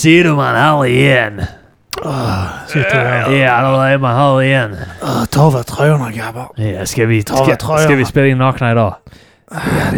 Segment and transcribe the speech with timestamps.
[0.00, 1.42] Nu sitter man här igen.
[2.68, 3.32] Sitter här.
[3.32, 4.76] Ja, då är man här igen.
[5.02, 6.52] Uh, ta av tröjorna grabbar.
[6.56, 7.84] Ja, ska, vi, Ta ska, tröjorna.
[7.84, 8.96] ska vi spela in nakna idag?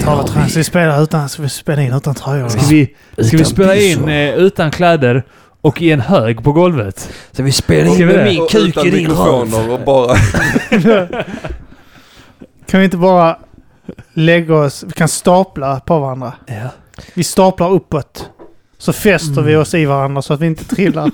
[0.04, 0.48] Ta av tröjorna.
[0.48, 2.48] Ska vi spela, utan, ska vi spela in utan tröjor?
[2.48, 5.24] Ska vi, ska vi spela in eh, utan kläder
[5.60, 7.12] och i en hög på golvet?
[7.32, 9.70] Så vi spelar Ska in med min kuk i din röv.
[9.72, 10.16] och bara...
[12.66, 13.38] Kan vi inte bara
[14.12, 14.84] lägga oss...
[14.86, 16.32] Vi kan stapla på varandra.
[16.46, 16.68] Ja.
[17.14, 18.28] Vi staplar uppåt.
[18.82, 21.10] Så fäster vi oss i varandra så att vi inte trillar.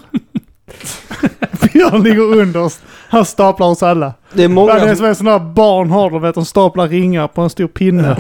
[1.73, 2.81] Björn ligger under oss.
[3.09, 4.13] Han staplar oss alla.
[4.33, 5.07] Det är många det är som...
[5.07, 8.17] en sån där barn har, de vet, de staplar ringar på en stor pinne.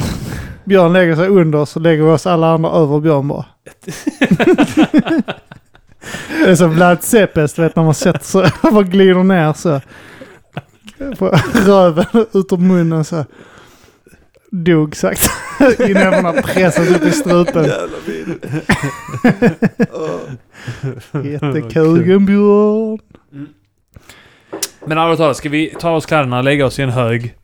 [0.64, 3.44] Björn lägger sig under oss och lägger oss alla andra över Björn bara.
[6.44, 7.18] det är som Vlad du
[7.62, 9.80] vet när man sätter sig, man glider ner så.
[11.18, 13.24] På röven ut ur munnen så.
[14.50, 15.30] Dog sakta.
[15.88, 17.64] I nävarna pressat upp i strupen.
[17.64, 18.28] Jävla vid.
[21.32, 22.98] Jättekugen Björn.
[24.86, 27.34] Men allvarligt talat, ska vi ta oss kläderna, lägga oss i en hög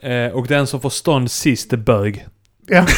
[0.00, 2.26] eh, och den som får stånd sist är bög.
[2.66, 2.86] Ja.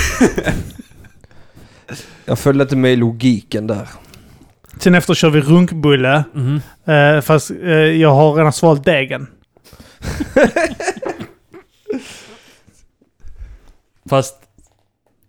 [2.25, 3.89] Jag följde inte med i logiken där.
[4.79, 6.25] Sen efter kör vi runkbulle.
[6.35, 6.61] Mhm.
[6.85, 9.27] Eh, fast eh, jag har redan svalt degen.
[14.13, 14.37] Fast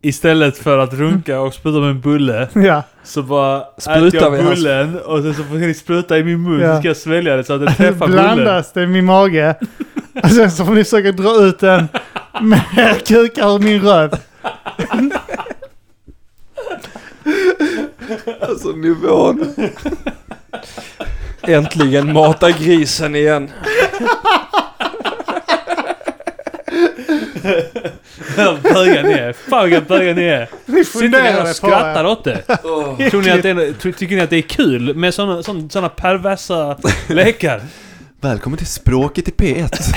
[0.01, 2.83] istället för att runka och spruta med en bulle Ja.
[3.03, 6.43] så bara Sprutar äter jag hans- bullen och sen så får ni spruta i min
[6.43, 6.73] mun Ja.
[6.75, 8.35] så ska jag svälja det så att det träffar bullen.
[8.35, 9.55] Blandas det i min mage.
[10.23, 11.87] Och sen så får ni försöka dra ut den
[12.41, 12.61] med
[13.07, 14.11] kukar ur min röv.
[18.41, 19.55] Alltså nivån.
[21.41, 23.49] Äntligen mata grisen igen.
[28.63, 29.33] Bögar ni är.
[29.33, 30.49] Fan vilka bögar ni är.
[30.65, 32.41] Ni Sitter ni och skrattar åt det?
[33.09, 35.89] Tror ni att det är, tycker ni att det är kul med sådana såna, såna
[35.89, 36.77] perversa
[37.07, 37.61] lekar?
[38.21, 39.69] Välkommen till Språket i P1.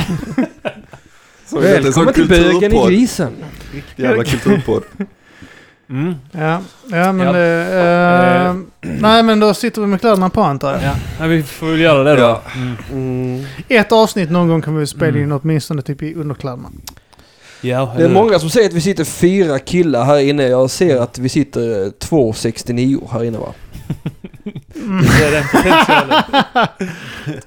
[1.46, 3.32] Så det är en sån Välkommen till bögen i grisen.
[3.96, 4.82] Jävla kulturpodd.
[5.90, 6.14] Mm.
[6.32, 7.26] Ja, ja men...
[7.26, 7.32] Ja.
[7.32, 10.82] det, eh, nej men då sitter vi med kläderna på antar jag.
[11.20, 12.22] Ja, vi får väl göra det då.
[12.22, 12.42] Ja.
[12.54, 12.76] Mm.
[12.92, 13.44] Mm.
[13.68, 15.40] Ett avsnitt någon gång kan vi spela in Mm.
[15.42, 16.68] åtminstone typ i underkläderna.
[17.66, 20.42] Ja, Det är många som säger att vi sitter fyra killar här inne.
[20.48, 23.52] Jag ser att vi sitter eh, 2,69 här inne va?
[24.84, 26.22] Det är den potentialen.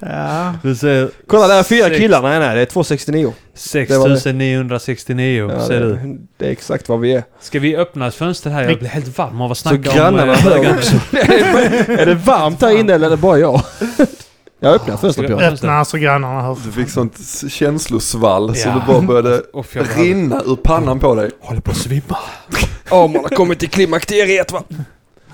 [0.00, 0.54] Ja.
[0.62, 1.98] Du ser Kolla där är fyra Sex.
[1.98, 2.22] killar.
[2.22, 3.32] Nej nej det är 2,69.
[3.88, 4.16] Det var det.
[4.20, 6.18] 6969 Ja, ser det, du.
[6.36, 7.22] det är exakt vad vi är.
[7.40, 8.62] Ska vi öppna ett fönster här?
[8.62, 10.96] Jag blir helt varm av att Så snacka grannarna om eh, hör också.
[11.92, 13.62] är det varmt här inne eller är det bara jag?
[14.60, 16.56] Jag öppnar fönstret vi- Öppna så grannarna hör.
[16.64, 17.18] Du fick sånt
[17.50, 18.74] känslosvall så Ja.
[18.74, 20.02] det bara började Och fjällraven.
[20.04, 21.30] rinna ur pannan på dig.
[21.40, 22.18] Håller på att svimma.
[22.90, 24.62] Ja man har kommit till klimakteriet va?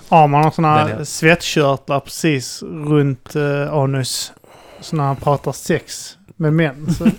[0.08, 4.32] Ja, man har såna Den här är- svettkörtlar precis runt uh, anus.
[4.80, 7.04] Så när han pratar sex med män så...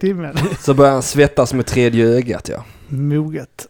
[0.00, 0.38] Himmel.
[0.60, 2.64] Så börjar han svettas med tredje ögat ja.
[2.88, 3.66] Moget.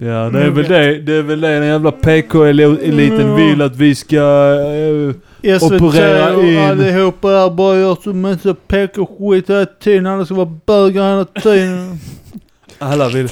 [0.00, 0.98] Ja, det är väl det.
[1.00, 4.16] Det är väl det den jävla PK-eliten vill att vi ska...
[5.42, 6.58] eh, SVT Operera och in.
[6.58, 10.06] allihopa där bara gör så massa PK-skit hela tiden.
[10.06, 11.98] Alla ska vara bögar hela tiden.
[12.78, 13.28] alla vill...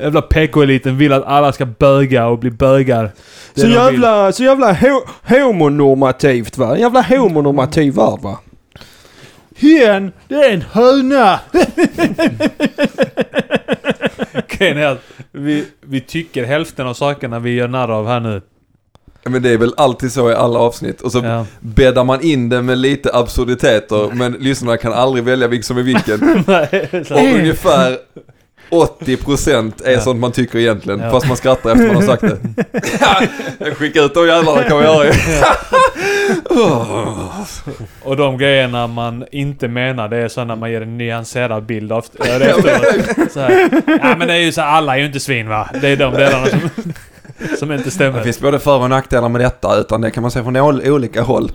[0.00, 3.10] Jävla PK-eliten vill att alla ska böga och bli bögar.
[3.54, 3.72] Så vill.
[3.72, 6.74] jävla, så jävla ho- homonormativt va?
[6.74, 8.38] En jävla homonormativ värld va?
[9.56, 11.40] Hen, det är en höna!
[14.48, 15.00] Grejen är att
[15.32, 18.42] vi, vi tycker hälften av sakerna vi gör narr av här nu.
[19.22, 21.00] Ja, Men det är väl alltid så i alla avsnitt.
[21.00, 21.46] Och så Ja.
[21.60, 25.82] bäddar man in det med lite absurditeter men lyssnarna kan aldrig välja vilken som är
[25.82, 26.44] vilken.
[26.46, 27.98] Nej, Och ungefär
[28.70, 31.00] 80% är sånt man tycker egentligen.
[31.00, 31.10] Ja.
[31.10, 32.38] Fast man skrattar efter man har sagt det.
[33.74, 35.12] Skicka ut de jävlarna kan man göra ju.
[38.02, 41.92] Och de grejerna man inte menar det är så när man ger en nyanserad bild
[41.92, 43.32] av ja, det efteråt.
[43.32, 43.68] Så här.
[43.86, 45.70] Ja men det är ju så alla är ju inte svin va?
[45.80, 46.60] Det är de delarna som...
[47.58, 48.22] Som inte Det stämmer.
[48.22, 51.22] finns både för och nackdelar med detta, utan det kan man se från ol- olika
[51.22, 51.52] håll.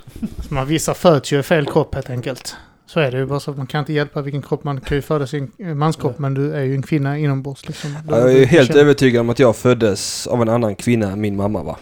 [0.47, 2.55] Så man vissa föds ju i fel kropp helt enkelt.
[2.85, 4.97] Så är det ju bara så att man kan inte hjälpa vilken kropp man kan
[4.97, 7.97] ju födas i en eh, manskropp men du är ju en kvinna inombords liksom.
[8.09, 11.35] Jag är helt känner- övertygad om att jag föddes av en annan kvinna än min
[11.35, 11.77] mamma va?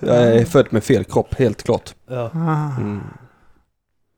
[0.00, 1.94] Jag är född med fel kropp, helt klart.
[2.10, 2.30] Ja.
[2.34, 2.80] Ah.
[2.80, 3.00] Mm.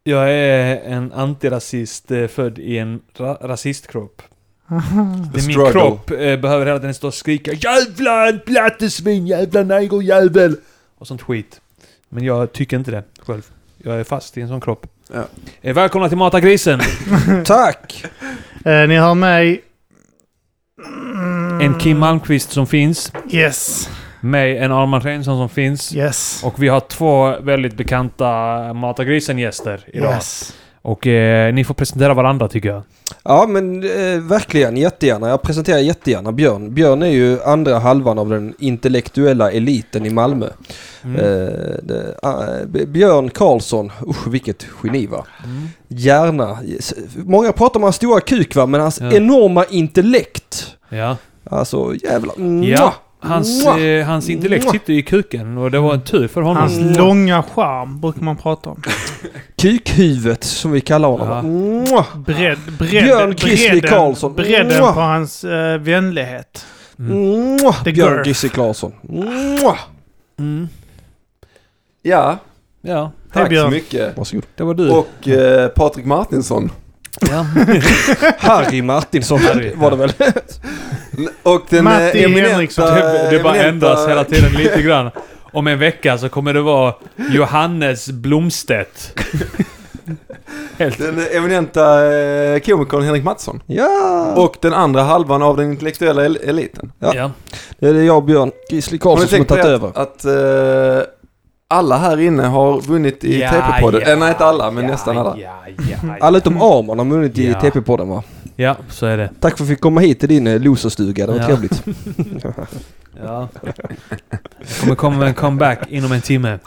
[0.05, 4.23] Jag är en antirasist eh, född i en ra- rasistkropp.
[4.71, 4.81] Aha.
[5.33, 5.73] Det är min struggle.
[5.73, 10.57] kropp eh, behöver hela tiden stå och skrika Jävla plattesvin, jävla negerjävel!
[10.99, 11.61] Och sånt skit.
[12.09, 13.43] Men jag tycker inte det själv.
[13.79, 14.87] Jag är fast i en sån kropp.
[15.13, 15.25] Ja.
[15.61, 16.81] Eh, välkomna till Mata Grisen!
[17.45, 18.05] Tack!
[18.65, 19.65] Eh, ni hör mig...
[21.15, 21.61] Mm.
[21.61, 23.13] En Kim Malmqvist som finns.
[23.31, 23.91] Yes,
[24.21, 25.95] Mig, en Armand Reinsson som finns.
[25.95, 26.41] yes.
[26.45, 28.29] Och vi har två väldigt bekanta
[28.75, 30.13] Mata Grisen-gäster idag.
[30.15, 30.55] Yes.
[30.83, 32.83] Och eh, ni får presentera varandra tycker jag.
[33.25, 35.29] Ja men eh, verkligen, jättegärna.
[35.29, 36.75] Jag presenterar jättegärna Björn.
[36.75, 40.47] Björn är ju andra halvan av den intellektuella eliten i Malmö.
[41.05, 41.17] Mm.
[41.17, 42.15] Eh, det,
[42.69, 45.25] B- Björn Karlsson, usch vilket geni va.
[45.45, 45.69] Mm.
[45.89, 46.59] Hjärna.
[46.79, 49.13] S- Många pratar om hans stora kuk va, men hans Ja.
[49.13, 50.77] enorma intellekt.
[50.89, 51.17] Ja.
[51.51, 52.35] Alltså jävlar.
[52.65, 52.95] Ja.
[53.21, 54.73] Hans, eh, hans intellekt Mwah!
[54.73, 56.63] sitter i kuken och det var en tur för honom.
[56.63, 58.83] Hans långa charm brukar man prata om.
[59.63, 61.85] Kukhuvudet som vi kallar honom.
[61.91, 62.07] Ja.
[62.17, 64.35] Bredd, bredd, Björn Grizzly bredden- Karlsson.
[64.35, 66.67] Bredden på hans uh, vänlighet.
[66.99, 67.59] Mm.
[67.85, 68.87] The Björn girth.
[69.03, 69.79] Mwah!
[70.39, 70.69] Mm.
[72.03, 72.39] Ja,
[72.83, 73.71] Ja, Hej, tack så Björn.
[73.71, 74.17] mycket.
[74.17, 74.45] Varsågod.
[74.57, 74.91] det var du.
[74.91, 76.71] Och eh, Patrik Martinsson.
[77.21, 77.47] Ja.
[78.39, 80.13] Harry Martinsson Harry, var det väl?
[81.43, 82.51] Och den Matti eh, eminenta...
[82.51, 82.85] Henriksson.
[82.95, 85.11] det, det bara eminenta- ändras hela tiden lite grann.
[85.53, 86.95] Om en vecka så kommer det vara
[87.31, 89.13] Johannes Blomstedt.
[90.79, 90.99] Helt.
[90.99, 93.63] Den eminenta eh, komikern Henrik Mattsson.
[93.67, 94.33] Ja!
[94.37, 96.93] Och den andra halvan av den intellektuella el- eliten.
[96.99, 97.13] Ja.
[97.15, 97.31] Ja.
[97.79, 99.89] Det är jag och Björn ni Karlsson som har tagit det över.
[99.89, 101.13] att, att eh,
[101.69, 104.09] alla här inne har vunnit i TP-podden?
[104.13, 105.37] Eh, nej, inte alla, men ja, nästan alla.
[105.39, 106.17] Ja, ja, ja.
[106.21, 107.61] Alla utom Arman har vunnit i Ja.
[107.61, 108.23] TP-podden va?
[108.57, 109.31] ja, så är det.
[109.41, 111.47] Tack för att vi fick komma hit till din eh, loserstuga, det var Ja.
[111.47, 111.85] trevligt.
[113.23, 113.49] Ja.
[114.61, 116.59] Det kommer komma en comeback inom en timme.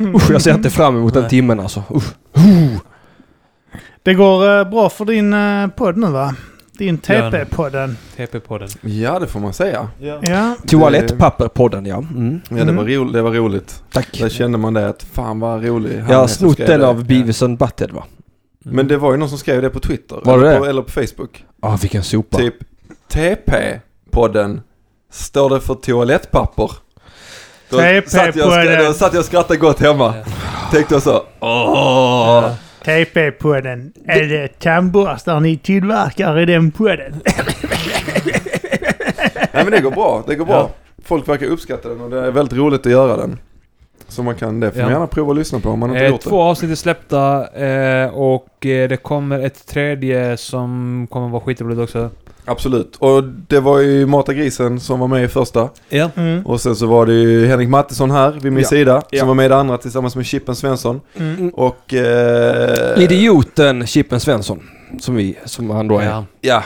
[0.00, 1.82] Usch, jag ser inte fram emot den timmen alltså.
[1.94, 2.14] Usch.
[4.02, 5.34] Det går eh, bra för din
[5.76, 6.34] podd nu va?
[6.80, 7.96] Din TP-podden.
[8.16, 8.76] TP-podden.
[8.80, 9.88] Ja, det får man säga.
[10.22, 10.54] Ja.
[10.66, 11.96] Toalettpapperpodden ja.
[11.98, 12.40] Mm.
[12.48, 13.82] Ja, det var, ro- det var roligt.
[13.92, 14.18] Tack.
[14.18, 17.42] Där kände man det att fan vad rolig han Jag har snott den av Beavis
[17.42, 18.04] and Butthead va?
[18.64, 20.20] Men det var ju någon som skrev det på Twitter.
[20.24, 20.58] Var eller, det?
[20.58, 21.44] på, eller på Facebook.
[21.62, 22.36] Ah, vilken sopa.
[22.36, 22.54] Typ
[23.12, 24.60] TP-podden.
[25.12, 26.70] Står det för toalettpapper?
[27.70, 28.84] Då TP satt, jag och skra- podden.
[28.84, 30.14] då satt jag och skrattade gott hemma.
[30.72, 31.22] Tänkte jag så.
[31.40, 31.40] Åh!
[31.40, 32.54] Ja.
[32.84, 33.92] TP-podden.
[34.06, 37.14] Är det tandborstar ni tillverkar i den podden?
[39.52, 40.24] Nej men det går bra.
[40.26, 40.70] Det går bra.
[41.04, 43.38] Folk verkar uppskatta den och det är väldigt roligt att göra den.
[44.08, 44.92] Så man kan, det får man Ja.
[44.94, 48.08] gärna prova att lyssna på om man inte Eh, gjort två avsnitt är släppta eh,
[48.14, 52.10] och eh, det kommer ett tredje som kommer vara skitroligt också.
[52.50, 52.96] Absolut.
[52.98, 55.68] Och det var ju Mata Grisen som var med i första.
[55.88, 56.10] Ja.
[56.16, 56.46] Mm.
[56.46, 58.68] Och sen så var det ju Henrik Mattisson här vid min Ja.
[58.68, 59.02] sida.
[59.10, 59.18] Ja.
[59.18, 61.00] Som var med i det andra tillsammans med Chippen Svensson.
[61.18, 61.48] Mm.
[61.50, 61.94] Och...
[61.94, 64.62] Eh, Idioten Chippen Svensson.
[65.00, 66.04] Som vi, som han då är.
[66.04, 66.24] Ja.
[66.40, 66.62] Ja.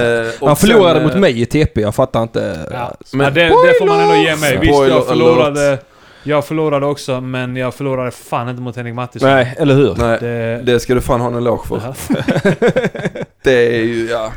[0.00, 2.66] Eh, Han förlorade sen, mot eh, mig i TP, jag fattar inte.
[2.72, 2.94] Ja.
[3.12, 4.58] Men- ja, det, det får man ändå ge mig.
[4.60, 5.78] Visst, jag förlorade...
[6.22, 9.28] Jag förlorade också, men jag förlorade fan inte mot Henrik Mattisson.
[9.30, 9.94] Nej, eller hur?
[9.98, 11.80] Nej, Det, det ska du fan ha en eloge för.
[11.84, 11.94] Ja.
[13.42, 14.32] Det är ju, ja.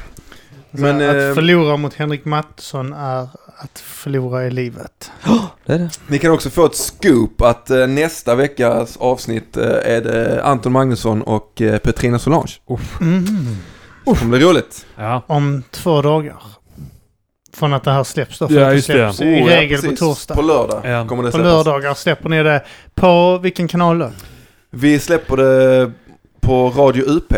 [0.73, 0.97] Men...
[0.97, 3.27] Men, eh, att förlora mot Henrik Mattsson är
[3.57, 5.11] att förlora i livet.
[5.65, 5.89] Det är det.
[6.07, 10.71] Ni kan också få ett scoop att eh, nästa veckas avsnitt eh, är det Anton
[10.71, 12.53] Magnusson och eh, Petrina Solange.
[13.01, 13.25] Mm.
[14.05, 14.85] Det kommer bli roligt.
[14.97, 15.21] Ja.
[15.27, 16.35] Om två dagar.
[17.53, 18.47] Från att det här släpps då.
[18.47, 18.93] För Ja, att det just det.
[19.13, 19.99] släpps i Oh, ja, regel på precis.
[19.99, 20.35] torsdag.
[20.35, 21.07] På lördag Ja.
[21.07, 21.65] kommer det På släppas.
[21.65, 22.63] lördagar släpper ni det.
[22.95, 24.11] På vilken kanal då?
[24.69, 25.91] Vi släpper det
[26.41, 27.33] på Radio UP.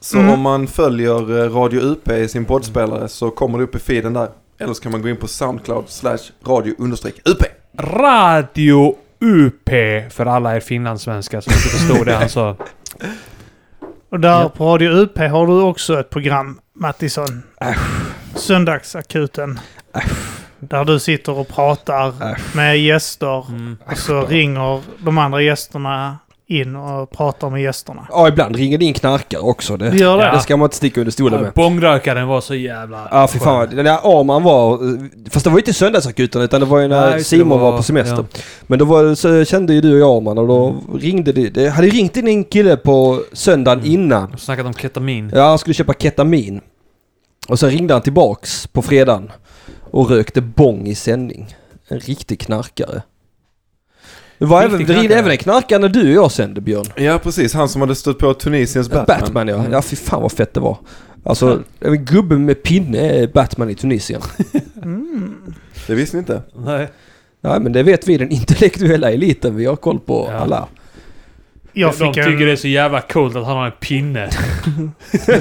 [0.00, 0.30] Så Mm.
[0.30, 4.12] om man följer eh, Radio UP i sin poddspelare så kommer det upp i feeden
[4.12, 4.28] där.
[4.58, 7.42] Eller så kan man gå in på Soundcloud slash radio understreck UP.
[7.78, 9.70] Radio UP
[10.10, 12.56] för alla er finlandssvenskar som inte förstod det han sa.
[14.10, 14.48] Och där Ja.
[14.48, 17.42] på Radio UP har du också ett program, Mattisson.
[18.34, 19.60] Söndagsakuten.
[20.58, 22.12] Där du sitter och pratar
[22.56, 23.46] med gäster.
[23.48, 23.76] Mm.
[23.90, 26.18] Och så ringer de andra gästerna
[26.50, 28.06] in och pratar med gästerna.
[28.10, 29.76] Ja, ibland ringer det in knarkare också.
[29.76, 30.24] Det, Det gör det?
[30.24, 30.32] Ja.
[30.32, 31.52] det ska man inte sticka under stolen med.
[31.52, 33.08] Bångrökaren var så jävla...
[33.10, 33.68] Ja, fy fan.
[33.76, 34.78] Den där Arman var...
[35.30, 37.76] Fast det var ju inte söndagsakuten utan det var ju när Nej, Simon var, var-
[37.76, 38.16] på semester.
[38.32, 38.40] ja.
[38.66, 41.48] Men då var, så kände ju du och jag Arman och då ringde det...
[41.48, 43.92] Det hade ringt in en kille på söndagen Mm.
[43.92, 44.30] innan.
[44.30, 45.32] De snackat om ketamin.
[45.34, 46.60] Ja, han skulle köpa ketamin.
[47.48, 49.30] Och sen ringde han tillbaks på fredagen.
[49.90, 51.54] och rökte bong i sändning.
[51.88, 53.02] En riktig knarkare.
[54.40, 55.18] Det var även, ringde knarkare.
[55.18, 56.86] även en knarkare när du och jag sände Björn.
[56.96, 59.18] Ja precis, han som hade stött på Tunisiens Batman.
[59.20, 59.54] Batman, ja.
[59.56, 59.72] Mm.
[59.72, 60.78] Ja fy fan vad fett det var.
[61.24, 64.20] Alltså, en gubbe med pinne är Batman i Tunisien.
[64.82, 65.34] Mm.
[65.86, 66.42] Det visste ni inte?
[66.56, 66.88] Nej.
[67.40, 69.56] Nej men det vet vi den intellektuella eliten.
[69.56, 70.36] Vi har koll på Ja.
[70.38, 70.68] alla.
[71.72, 72.38] Jag De tycker en...
[72.38, 74.30] det är så jävla coolt att han har en pinne.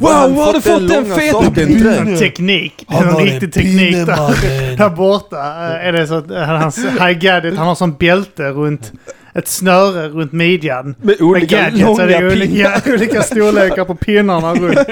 [0.00, 2.84] Wow, har du fått den feta teknik.
[2.88, 5.42] En riktig teknik där, där borta.
[5.78, 8.92] Är det så att eh, hans high gadget, han har som bälte runt
[9.34, 10.86] ett snöre runt midjan.
[10.86, 12.32] Med Med olika gadgets, så långa det är pinnar.
[12.32, 14.78] olika, olika storlekar på pinnarna runt.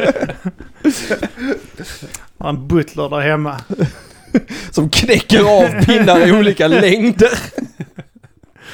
[2.38, 3.61] Har en butler där hemma.
[4.70, 7.30] Som knäcker av pinnar i olika längder.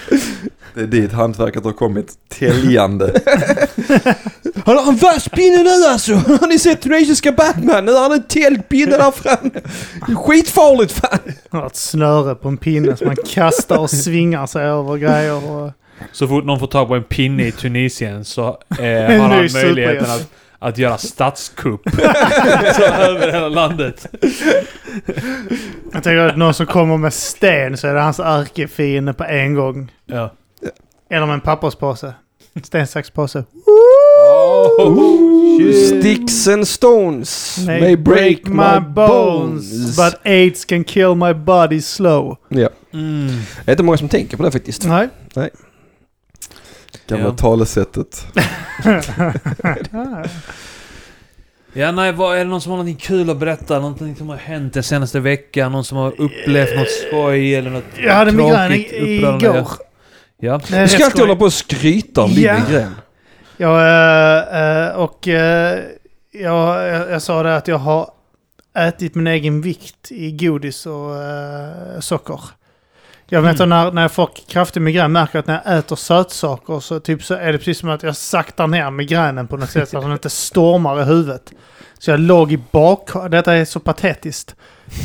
[0.74, 2.12] Det är dit hantverket har kommit.
[2.28, 3.20] Täljande.
[4.64, 6.14] Han har en vass pinne nu alltså!
[6.14, 7.84] Har ni sett tunisiska Batman?
[7.84, 9.50] Nu har han en täljpinne där framme.
[10.06, 11.18] Det är Skitfarligt fan!
[11.50, 15.50] Han har ett snöre på en pinne som man kastar och svingar sig över grejer.
[15.50, 15.72] Och...
[16.12, 18.84] Så fort någon får tag på en pinne i Tunisien så eh,
[19.20, 21.80] har han möjligheten att, att göra statskupp.
[22.76, 24.06] så över hela landet.
[25.92, 29.54] Jag tänker att någon som kommer med sten så är det hans ärkefiende på en
[29.54, 29.92] gång.
[30.06, 30.34] Ja.
[31.10, 32.14] Eller med en papperspåse.
[32.62, 33.44] Sten, sax, påse.
[35.86, 42.36] Sticks and stones May, may break my bones, but AIDS can kill my body slow.
[42.48, 42.68] Ja.
[42.92, 43.26] Mm.
[43.64, 44.86] Det är inte många som tänker på det faktiskt.
[44.86, 45.08] Nej.
[47.06, 47.32] Gamla Ja.
[47.32, 48.26] talesättet.
[51.72, 53.78] Ja, nej, vad, är det någon som har någonting kul att berätta?
[53.78, 55.72] Någonting som har hänt den senaste veckan?
[55.72, 59.68] Någon som har upplevt något skoj eller något Jag hade migrän igår.
[60.38, 60.60] Ja.
[60.72, 62.54] Är Du ska alltid hålla på och skryta om din Ja.
[62.68, 62.94] migrän.
[63.56, 65.78] Jag, eh, eh, och eh,
[66.32, 68.10] jag, jag, jag sa det att jag har
[68.78, 71.10] ätit min egen vikt i godis och
[72.00, 72.40] socker.
[73.32, 73.68] Jag vet Mm.
[73.68, 77.22] när, när jag får kraftig migrän märker jag att när jag äter sötsaker så, typ,
[77.22, 80.04] så är det precis som att jag saktar ner migränen på något sätt så att
[80.04, 81.52] den inte stormar i huvudet.
[81.98, 83.10] Så jag låg i bak...
[83.30, 84.54] Detta är så patetiskt.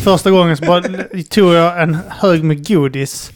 [0.04, 0.84] Första gången så bara
[1.30, 3.32] tog jag en hög med godis.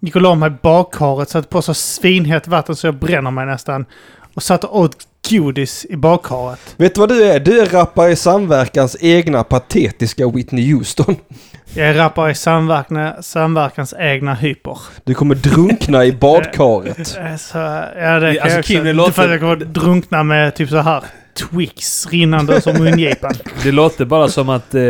[0.00, 3.46] Gick och la mig i bakharet, satte på så svinhett vatten så jag bränner mig
[3.46, 3.86] nästan.
[4.34, 4.96] Och satte åt
[5.30, 6.74] godis i bakharet.
[6.76, 7.40] Vet du vad du är?
[7.40, 11.16] Du är rappare i samverkans egna patetiska Whitney Houston.
[11.74, 14.78] Jag är rappare i samverkan, samverkans egna hyper.
[15.04, 16.98] Du kommer drunkna i badkaret.
[17.18, 18.84] Eh, Så, ja, det kan Alltså, jag Kim, också.
[18.84, 21.04] det låter- För att jag kommer drunkna med typ så här
[21.50, 23.32] Twix rinnande som mungipan.
[23.62, 24.82] Det låter bara som att eh,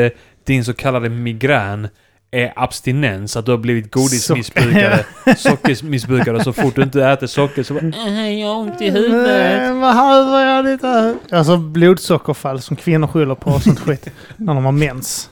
[0.47, 1.89] din så kallade migrän
[2.31, 3.37] är abstinens.
[3.37, 5.05] Att du har blivit godismissbrukare,
[5.37, 6.45] sockermissbrukare.
[6.45, 7.87] Så fort du inte äter socker så bara...
[8.07, 9.81] "Äh, Jag har ont i huvudet.
[9.81, 11.15] Behöver jag lite?
[11.33, 14.09] Alltså blodsockerfall som kvinnor skyller på och sånt skit.
[14.37, 15.31] När de har mens.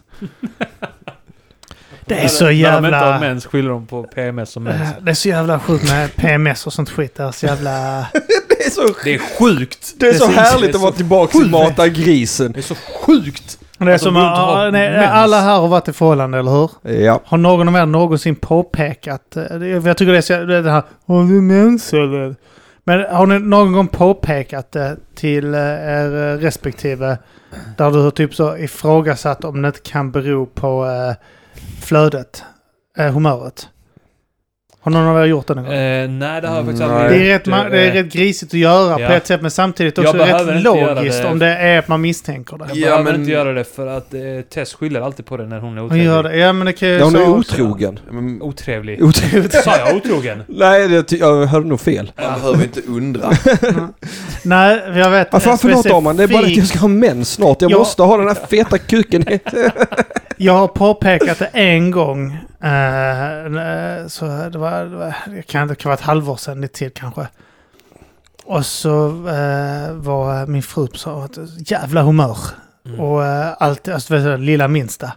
[2.07, 3.21] Det är så När de inte har jävla...
[3.21, 4.89] mens skyller de på PMS och mens.
[5.01, 7.15] Det är så jävla sjukt med PMS och sånt skit.
[7.15, 8.07] Det är så jävla...
[8.49, 9.95] Det är så, Det är sjukt!
[10.01, 11.51] det är så Precis, det härligt är att vara så tillbaka i sjukt.
[11.53, 12.53] Mata grisen.
[12.53, 13.59] Det är så sjukt!
[13.79, 16.71] Det är Alltså, som har nej, alla här har varit i förhållande, eller hur?
[17.05, 17.21] Ja.
[17.25, 20.83] Har någon av er någonsin påpekat, eh, det- jag tycker det är så, det här,
[21.07, 22.35] har du mens eller?
[22.85, 27.19] Men har ni någon gång påpekat det till eh, er eh, respektive
[27.77, 31.15] där du har typ så ifrågasatt om det inte kan bero på eh,
[31.81, 32.45] flödet,
[32.97, 33.69] eh, humöret?
[34.87, 35.75] Har någon av er gjort det någon gång?
[35.75, 37.47] Eh, nej, det har jag faktiskt aldrig Det är, gjort.
[37.47, 39.07] rätt, ma- det är Eh, rätt grisigt att göra Ja.
[39.09, 41.29] på ett sätt men samtidigt Jag också rätt logiskt det.
[41.29, 42.65] om det är att man misstänker det.
[42.69, 44.21] Jag Ja, behöver men- inte göra det för att eh,
[44.55, 46.07] Tess skyller alltid på det när hon är Hon otrevlig.
[46.07, 46.37] gör det.
[46.37, 47.99] Ja men det kan ju Ja, hon är otrogen.
[48.11, 49.03] Men Otrevlig.
[49.05, 49.51] Otrogen.
[49.51, 50.43] Sa jag otrogen?
[50.49, 52.13] Nej, det, jag hörde nog fel.
[52.17, 53.31] man behöver inte undra.
[54.45, 55.29] Nej, jag vet.
[55.33, 57.63] Ja, fan, förlåt Arman, det är bara att jag ska ha mens snart.
[57.63, 57.79] Jag Ja.
[57.79, 59.25] måste ha den här feta kuken.
[60.39, 62.39] Jag har påpekat det en gång.
[62.61, 66.79] Eh, så det var, det var, det kan, det kan vara ett halvår sedan, lite
[66.79, 67.29] tid kanske.
[68.45, 72.39] Och så eh, var min fru på ett jävla humör.
[72.87, 73.01] Mm.
[73.01, 75.13] Och eh, allt, alltså det lilla minsta.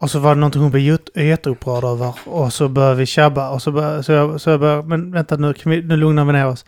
[0.00, 2.14] Och så var det någonting hon blev jätte- jätteupprörd över.
[2.26, 3.50] Och så började vi tjabba.
[3.50, 6.24] Och så, bör, så, jag, så jag började, men vänta nu, kan vi, nu lugnar
[6.24, 6.64] vi ner oss.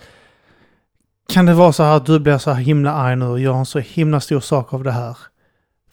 [1.29, 3.55] Kan det vara så här att du blir så här himla arg nu och gör
[3.55, 5.17] en så himla stor sak av det här?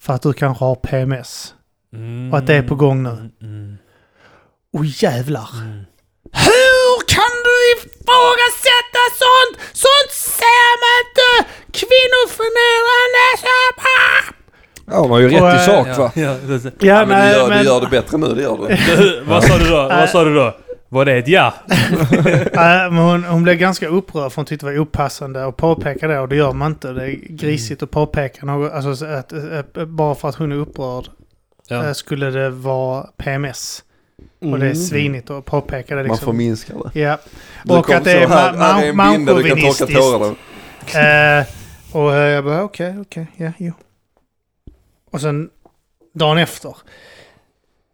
[0.00, 1.54] För att du kanske har PMS?
[1.94, 2.32] Mm.
[2.32, 3.08] Och att det är på gång nu.
[3.10, 3.76] Mm, mm,
[4.72, 5.48] Åh jävlar!
[5.62, 5.80] mm.
[6.32, 9.54] Hur kan du ifrågasätta sånt?
[9.72, 11.28] Sånt ser man inte!
[11.78, 14.34] Kvinnoförnedrande!
[14.86, 16.10] Ja, hon har ju Och, rätt i eh, sak Ja, va?
[16.14, 18.76] ja, det- Ja, Ja, men du, gör, du gör det bättre nu, det gör du.
[19.26, 19.76] Vad sa du då?
[19.88, 20.56] Vad sa du då?
[20.88, 21.54] Var det ett ja?
[22.54, 26.08] Nej, men hon, hon blev ganska upprörd för hon tyckte det var opassande att påpeka
[26.08, 26.92] det och det gör man inte.
[26.92, 28.72] Det är grisigt att påpeka något.
[28.72, 31.04] Alltså, att, att, bara för att hon är upprörd
[31.68, 31.84] Ja.
[31.86, 33.84] eh, skulle det vara PMS.
[34.40, 34.74] Och det är Mm.
[34.74, 36.24] svinigt att påpeka det Man liksom.
[36.26, 37.00] förminskar det.
[37.00, 37.18] Ja.
[37.64, 39.50] Du Och att det är så här, ma- här är en ma- binda du kan
[39.50, 40.00] torka manchauvinistiskt.
[40.02, 40.34] tårarna.
[40.94, 41.46] Eh,
[41.96, 43.72] och jag bara okej, okej, ja, jo.
[45.10, 45.50] Och sen
[46.14, 46.76] dagen efter.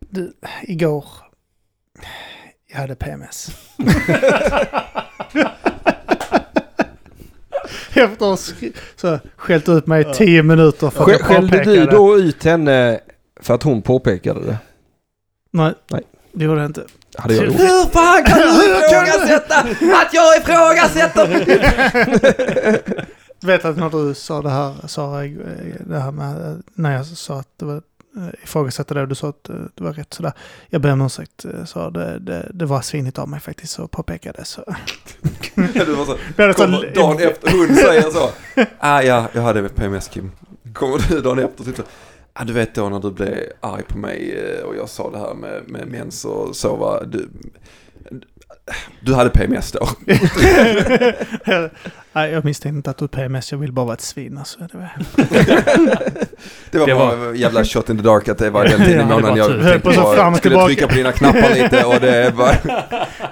[0.00, 1.04] Du, igår.
[2.72, 3.50] Jag hade PMS.
[7.94, 13.00] Efter att ha skällt ut mig i tio minuter för Skällde du då ut henne
[13.42, 14.58] för att hon påpekade det?
[15.50, 16.02] Nej, Nej.
[16.32, 16.84] det gjorde jag inte.
[17.16, 17.54] Hade jag gjort.
[17.58, 19.58] Hur fan kan du ifrågasätta
[20.02, 21.26] att jag ifrågasätter?
[23.46, 25.30] vet att när du sa det här, Sara, eh,
[25.80, 27.76] det här med eh, när jag sa att det var
[28.16, 29.44] eh, ifrågasatte det och du sa att
[29.74, 30.32] det var rätt sådär.
[30.68, 34.32] Jag ber om ursäkt, sa det, det, det var svinigt av mig faktiskt att påpeka
[34.32, 34.44] det.
[34.44, 34.64] Så.
[35.54, 36.18] Du var så-
[36.54, 38.30] kommer dagen efter hon säger så.
[38.78, 40.30] Ah, ja, jag hade PMS Kim.
[40.72, 41.86] Kommer du dagen efter och
[42.32, 45.18] Ah, du vet då när du blev arg på mig eh, och jag sa det
[45.18, 47.28] här med, med mens och så var du.
[49.00, 49.88] Du hade PMS då.
[52.12, 54.38] Nej, jag misstänkte inte att du PMS, jag vill bara vara ett svin.
[54.38, 54.58] Alltså.
[54.58, 54.92] Det var...
[56.70, 59.18] Det var Det var- jävla shot in the dark att det var den tiden Ja,
[59.18, 60.66] i månaden var jag tänkte på så bara, fram och skulle tillbaka.
[60.68, 62.52] trycka på dina knappar lite och det var...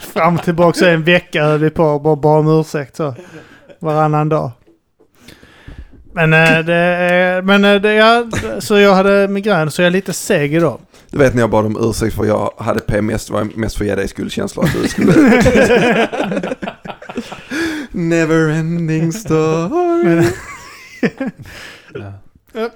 [0.00, 3.14] Fram och tillbaka så en vecka höll vi på och bara bad om ursäkt så.
[3.78, 4.50] Varannan dag.
[6.27, 8.27] Men, eh, det, men eh, det, ja,
[8.59, 10.81] så jag hade migrän så jag är lite seg idag.
[11.11, 13.85] Du vet när jag bad om ursäkt för jag hade PMS, det var mest för
[13.85, 15.13] att ge dig skuldkänsla att du skulle...
[17.91, 20.05] Never ending story.
[20.05, 20.25] Men,
[21.95, 22.13] Ja.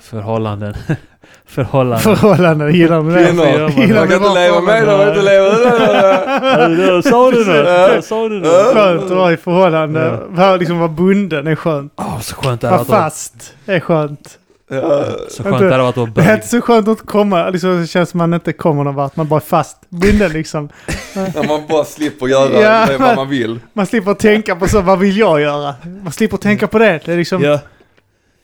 [0.00, 0.74] Förhållanden.
[1.46, 2.16] Förhållanden.
[2.16, 3.24] förhållanden, gillar du det?
[3.26, 7.02] Kvinnor, Gillar man kan inte leva med dem, inte leva med dem.
[7.02, 8.04] Sa du något?
[8.04, 8.72] Sa du något?
[8.74, 10.18] Skönt att vara i förhållande.
[10.28, 11.92] Vara liksom vara bunden är skönt.
[11.96, 13.02] Åh, så skönt det Vara hade varit.
[13.02, 14.38] fast är skönt.
[14.70, 15.04] Ja.
[15.30, 17.80] Så skönt det hade varit att Det är vara inte så skönt att komma, liksom,
[17.80, 19.16] det känns som man inte kommer någon vart.
[19.16, 20.68] Man bara är fast, bunden liksom.
[21.14, 22.86] När man bara slipper göra Ja.
[22.86, 23.60] det vad man vill.
[23.72, 25.74] Man slipper tänka på så, vad vill jag göra?
[26.02, 27.00] Man slipper tänka på det.
[27.04, 27.58] Det är, liksom, Ja.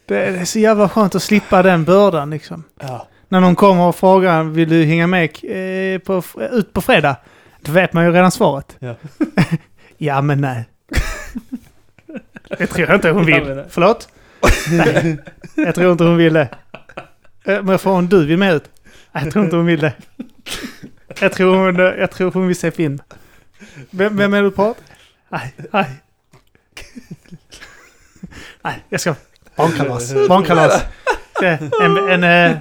[0.09, 2.64] Det är så jävla skönt att slippa den bördan liksom.
[2.81, 3.09] ja.
[3.29, 7.16] När någon kommer och frågar, vill du hänga med eh, på, ut på fredag?
[7.61, 8.77] Då vet man ju redan svaret.
[8.79, 8.94] Ja.
[9.99, 10.68] ja, men nej.
[12.59, 13.55] Det tror jag inte hon Ja, vill.
[13.57, 13.64] nej.
[13.68, 14.09] Förlåt?
[14.71, 15.18] nej,
[15.55, 16.49] jag tror inte hon vill det.
[17.44, 18.64] Eh, Men får hon du vill med ut?
[19.12, 19.92] Jag tror inte hon vill det.
[21.21, 22.99] Jag tror hon, jag tror hon vill se film.
[23.90, 24.83] Vem, vem är du pratar?
[25.29, 25.87] Nej, nej.
[28.62, 29.14] Nej, jag ska...
[29.59, 30.14] Barnkalas.
[30.29, 30.83] Barnkalas.
[31.42, 32.61] En, en, en,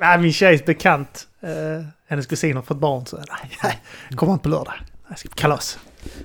[0.00, 3.78] äh, min tjejs bekant, eh, hennes kusin har fått barn så nej, nej,
[4.16, 4.74] kommer inte på lördag.
[5.08, 5.78] Jag ska på kalas.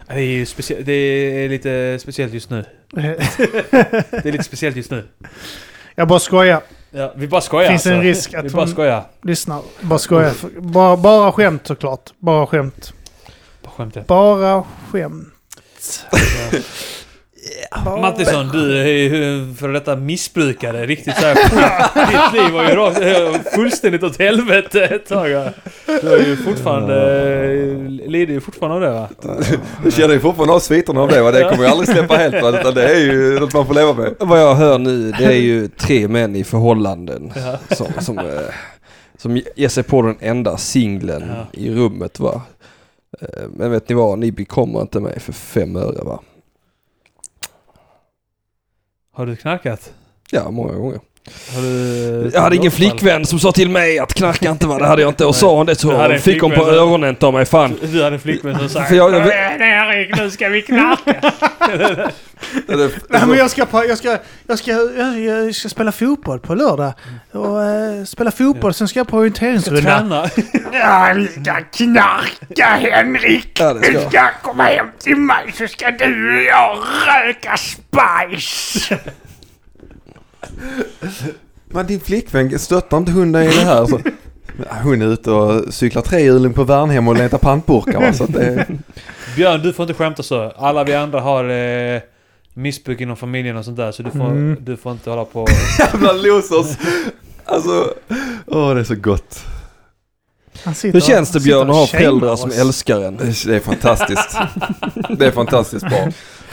[0.07, 2.65] Det är ju specie- det är lite speciellt just nu.
[2.91, 5.03] Det är lite speciellt just nu.
[5.95, 6.61] Jag bara skojar.
[6.91, 8.03] Ja, vi bara skojar Finns en alltså.
[8.07, 9.03] risk att Vi bara skojar.
[9.21, 9.61] Lyssna.
[9.81, 10.33] Bara skojar.
[10.61, 12.13] Bara, bara skämt såklart.
[12.19, 12.93] Bara skämt.
[13.63, 14.07] Bara skämtet.
[14.07, 15.33] Bara skämt.
[17.85, 20.85] Bara- Mattisson, du är ju före detta missbrukare.
[20.85, 21.35] Riktigt såhär
[22.11, 25.29] Ditt liv var ju rakt, eh, fullständigt åt helvete ett tag.
[25.85, 26.95] Du är ju fortfarande...
[28.07, 29.09] Lider ju fortfarande av det va?
[29.83, 31.31] Jag känner ju fortfarande av sviterna av det va.
[31.31, 32.59] Det kommer jag aldrig släppa helt va.
[32.59, 34.13] Utan det är ju något man får leva med.
[34.19, 37.75] Vad jag hör nu, det är ju tre män i förhållanden Ja.
[37.75, 38.25] som, som, eh,
[39.17, 41.59] som ger sig på den enda singeln Ja.
[41.59, 42.41] i rummet va.
[43.21, 46.19] Eh, Men vet ni vad, ni bekommer inte mig för fem öre va.
[49.15, 49.93] Har du knarkat?
[50.31, 50.99] Ja, många gånger.
[51.55, 52.29] Du...
[52.33, 55.09] Jag hade ingen flickvän som sa till mig att knarka inte va, det hade jag
[55.09, 55.25] inte.
[55.25, 57.77] Och sa hon det så fick hon på öronen ta mig fan.
[57.81, 60.61] Du hade en flickvän som sa För jag- jag- "Kom igen, Erik, nu ska vi
[60.61, 61.31] knarka.
[63.09, 66.55] Nej, men jag ska, på, jag, ska, jag, ska, jag, jag ska spela fotboll på
[66.55, 66.93] lördag.
[67.31, 69.81] Och eh, spela fotboll, sen ska jag på orienteringsrunda.
[69.81, 70.29] Träna.
[70.73, 73.57] Ja, vi ska knarka Henrik!
[73.59, 74.09] Ja, Du jag.
[74.11, 78.97] ska komma hem till mig så ska du och jag röka spice!
[81.65, 83.85] Men din flickvän stöttar inte hon dig i det här?
[83.85, 83.99] Så.
[84.83, 88.13] Hon är ute och cyklar trehjuling på Värnhem och letar pantburkar va.
[88.13, 88.67] Så att det,
[89.35, 90.51] Björn, du får inte skämta så.
[90.57, 92.01] Alla vi andra har eh,
[92.53, 93.91] missbruk inom familjen och sånt där.
[93.91, 94.57] Så du får, Mm.
[94.61, 95.47] du får inte hålla på...
[95.79, 96.77] jävla losers.
[97.45, 97.93] Alltså,
[98.47, 99.39] åh det är så gott.
[100.83, 103.17] Hur känns det Björn att ha föräldrar som älskar en?
[103.17, 104.37] Det är fantastiskt.
[105.17, 106.07] Det är fantastiskt bra.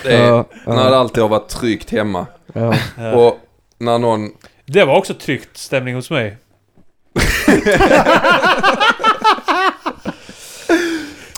[0.04, 2.26] Det är, Ja, När det ja, alltid har varit tryggt hemma.
[2.52, 2.74] ja.
[2.98, 3.12] Ja.
[3.12, 3.38] Och
[3.82, 4.30] när någon...
[4.66, 6.36] Det var också tryckt stämning hos mig.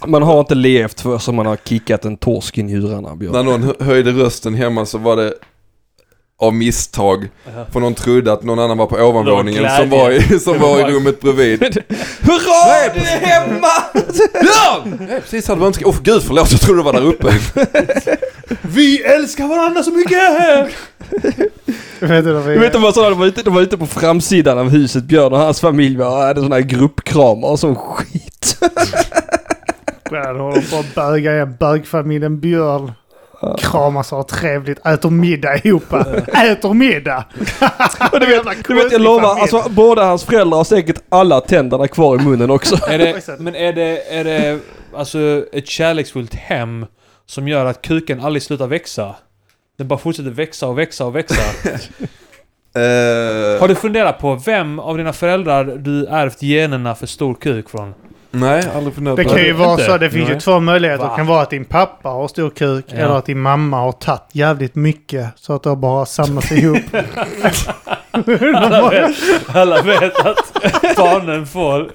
[0.06, 3.32] Man har inte levt för som man har kickat en torsk i njurarna Björn.
[3.32, 5.34] När någon hö- höjde rösten hemma så var det
[6.40, 7.28] av misstag.
[7.72, 10.80] För någon trodde att någon annan var på ovanvåningen var som var, i, som var
[10.80, 11.62] i rummet bredvid.
[12.20, 12.94] Hurra!
[12.94, 13.68] Du är hemma!
[14.40, 15.06] Björn!
[15.08, 15.86] Nej, precis hade önskat.
[15.86, 17.32] Åh gud förlåt, jag trodde du var där uppe.
[18.62, 20.20] Vi älskar varandra så mycket!
[22.00, 23.86] Vet du, vad Du vet de var, sådana, de, var ute, de var ute på
[23.86, 28.58] framsidan av huset, Björn och hans familj var, hade sådana här gruppkramar och sån skit.
[30.10, 31.56] Ja, de håller på att böga igen.
[31.60, 32.92] Bögfamiljen Björn.
[33.58, 34.86] Kramas och har trevligt.
[34.86, 35.92] Äter middag ihop.
[36.26, 37.24] Äter middag!
[38.12, 41.88] Och du vet, du vet jag lovar, alltså båda hans föräldrar har säkert alla tänderna
[41.88, 42.76] kvar i munnen också.
[42.88, 44.58] Är det, men är det, är det
[44.96, 46.86] alltså ett kärleksfullt hem
[47.26, 49.14] som gör att kuken aldrig slutar växa?
[49.78, 51.42] Den bara fortsätter växa och växa och växa.
[52.74, 57.70] Eh, Har du funderat på vem av dina föräldrar du ärvt generna för stor kuk
[57.70, 57.94] från?
[58.34, 59.60] Nej, aldrig funderat Det på kan ju Inte?
[59.60, 59.98] vara så.
[59.98, 60.40] Det finns ju Nej.
[60.40, 61.04] två möjligheter.
[61.04, 61.10] Va?
[61.10, 62.84] Det kan vara att din pappa har stor kuk.
[62.88, 62.96] Ja.
[62.96, 65.26] Eller att din mamma har tagit jävligt mycket.
[65.36, 66.82] Så att det bara samlats ihop.
[68.54, 69.16] Alla vet,
[69.56, 70.52] alla vet att
[70.96, 71.90] barnen får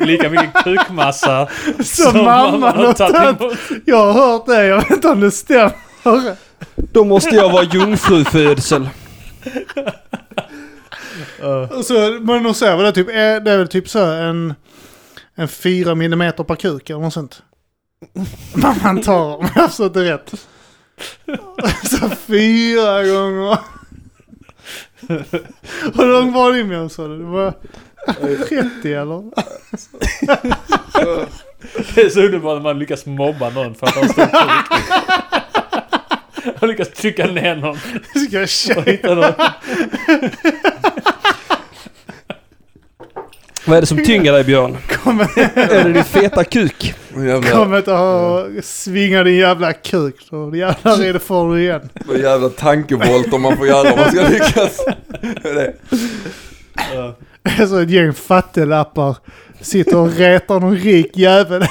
[0.00, 1.48] lika mycket kukmassa
[1.84, 3.40] Som mamman har tagit.
[3.40, 3.58] emot.
[3.84, 4.66] Jag har hört det.
[4.66, 5.72] Jag vet inte om det stämmer.
[6.92, 8.88] Då måste jag vara jungfrufödsel.
[11.84, 14.54] Så, men de säger väl det, typ, är, det är väl typ så en,
[15.38, 17.42] en fyra millimeter per kuk eller något sånt.
[18.82, 20.34] Man tar, om jag har förstått det rätt.
[21.84, 23.58] Så fyra gånger.
[25.94, 27.18] Hur lång var din mjölk sa du?
[27.18, 27.54] Det var
[28.48, 29.30] 30 eller?
[31.94, 34.34] Det är så underbart när man lyckas mobba någon för att ha en stor kuk.
[36.60, 37.76] Man lyckas trycka ner någon.
[38.46, 39.32] Ska jag hitta någon.
[43.68, 44.76] Vad är det som tynger dig Björn?
[44.88, 45.24] Kommer
[45.58, 46.94] Är det din feta kuk?
[47.16, 50.16] Jävla, kom inte ha svinga din jävla kuk.
[50.28, 51.88] Så jävlar är det får du igen.
[52.06, 54.84] vad jävla tankevolter man får göra om man ska lyckas.
[55.42, 55.74] Det är det.
[57.42, 59.16] Det är så ett gäng fattelappar
[59.60, 61.66] sitter och retar någon rik jävel.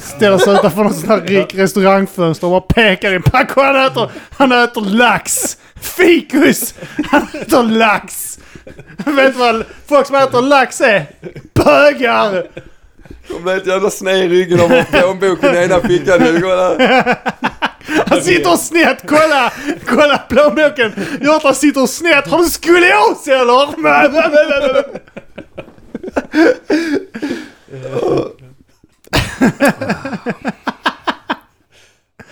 [0.00, 3.22] Ställer sig utanför någon sån här rik restaurangfönster och bara pekar in.
[3.22, 5.56] Paco han äter, han äter lax!
[5.74, 6.74] Fikus!
[7.10, 8.35] Han äter lax!
[9.06, 11.06] Vet du vad folk som äter lax är?
[11.54, 12.46] Bögar!
[13.28, 16.20] De blev ett jävla sned i ryggen och har plånboken i ena fickan.
[16.22, 17.16] Nu det.
[18.06, 19.52] Han sitter snett, kolla!
[19.86, 20.92] Kolla plånboken!
[21.20, 22.26] Hjärtan sitter snett.
[22.26, 24.84] Har du skolios eller?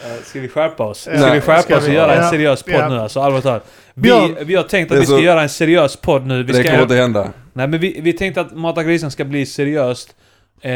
[0.05, 1.01] Eh, Ska vi skärpa oss?
[1.01, 1.95] Ska Nej, vi skärpa ska oss och vi?
[1.95, 2.31] göra en Ja.
[2.31, 2.89] seriös podd Ja.
[2.89, 3.21] nu alltså?
[3.21, 3.67] Allvarligt talat.
[3.95, 6.43] Vi, vi har tänkt Det att vi ska så- göra en seriös podd nu.
[6.43, 7.33] Vi, Det ska, kommer inte hända.
[7.53, 10.15] nej, men vi, vi tänkte att Mata grisen ska bli seriöst.
[10.61, 10.73] Eh,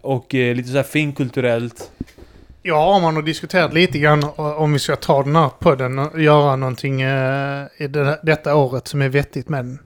[0.00, 1.90] och eh, lite så här finkulturellt.
[2.62, 6.56] Ja, man har diskuterat lite grann om vi ska ta den här podden och göra
[6.56, 9.78] någonting eh, i det, detta året som är vettigt med den.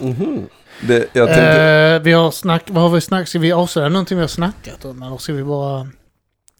[0.00, 0.46] Mhm.
[0.82, 3.28] Det, jag tänkte, Eh, vi har snack, vad har vi snackat?
[3.28, 5.02] Ska vi avslöja någonting vi har snackat om?
[5.02, 5.88] Eller ska vi bara...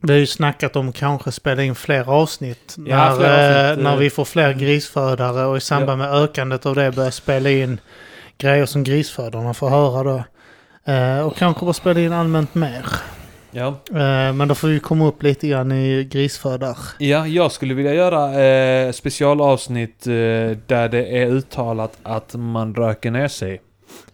[0.02, 2.76] Vi har ju snackat om kanske spela in fler avsnitt.
[2.76, 3.98] Ja, när, fler avsnitt, eh, när eh.
[3.98, 7.80] vi får fler grisfödare och i samband med ökandet av det börja spela in
[8.38, 10.24] grejer som grisfödarna får höra då.
[10.92, 12.86] Eh, och kanske bara spela in allmänt mer.
[13.50, 13.74] Ja.
[14.32, 16.78] Men då får vi komma upp lite grann i grisfödar.
[16.98, 20.12] ja, jag skulle vilja göra eh, specialavsnitt eh,
[20.66, 23.60] där det är uttalat att man röker ner sig.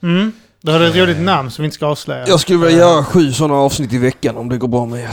[0.03, 0.33] Mm.
[0.61, 2.25] Du hade ett roligt namn som vi inte ska avslöja.
[2.29, 5.09] Jag skulle vilja göra sju sådana avsnitt i veckan om det går bra med er.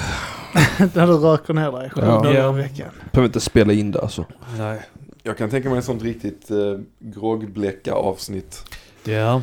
[0.93, 2.07] Där du röker ner dig sju Ja.
[2.07, 2.89] dagar i veckan.
[3.11, 4.25] Behöver inte spela in det alltså.
[4.57, 4.81] Nej.
[5.23, 8.63] jag kan tänka mig en sånt riktigt uh, groggbläcka avsnitt.
[9.03, 9.41] Ja.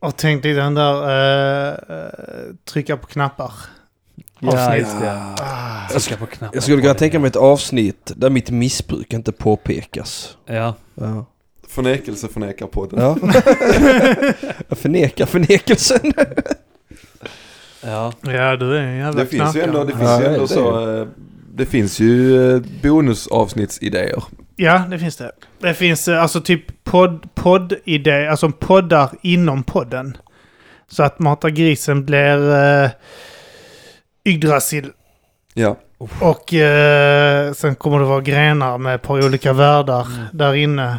[0.00, 2.10] Och tänk dig den där eh, eh,
[2.64, 3.52] trycka på knappar.
[4.38, 5.12] Ja, just det.
[5.40, 5.88] Ah.
[5.90, 6.50] Trycka på knappen.
[6.54, 10.36] Jag skulle kunna tänka mig ett avsnitt där mitt missbruk inte påpekas.
[10.46, 10.74] Ja.
[10.94, 11.26] Ja.
[11.68, 13.00] Förnekelse förnekar podden.
[13.00, 13.16] ja.
[14.68, 16.12] jag förnekar förnekelsen.
[17.84, 18.12] Ja.
[18.20, 20.32] Ja, du är en jävla Det finns ju ändå, det finns Ja, ju det är
[20.34, 20.48] ändå det.
[20.52, 21.06] så, eh,
[21.54, 24.22] det finns ju eh, bonusavsnittsidéer.
[24.56, 25.30] Ja, det finns det.
[25.58, 30.16] Det finns eh, alltså typ podd, podd-idé, alltså poddar inom podden.
[30.88, 32.90] Så att Mata grisen blir uh,
[34.24, 34.90] Yggdrasil.
[35.54, 35.76] Ja.
[36.20, 40.26] Och eh, sen kommer det vara grenar med ett par olika världar Mm.
[40.32, 40.98] där inne.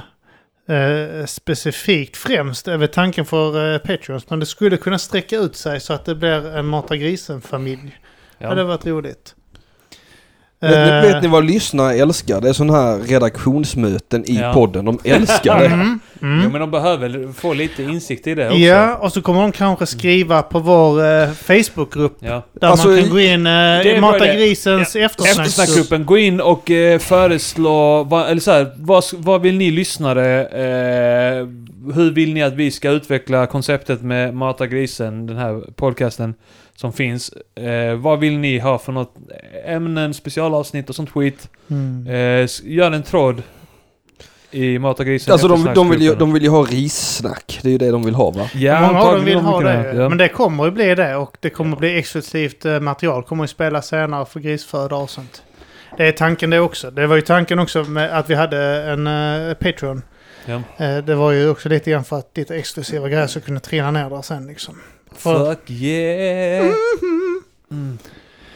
[0.67, 4.30] Eh, specifikt främst är väl tanken för eh, Patreons.
[4.30, 7.99] Men det skulle kunna sträcka ut sig så att det blir en Mata grisen-familj.
[8.38, 8.38] Ja.
[8.38, 9.36] Det hade varit roligt.
[10.63, 12.41] Vet, Eh, ni, vet ni vad lyssnare älskar?
[12.41, 14.54] Det är sådana här redaktionsmöten i Ja.
[14.54, 14.86] podden.
[14.86, 15.65] De älskar det.
[15.73, 16.43] Mm, mm.
[16.43, 18.58] Jo, men de behöver få lite insikt i det också.
[18.60, 22.43] Ja, och så kommer de kanske skriva på vår eh, Facebookgrupp Ja.
[22.54, 24.36] där Alltså, man kan gå in eh, är Mata idé.
[24.36, 25.47] Grisens eftersnacksgrupp.
[25.47, 30.45] Eftersnackgruppen, gå in och eh, föreslå, vad, eller så här, vad, vad vill ni lyssnare,
[30.45, 31.47] eh,
[31.95, 36.34] hur vill ni att vi ska utveckla konceptet med Mata Grisen, den här podcasten
[36.75, 37.33] som finns.
[37.55, 39.15] Eh, vad vill ni ha för något
[39.65, 41.49] ämnen, specialavsnitt och sånt skit.
[41.67, 42.07] Mm.
[42.07, 43.43] Eh, gör en tråd
[44.51, 47.59] i Mata Grisen Alltså de, de, vill ju, de vill ju ha rissnack.
[47.62, 48.49] Det är ju det de vill ha va?
[48.53, 49.93] Ja, Många av dem vill de ha det.
[49.95, 50.09] ja.
[50.09, 53.23] Men det kommer ju bli det och det kommer bli exklusivt eh, material.
[53.23, 55.43] Kommer ju spela senare för grisföda och sånt.
[55.97, 56.91] Det är tanken det också.
[56.91, 60.01] Det var ju tanken också med att vi hade en uh, Patreon.
[60.45, 60.62] Ja.
[60.86, 63.91] Eh, det var ju också lite grann för att lite exklusiva grejer ska kunna trilla
[63.91, 64.75] ner där sen liksom.
[65.15, 66.73] För, Fuck yeah!
[67.71, 67.97] Mm.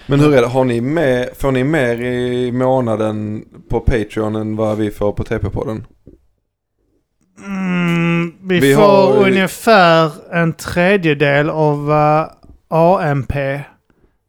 [0.08, 4.56] Men hur är det, har ni med, får ni mer i månaden på Patreon än
[4.56, 5.84] vad vi får på TP-podden?
[7.46, 12.30] mm, vi, Vi får har- ungefär en tredjedel av vad
[12.68, 13.34] AMP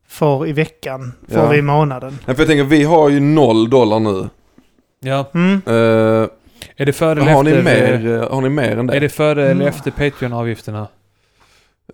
[0.09, 1.13] får i veckan.
[1.29, 1.49] Får Ja.
[1.49, 2.19] vi i månaden.
[2.27, 4.29] Nej, för jag tänker, vi har ju noll dollar nu.
[5.01, 5.63] Ja, Mm.
[5.67, 6.29] Eh,
[6.81, 7.63] är det före eller har, ni efter?
[7.63, 8.97] mer, eh, har ni mer än det?
[8.97, 9.67] Är det före eller Mm.
[9.67, 10.81] efter Patreon-avgifterna?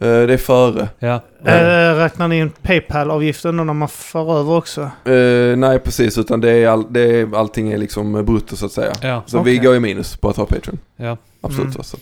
[0.01, 0.89] Eh, det är före.
[0.99, 1.21] Ja.
[1.45, 4.81] Eh, räknar ni in Paypal-avgiften när man för över också?
[5.05, 8.73] Eh, nej precis, utan det är, all, det är, allting är liksom brutto så att
[8.73, 8.93] säga.
[9.03, 9.23] Ja.
[9.27, 9.53] Så Okej.
[9.53, 10.79] vi går i minus på att ha Patreon.
[10.97, 11.17] ja.
[11.41, 11.75] Absolut.
[11.75, 11.83] Mm.
[11.85, 11.97] Så.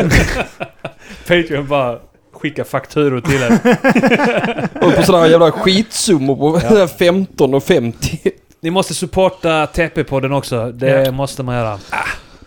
[1.28, 1.98] Patreon bara
[2.32, 3.52] skickar fakturor till en.
[4.88, 6.86] Och på sådana jävla skitsummor på Ja.
[6.98, 8.20] 15 och 50.
[8.60, 10.72] Ni måste supporta TP-podden också.
[10.72, 11.12] Det Ja.
[11.12, 11.78] måste man göra.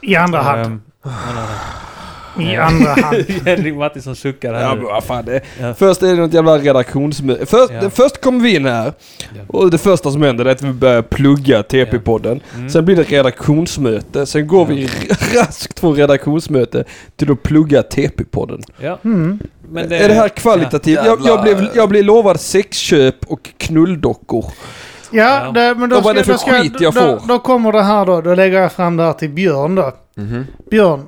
[0.01, 0.65] I andra hand.
[0.65, 0.81] Ehm,
[2.39, 2.61] I ja.
[2.63, 3.15] andra hand.
[3.45, 4.83] Henrik Mattisson suckar Ja, här men nu.
[4.83, 5.73] vad fan det Ja.
[5.73, 7.45] Först är det något jävla redaktionsmöte.
[7.45, 7.89] Först, Ja.
[7.89, 9.41] först kommer vi in här Ja.
[9.47, 12.39] och det första som händer är att vi börjar plugga TP-podden.
[12.55, 12.69] Mm.
[12.69, 14.25] Sen blir det redaktionsmöte.
[14.25, 14.89] Sen går vi
[15.35, 16.83] raskt från redaktionsmöte
[17.15, 18.61] till att plugga TP-podden.
[18.79, 18.99] Ja.
[19.03, 19.39] Mm.
[19.69, 20.95] Men är det här kvalitativt?
[20.97, 21.05] Ja.
[21.05, 24.45] Jag, jag, blev, jag blev lovad sexköp och knulldockor.
[25.13, 27.01] Ja, det, men då, Och vad är det ska, för då, ska, skit jag då,
[27.19, 27.27] får?
[27.27, 28.21] då kommer det här då.
[28.21, 29.91] Då lägger jag fram det här till Björn då.
[30.15, 30.45] Mhm.
[30.71, 31.07] Björn.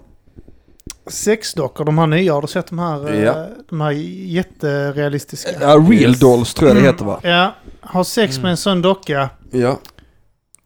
[1.07, 3.13] Sexdockor, de här nya, har du sett de här?
[3.13, 3.47] eh, Ja.
[3.69, 5.49] De här jätterealistiska?
[5.61, 6.93] Ja, real dolls tror jag det Mm.
[6.93, 7.19] heter va?
[7.23, 8.41] Ja, har sex Mm.
[8.43, 9.29] med en sån docka.
[9.51, 9.79] Ja.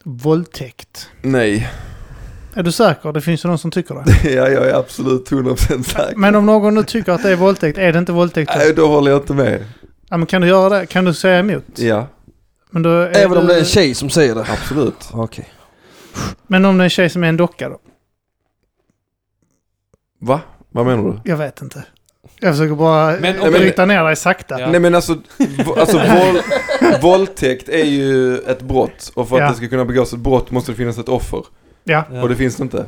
[0.04, 1.10] Våldtäkt.
[1.21, 1.69] Nej.
[2.54, 3.12] Är du säker?
[3.12, 4.30] Det finns ju någon som tycker det.
[4.34, 6.15] ja, jag är absolut 100% säker.
[6.15, 8.60] Men om någon nu tycker att det är våldtäkt, är det inte våldtäkt då?
[8.60, 9.63] Nej, då håller jag inte med.
[10.10, 10.86] Ja, men kan du göra det?
[10.86, 11.63] Kan du säga emot?
[11.75, 12.08] Ja,
[12.71, 14.41] Men, då är Även om det är en tjej som säger det.
[14.49, 15.10] absolut.
[15.13, 15.47] Okej.
[16.47, 17.79] men om det är en tjej som är en docka då?
[20.21, 20.41] Va?
[20.69, 21.29] Vad menar du?
[21.29, 21.84] Jag vet inte.
[22.39, 24.60] Jag försöker bara Men om- bryta ner dig sakta.
[24.60, 24.71] Ja.
[24.71, 26.43] Nej men alltså, v- alltså våld,
[27.01, 29.12] våldtäkt är ju ett brott.
[29.15, 29.49] Och för att Ja.
[29.49, 31.43] det ska kunna begås ett brott måste det finnas ett offer.
[31.84, 32.21] Ja, Ja.
[32.21, 32.86] Och det finns det inte.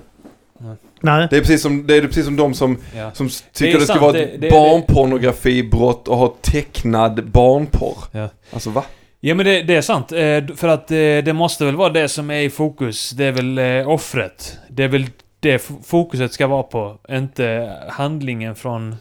[1.01, 1.27] nej.
[1.29, 3.11] Det är precis som, det är precis som de som, Ja.
[3.13, 7.97] som tycker det, ska sant, vara det- ett det- barnpornografibrott och ha tecknad barnporr.
[8.11, 8.29] Ja.
[8.53, 8.83] Alltså va?
[9.23, 10.11] Ja men det, det är sant.
[10.11, 13.09] Eh, För att eh, det måste väl vara det som är i fokus.
[13.11, 14.57] Det är väl eh, offret.
[14.69, 15.05] Det är väl
[15.39, 16.97] det fokuset ska vara på.
[17.09, 18.95] Inte handlingen från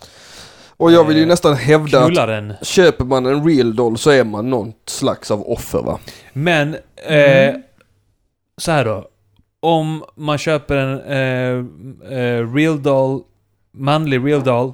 [0.76, 2.54] Och jag vill ju Eh, nästan hävda att knullaren.
[2.62, 5.98] köper man en real doll så är man någon slags av offer va?
[6.33, 6.74] Men,
[7.09, 7.62] eh, Mm.
[8.56, 9.09] så här då.
[9.61, 13.22] Om man köper en eh, eh, real doll,
[13.72, 14.72] manlig real doll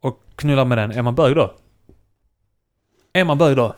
[0.00, 1.52] och knullar med den, är man bög då?
[3.12, 3.74] Är man bög då?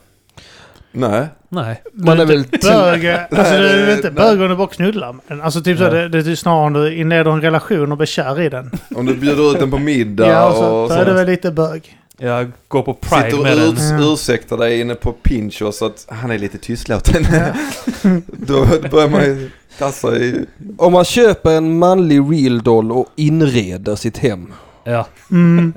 [0.92, 1.26] Nej.
[1.48, 1.83] Nej.
[1.92, 4.66] Man Du är väl inte bög, alltså du är väl inte bög om du bara
[4.66, 5.16] knullar.
[5.29, 5.90] Men Alltså typ så, Ja.
[5.90, 8.70] det, det är snarare om du inleder en relation och blir kär i den.
[8.94, 11.18] Om du bjuder ut den på middag Ja, och, så, då är det sånt.
[11.18, 11.96] väl lite bög.
[12.18, 13.68] Jag går på Pride Sitter med och den.
[13.68, 14.12] urs, Ja.
[14.14, 17.22] ursäktar dig inne på Pincho så att han är lite tystlåten.
[18.26, 20.44] Då börjar man ju tassa i...
[20.79, 24.53] Om man köper en manlig real doll och inreder sitt hem
[24.85, 25.72] Ja, Mm.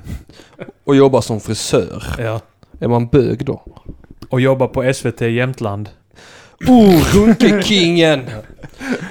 [0.84, 2.40] och jobbar som frisör, ja.
[2.80, 3.62] är man bög då?
[4.30, 5.88] Och jobbar på SVT Jämtland.
[6.68, 8.20] Oh, Runkekingen!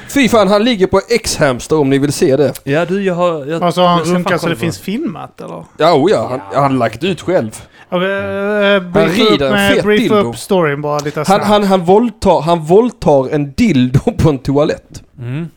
[0.10, 2.54] Fy fan, han ligger på X-Hamster om ni vill se det.
[2.64, 3.46] Ja du, jag har...
[3.46, 5.66] Jag, Och så har han runkat så det finns filmat eller?
[5.78, 7.62] Ja, oh ja, han, han har lagt ut själv.
[7.90, 10.16] Och, äh, brief rider upp, en med, fet brief dildo.
[10.16, 11.46] upp storyn bara lite Han, snabbt.
[11.46, 15.04] han, han, våldtar, han våldtar en dildo på en toalett.
[15.20, 15.48] Mm.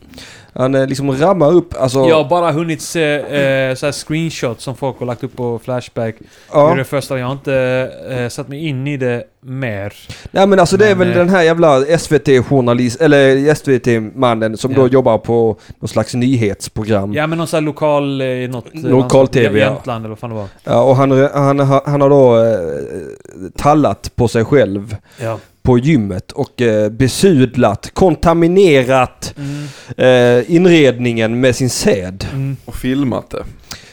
[0.57, 1.99] Han eh, liksom rammar upp, alltså...
[1.99, 6.15] Jag har bara hunnit se eh, så screenshots som folk har lagt upp på Flashback.
[6.19, 6.75] Det är ja.
[6.75, 7.19] det första.
[7.19, 9.93] Jag har inte eh, satt mig in i det mer.
[10.31, 14.71] Nej men alltså det är Men, väl eh, den här jävla SVT-journalist, eller SVT-mannen som
[14.71, 14.77] Ja.
[14.77, 17.13] då jobbar på någon slags nyhetsprogram.
[17.13, 18.21] Ja men någon sån här lokal...
[18.21, 19.65] Eh, något, eh, Lokal-TV, ja.
[19.65, 20.47] Jämtland eller vad fan det var.
[20.63, 25.39] Ja, och han, han, han, han har då eh, tallat på sig själv Ja.
[25.67, 30.37] På gymmet och eh, besudlat, kontaminerat Mm.
[30.39, 32.25] eh, inredningen med sin säd.
[32.33, 32.57] Mm.
[32.65, 33.43] Och filmat det.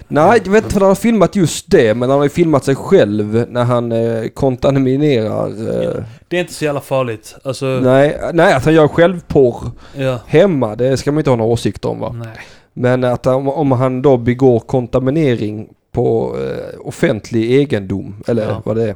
[0.09, 2.65] Nej, jag vet inte för han har filmat just det, men han har ju filmat
[2.65, 5.47] sig själv när han eh, kontaminerar.
[5.49, 7.35] Eh, Det är inte så jävla farligt.
[7.45, 10.19] Alltså, nej, nej, att han gör självporr ja.
[10.27, 12.13] hemma, det ska man inte ha några åsikter om va?
[12.19, 12.29] Nej.
[12.73, 18.63] Men att han, om han då begår kontaminering på eh, offentlig egendom, eller Ja.
[18.65, 18.95] vad det är.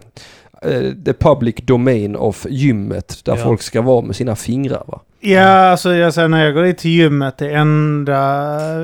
[0.62, 3.44] Eh, the public domain of gymmet, där Ja.
[3.44, 5.00] folk ska vara med sina fingrar va?
[5.20, 8.20] Ja, alltså jag säger när jag går dit till gymmet, det enda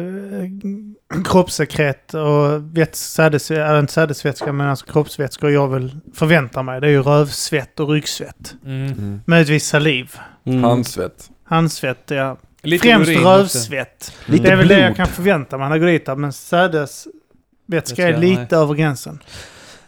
[0.01, 6.81] eh, kroppssekret och väts, sädes, äh, inte sädesvätska men alltså kroppsvätskor jag vill förvänta mig,
[6.81, 8.55] det är ju rövsvett och ryggsvett.
[8.65, 9.21] Mm.
[9.25, 10.17] Möjligtvis saliv.
[10.47, 10.65] Mm.
[10.65, 11.31] Handsvett.
[11.45, 12.37] Handsvett, ja.
[12.63, 14.13] Lite Främst urin rövsvett.
[14.27, 16.33] Lite det är väl det jag kan förvänta mig när jag går dit där, men
[16.33, 18.61] sädesvätska är lite nej.
[18.63, 19.19] över gränsen.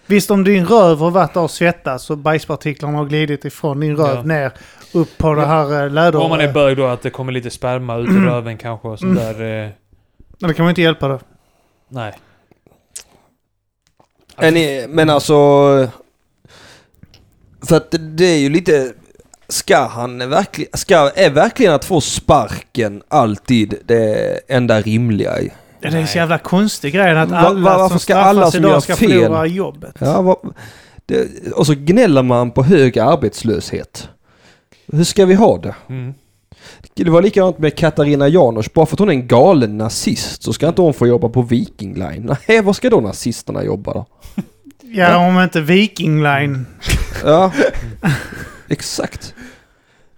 [0.06, 3.96] Visst, om din röv har varit där och svettats och bajspartiklarna har glidit ifrån din
[3.96, 4.22] röv Ja.
[4.22, 4.52] ner
[4.92, 6.20] upp på det här eh, läder...
[6.22, 8.24] Om man är bög då att det kommer lite sperma ut i Mm.
[8.24, 9.64] röven kanske och sånt där.
[9.64, 9.70] Eh,
[10.38, 11.20] Men det kan man inte hjälpa då.
[11.88, 12.12] nej.
[14.36, 15.34] Är ni, men alltså...
[17.66, 18.92] För att det, det är ju lite...
[19.48, 20.70] Ska han verkligen...
[20.74, 25.40] Ska, är verkligen att få sparken alltid det enda rimliga?
[25.40, 25.50] i?
[25.92, 26.16] Det är så Nej.
[26.16, 29.46] jävla konstig grej att alla va- varför som ska alla som idag ska fel- förlora
[29.46, 29.94] jobbet.
[29.98, 30.36] Ja, vad,
[31.06, 34.08] det, och så gnäller man på hög arbetslöshet.
[34.92, 35.74] Hur ska vi ha det?
[35.88, 36.14] Mm.
[36.94, 38.70] Det var likadant med Katarina Janouch.
[38.74, 41.42] Bara för att hon är en galen nazist så ska inte hon få jobba på
[41.42, 42.36] Viking Line.
[42.48, 44.06] Nej, var ska då nazisterna jobba då?
[44.82, 46.66] Ja, om inte Viking Line.
[47.24, 47.52] Ja,
[48.68, 49.34] exakt.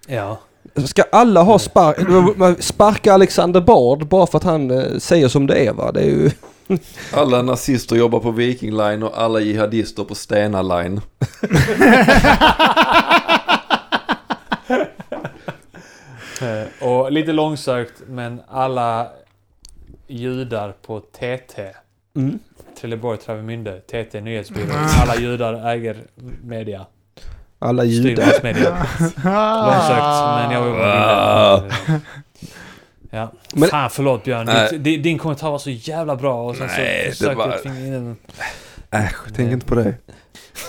[0.06, 0.40] Ja.
[0.86, 2.62] Ska alla ha spark...
[2.62, 5.92] Sparka Alexander Bard bara för att han eh, säger som det är va?
[5.92, 6.30] Det är ju...
[7.12, 11.00] Alla nazister jobbar på Viking Line och alla jihadister på Stena Line.
[16.42, 19.06] Eh, och lite långsökt, men alla
[20.06, 21.62] judar på TT,
[22.16, 22.38] Mm.
[22.80, 24.72] Trelleborg Travemünde, TT Nyhetsbyrå.
[24.74, 25.02] Ah.
[25.02, 25.96] Alla judar äger
[26.42, 26.86] media.
[27.58, 28.24] Alla judar.
[29.66, 32.00] Långsökt, men jag vill bara vilja.
[33.10, 33.32] Ja.
[33.54, 34.68] Men- Fan förlåt Björn, Nej.
[34.70, 37.62] din, din, din kommentar var så jävla bra och sen Nej, så försökte var- jag
[37.62, 38.16] tvinga in den.
[38.90, 39.94] Äsch, tänk inte på det.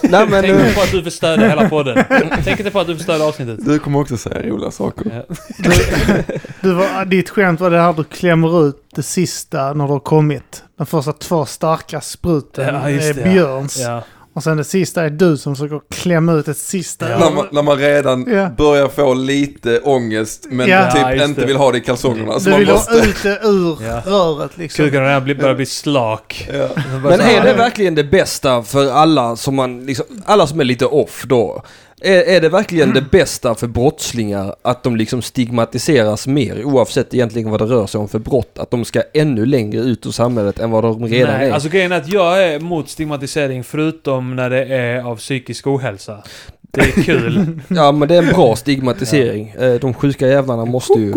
[0.04, 0.42] Nej men...
[0.44, 2.04] Tänk inte på att du förstörde hela podden.
[2.44, 3.66] Tänk inte på att du förstörde avsnittet.
[3.66, 5.26] Du kommer också säga roliga saker.
[5.28, 5.36] Ja.
[6.62, 10.00] Du var, ditt skämt var det här du klämmer ut det sista när du har
[10.00, 10.64] kommit.
[10.78, 13.32] De första två starka spruten Ja, är det, ja.
[13.32, 13.80] Björns.
[13.80, 14.04] Ja.
[14.34, 17.10] Och sen det sista är du som försöker klämma ut ett sista.
[17.10, 17.20] Ja.
[17.20, 18.50] När, man, när man redan Ja.
[18.58, 20.92] börjar få lite ångest men Ja.
[20.92, 21.48] Typ inte det.
[21.48, 22.40] vill ha det i kalsongerna.
[22.40, 22.94] Så Du man vill måste...
[22.94, 24.02] ha ut det ur Ja.
[24.06, 24.86] röret liksom.
[24.86, 26.50] Kuken har redan bli- slak.
[26.54, 26.68] Ja.
[27.04, 30.86] Men är det verkligen det bästa för alla som man liksom, alla som är lite
[30.86, 31.64] off då?
[32.02, 37.50] Är, är det verkligen det bästa för brottslingar att de liksom stigmatiseras mer oavsett egentligen
[37.52, 38.60] vad det rör sig om för brott?
[38.60, 41.54] Att de ska ännu längre ut ur samhället än vad de redan Nej, är?
[41.54, 46.24] alltså grejen är att jag är emot stigmatisering förutom när det är av psykisk ohälsa.
[46.72, 47.60] Det är kul.
[47.68, 49.50] Ja men det är en bra stigmatisering.
[49.60, 51.12] Eh, De sjuka jävlarna måste ju...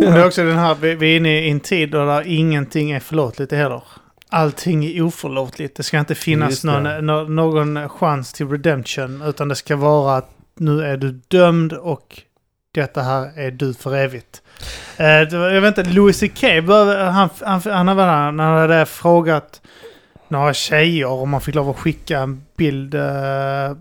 [0.00, 2.90] Det är också den här, vi, vi är inne i en tid då där ingenting
[2.90, 3.82] är förlåtligt heller.
[4.34, 5.76] Allting är oförlåtligt.
[5.76, 9.22] Det ska inte finnas någon, nå- någon chans till redemption.
[9.22, 12.20] Utan det ska vara att nu är du dömd och
[12.74, 14.42] detta här är du för evigt.
[14.96, 19.60] Eh, var- jag vet inte, Louis CK, han, han, han, väl- han hade frågat
[20.28, 23.02] några tjejer om man fick lov att skicka en bild eh,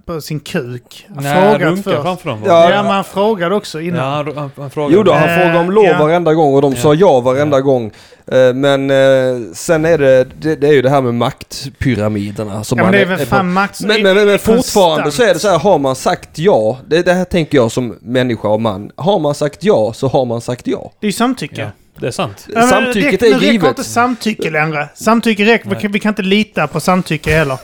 [0.05, 1.05] på sin kuk.
[1.15, 2.01] Nej, frågat runka först.
[2.01, 2.47] framför dem va?
[2.47, 4.25] Ja, Ja, men han frågade också innan.
[4.27, 4.95] Ja, han, han, frågade.
[4.95, 5.97] Jo då, han Eh, frågade om lov ja.
[5.99, 6.77] varenda gång och de Ja.
[6.81, 7.61] sa ja varenda Ja.
[7.61, 7.91] gång.
[8.27, 12.77] Eh, Men eh, sen är det, det, det är ju det här med maktpyramiderna som
[12.77, 13.25] Ja, men man det är väl på.
[13.25, 13.81] fan max...
[13.81, 15.13] Men, men, men, men fortfarande konstant.
[15.13, 17.95] så är det så här, har man sagt ja, det, det här tänker jag som
[18.01, 18.91] människa och man.
[18.95, 20.91] Har man sagt ja så har man sagt ja.
[20.99, 21.61] Det är ju samtycke.
[21.61, 21.67] Ja,
[21.99, 22.47] det är sant.
[22.49, 23.69] Ja, men Samtycket det, är nu räcker givet.
[23.69, 24.89] inte samtycke längre.
[24.95, 25.69] Samtycke räcker.
[25.69, 27.59] Vi kan, vi kan inte lita på samtycke heller.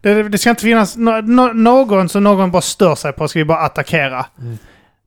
[0.00, 3.38] Det, det ska inte finnas no, no, någon som någon bara stör sig på ska
[3.38, 4.26] vi bara attackera.
[4.40, 4.58] Mm.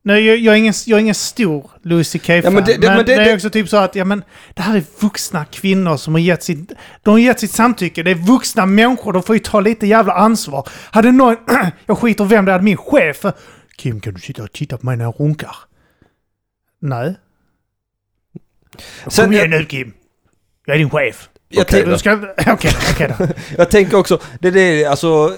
[0.03, 2.35] Nej, jag, jag, är ingen, jag är ingen stor Louis CK-fan.
[2.35, 4.05] Ja, men men det- det, det- men det- är det- också typ så att ja,
[4.05, 6.71] men, det här är vuxna kvinnor som har gett sitt,
[7.03, 8.03] de har gett sitt samtycke.
[8.03, 9.13] Det är vuxna människor.
[9.13, 10.67] De får ju ta lite jävla ansvar.
[10.91, 11.35] Hade någon...
[11.85, 12.59] jag skiter vem det är.
[12.59, 13.25] Min chef.
[13.77, 15.55] Kim, kan du sitta och titta på mig när jag runkar?
[16.81, 17.15] Nej.
[19.07, 19.93] Sen- Kom igen nu Kim.
[20.65, 21.29] Jag är din chef.
[21.49, 22.13] Jag, Okej ska...
[22.38, 23.28] Okej då, okej då.
[23.57, 25.34] jag tänker också, det, det är alltså,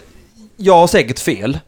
[0.58, 1.60] jag har säkert fel.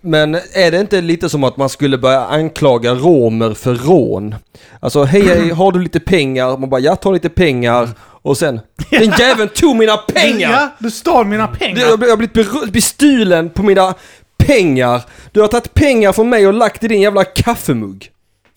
[0.00, 4.34] Men är det inte lite som att man skulle börja anklaga romer för rån?
[4.80, 6.56] Alltså hej, hej har du lite pengar?
[6.56, 7.88] Man bara jag tar lite pengar
[8.22, 10.50] och sen den jäveln tog mina pengar!
[10.50, 11.80] Ja, du stal mina pengar.
[11.80, 13.94] Jag har blivit bestulen på mina
[14.38, 15.02] pengar.
[15.32, 18.10] Du har tagit pengar från mig och lagt i din jävla kaffemugg.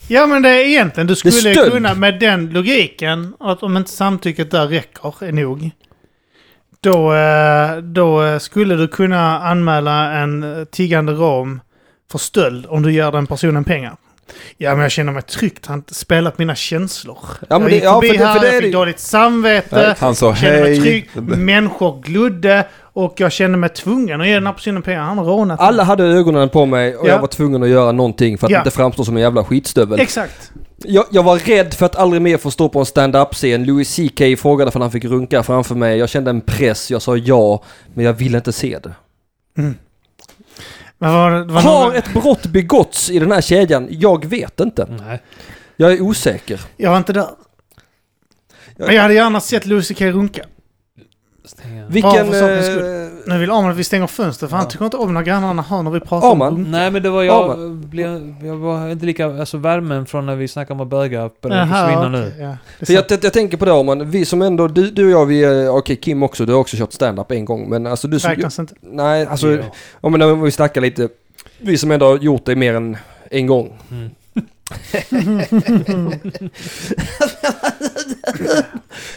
[0.08, 1.72] Ja men det är egentligen, du är skulle stöld.
[1.72, 5.72] kunna med den logiken, att om inte samtycket där räcker nog.
[6.82, 11.62] Då, eh, då skulle du kunna anmäla en tiggande rom
[12.12, 13.96] för stöld om du ger den personen pengar.
[14.58, 17.18] Ja men jag känner mig tryggt, han spelat mina känslor.
[17.50, 18.66] Ja, men jag det- gick ja, förbi för det- här, för det är jag det-
[18.66, 19.96] fick dåligt samvete.
[20.00, 20.82] Han sa kände mig hej.
[20.82, 21.10] trygg.
[21.38, 25.02] Människor glodde och jag kände mig tvungen att ge den här personen pengar.
[25.02, 25.68] Han har rånat mig.
[25.68, 27.12] Alla hade ögonen på mig och Ja.
[27.12, 28.58] jag var tvungen att göra någonting för att Ja.
[28.58, 30.00] inte framstå som en jävla skitstövel.
[30.00, 30.52] Exakt.
[30.86, 33.64] Jag, jag var rädd för att aldrig mer få stå på en stand-up-scen.
[33.66, 35.98] Louis CK frågade för han fick runka framför mig.
[35.98, 36.92] Jag kände en press.
[36.92, 37.64] Jag sa ja,
[37.94, 38.94] men jag ville inte se det.
[39.54, 43.88] Men var, var Har någon, ett brott begåtts i den här kedjan?
[43.92, 44.88] Jag vet inte.
[45.08, 45.22] Nej.
[45.76, 46.62] Jag är osäker.
[46.78, 47.28] jag var inte där.
[48.78, 50.42] Men jag hade gärna sett Lucy K runka.
[51.46, 51.86] Stänga.
[51.88, 52.28] Vilken...
[52.28, 53.04] Skull.
[53.04, 54.70] Eh, Nu vill Arman att vi stänger fönstret för han Ja.
[54.72, 56.54] tycker inte om när grannarna hör när vi pratar Arman?
[56.54, 56.64] om.
[56.72, 60.36] Nej men det var Ja, jag, blev, jag var inte lika, alltså värmen från när
[60.36, 62.34] vi snackade om att böga började försvinna nu.
[62.40, 62.58] ja.
[62.86, 65.26] För jag, jag, jag tänker på det Arman, vi som ändå, du, du och jag,
[65.26, 67.70] vi är, okej Kim också, du har också kört stand-up en gång.
[67.70, 68.30] Men alltså du som...
[68.30, 68.76] Räknas inte.
[68.82, 69.64] Nej, alltså, Jo.
[70.02, 71.10] om om vi snackar lite,
[71.60, 72.98] vi som ändå har gjort det mer än
[73.32, 73.80] en gång.
[73.92, 74.10] Mm.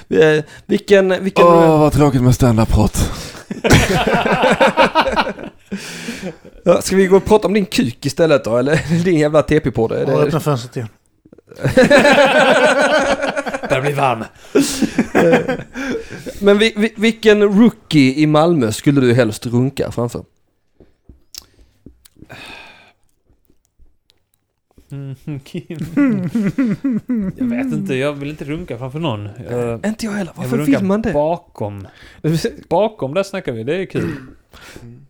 [0.67, 1.45] Vilken, vilken...
[1.45, 3.13] Åh, vad tråkigt med stand-up-prat.
[6.65, 8.57] Ja, Ska vi gå och prata om din kuk istället då?
[8.57, 9.97] Eller din jävla TP på det?
[9.97, 10.27] Är Ja, det...
[10.27, 10.89] öppna fönstret igen.
[13.69, 14.25] Där blir varm.
[16.41, 20.25] Men vi, vi, vilken rookie i Malmö skulle du helst runka framför?
[24.93, 25.17] Mm,
[27.37, 29.29] jag vet inte, jag vill inte runka framför någon.
[29.51, 30.33] Jag, Inte jag heller.
[30.37, 31.13] jag Varför vill vill man det?
[31.13, 31.87] bakom.
[32.69, 33.65] Bakom, där snackar vi.
[33.65, 34.17] Det är kul.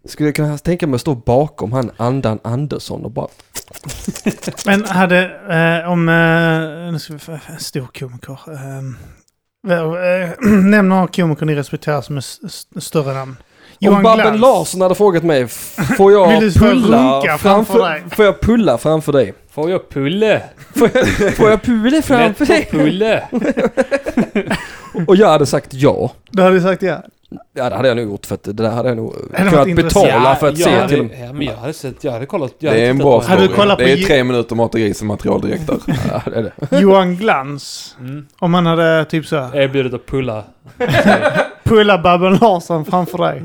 [0.05, 3.29] Skulle jag kunna tänka mig att stå bakom han Andan Andersson och bara...
[4.67, 5.23] Men hade,
[5.83, 8.39] eh, om, eh, nu ska vi få en stor komiker.
[8.53, 8.79] Eh,
[9.73, 10.31] eh,
[10.63, 13.37] nämn några komiker ni respekterar som är s- s- större namn.
[13.81, 14.39] Om Babben.
[14.41, 15.47] Larsson hade frågat mig,
[15.97, 18.03] får jag du pulla framför dig?
[18.11, 19.35] Får jag pulla framför dig?
[19.51, 20.43] Får jag pulle?
[20.75, 22.69] Får jag, får jag pulla framför dig?
[22.71, 23.23] pulle.
[25.07, 26.13] Och jag hade sagt ja.
[26.31, 27.03] Då hade du sagt ja.
[27.29, 30.37] Ja det hade jag nog gjort för att det där hade jag nog kunnat betala
[30.37, 31.11] för att jag se hade, till dem.
[31.21, 32.55] Ja, men jag hade sett, jag hade kollat.
[32.59, 33.49] Jag Det är en bra story.
[33.49, 35.79] kollat Det är tre minuter mat och grisen material direkt där.
[35.87, 36.81] Ja, det är det.
[36.81, 37.97] Johan Glans.
[38.01, 38.27] Mm.
[38.39, 40.45] Om han hade typ så här, Erbjudet att pulla.
[41.65, 43.43] pulla Babben Larsson framför dig.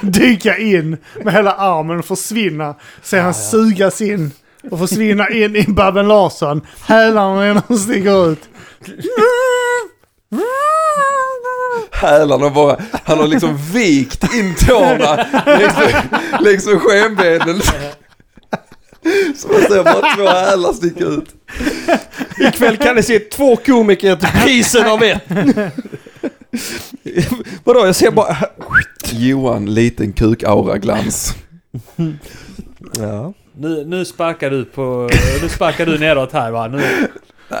[0.00, 2.74] Dyka in med hela armen och försvinna.
[3.02, 3.32] Se han ja.
[3.32, 4.32] sugas in
[4.70, 6.66] och försvinna in i Babben Larsson.
[6.86, 8.48] Hälarna sticker ut.
[11.90, 16.04] Hälarna bara, han har liksom vikt in tårna längs med-
[16.40, 17.60] längs med skenbenen.
[19.36, 21.28] Så man ser bara två hälar sticka ut.
[22.40, 25.22] Ikväll kan ni se två komiker till prisen av ett.
[27.64, 28.36] Vadå, jag ser bara...
[29.12, 31.34] Johan, liten kuk-aura glans.
[32.98, 33.32] Ja.
[33.56, 35.10] Nu, nu sparkar du på...
[35.42, 36.66] Nu sparkar du neråt här va?
[36.68, 36.76] Nu,
[37.48, 37.60] Nej,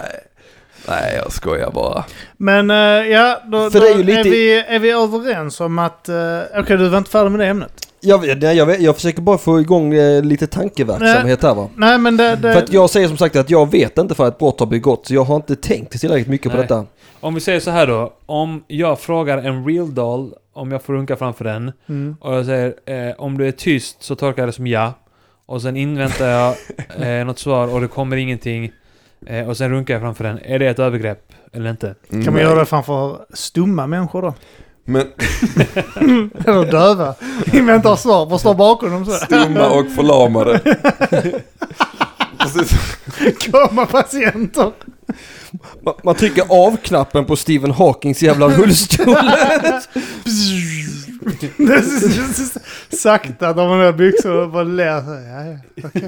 [0.88, 2.04] nej jag skojar bara.
[2.36, 5.60] Men eh, ja, då, För då det är ju är, lite- vi, är vi överens
[5.60, 6.08] om att...
[6.08, 7.72] Uh, Okej, du var inte färdig med det ämnet?
[8.00, 11.68] Jag, jag, vet- jag försöker bara få igång eh, lite tankeverksamhet här va.
[11.76, 12.36] Nej, men det...
[12.36, 14.66] det För att jag säger som sagt att jag vet inte för att brott har
[14.66, 15.10] begåtts.
[15.10, 16.66] Jag har inte tänkt tillräckligt mycket på Nej.
[16.66, 16.86] detta.
[17.20, 18.12] om vi säger så här då.
[18.26, 21.72] Om jag frågar en real doll om jag får runka framför den.
[21.88, 22.16] Mm.
[22.20, 24.92] Och jag säger eh, om du är tyst så tolkar jag det som ja.
[25.46, 26.54] Och sen inväntar jag
[27.20, 28.72] eh, något svar och det kommer ingenting.
[29.26, 30.38] Eh, och sen runkar jag framför den.
[30.38, 31.94] Är det ett övergrepp eller inte?
[32.10, 34.34] Kan man göra det framför stumma människor då?
[34.84, 35.02] Men
[36.46, 37.14] Eller döva?
[37.52, 39.12] Inväntar svar, bara står bakom dem så.
[39.12, 40.60] stumma och förlamade.
[43.52, 44.72] Komma patienter.
[45.82, 49.16] Man, man trycker av-knappen på Stephen Hawkings jävla rullstol.
[52.92, 54.86] Sakta, de har byxor och bara ler.
[54.86, 55.58] Ja,
[55.92, 56.00] ja.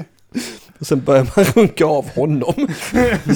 [0.79, 2.53] Och sen börjar man runka av honom.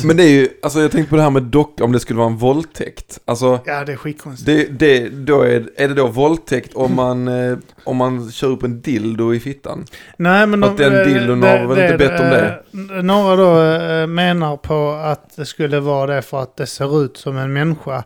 [0.06, 2.18] Men det är ju, alltså jag tänkte på det här med dock, om det skulle
[2.20, 3.20] vara en våldtäkt.
[3.26, 4.46] Alltså ja, det är skitkonstigt.
[4.80, 8.64] det, det, då är, är det då våldtäkt om man, eh, om man kör upp
[8.64, 9.86] en dildo i fittan?
[10.18, 12.60] Nej, men Att den eh, dildon har väl inte bett om det?
[12.98, 17.18] eh, Några då menar på att det skulle vara det för att det ser ut
[17.18, 18.04] som en människa.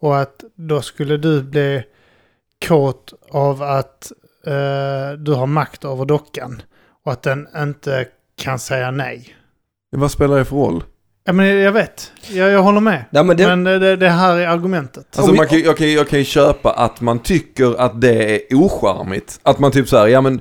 [0.00, 1.82] Och att då skulle du bli
[2.68, 4.12] kåt av att
[4.46, 6.62] eh, du har makt över dockan.
[7.04, 8.06] Och att den inte
[8.36, 9.34] kan säga nej.
[9.96, 10.84] Vad spelar det för roll?
[11.24, 12.12] Ja, men jag vet.
[12.30, 13.04] Jag, jag håller med.
[13.10, 15.06] Ja, men det, Men det, det, här är argumentet.
[15.16, 18.34] Alltså man kan, jag, kan, ju- jag kan ju köpa att man tycker att det
[18.36, 19.40] är ocharmigt.
[19.42, 20.40] Att man typ så här, ja men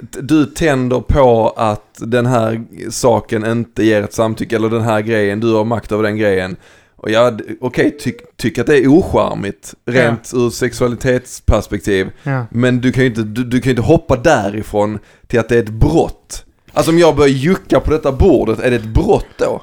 [0.00, 5.40] du tänder på att den här saken inte ger ett samtycke eller den här grejen,
[5.40, 6.56] du har makt över den grejen.
[6.96, 12.10] Och jag, okej, tyck, tyck att det är ocharmigt rent ur sexualitetsperspektiv.
[12.22, 12.46] Ja.
[12.50, 15.56] Men du kan ju inte, du, du kan ju inte hoppa därifrån till att det
[15.56, 16.44] är ett brott.
[16.72, 19.62] Alltså om jag börjar jucka på detta bordet, är det ett brott då?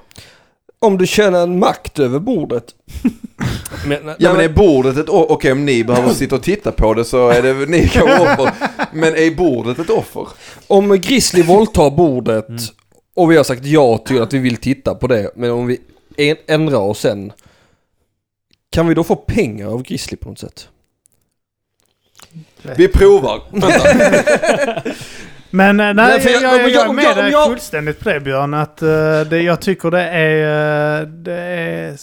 [0.80, 2.76] om du känner en makt över bordet.
[3.86, 5.32] men, Ja men är bordet ett offer?
[5.32, 8.54] Okej om ni behöver sitta och titta på det så är det ni kanske offer.
[8.94, 10.28] Men är bordet ett offer?
[10.68, 12.48] Om Grizzly våldtar bordet
[13.16, 15.80] och vi har sagt ja till att vi vill titta på det, men om vi
[16.48, 17.32] ändrar oss sen.
[18.70, 20.68] Kan vi då få pengar av Grizzly på något sätt?
[22.62, 23.42] Vi provar.
[25.50, 28.10] Men eh, nej, Nej, jag, jag- jag, jag, är med jag- dig jag- fullständigt på
[28.10, 28.54] det Björn.
[28.54, 28.88] Att, eh,
[29.30, 31.98] det, jag tycker det är, eh, det är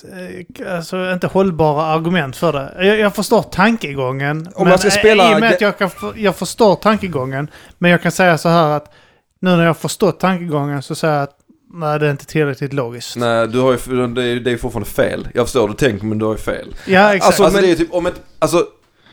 [0.76, 2.86] alltså, inte hållbara argument för det.
[2.86, 4.48] Jag, jag förstår tankegången.
[4.54, 7.50] Om men spela- I och med att jag, kan, jag förstår tankegången.
[7.78, 8.94] Men jag kan säga så här att
[9.40, 11.36] nu när jag förstått tankegången så säger jag att
[11.74, 13.16] nej, det är inte tillräckligt logiskt.
[13.16, 15.28] Nej du har ju, det är, det är fortfarande fel.
[15.34, 16.74] Jag förstår du tänker men du har ju fel.
[16.86, 17.40] Ja, exakt.
[17.40, 18.66] Alltså, men- det är typ om ett, alltså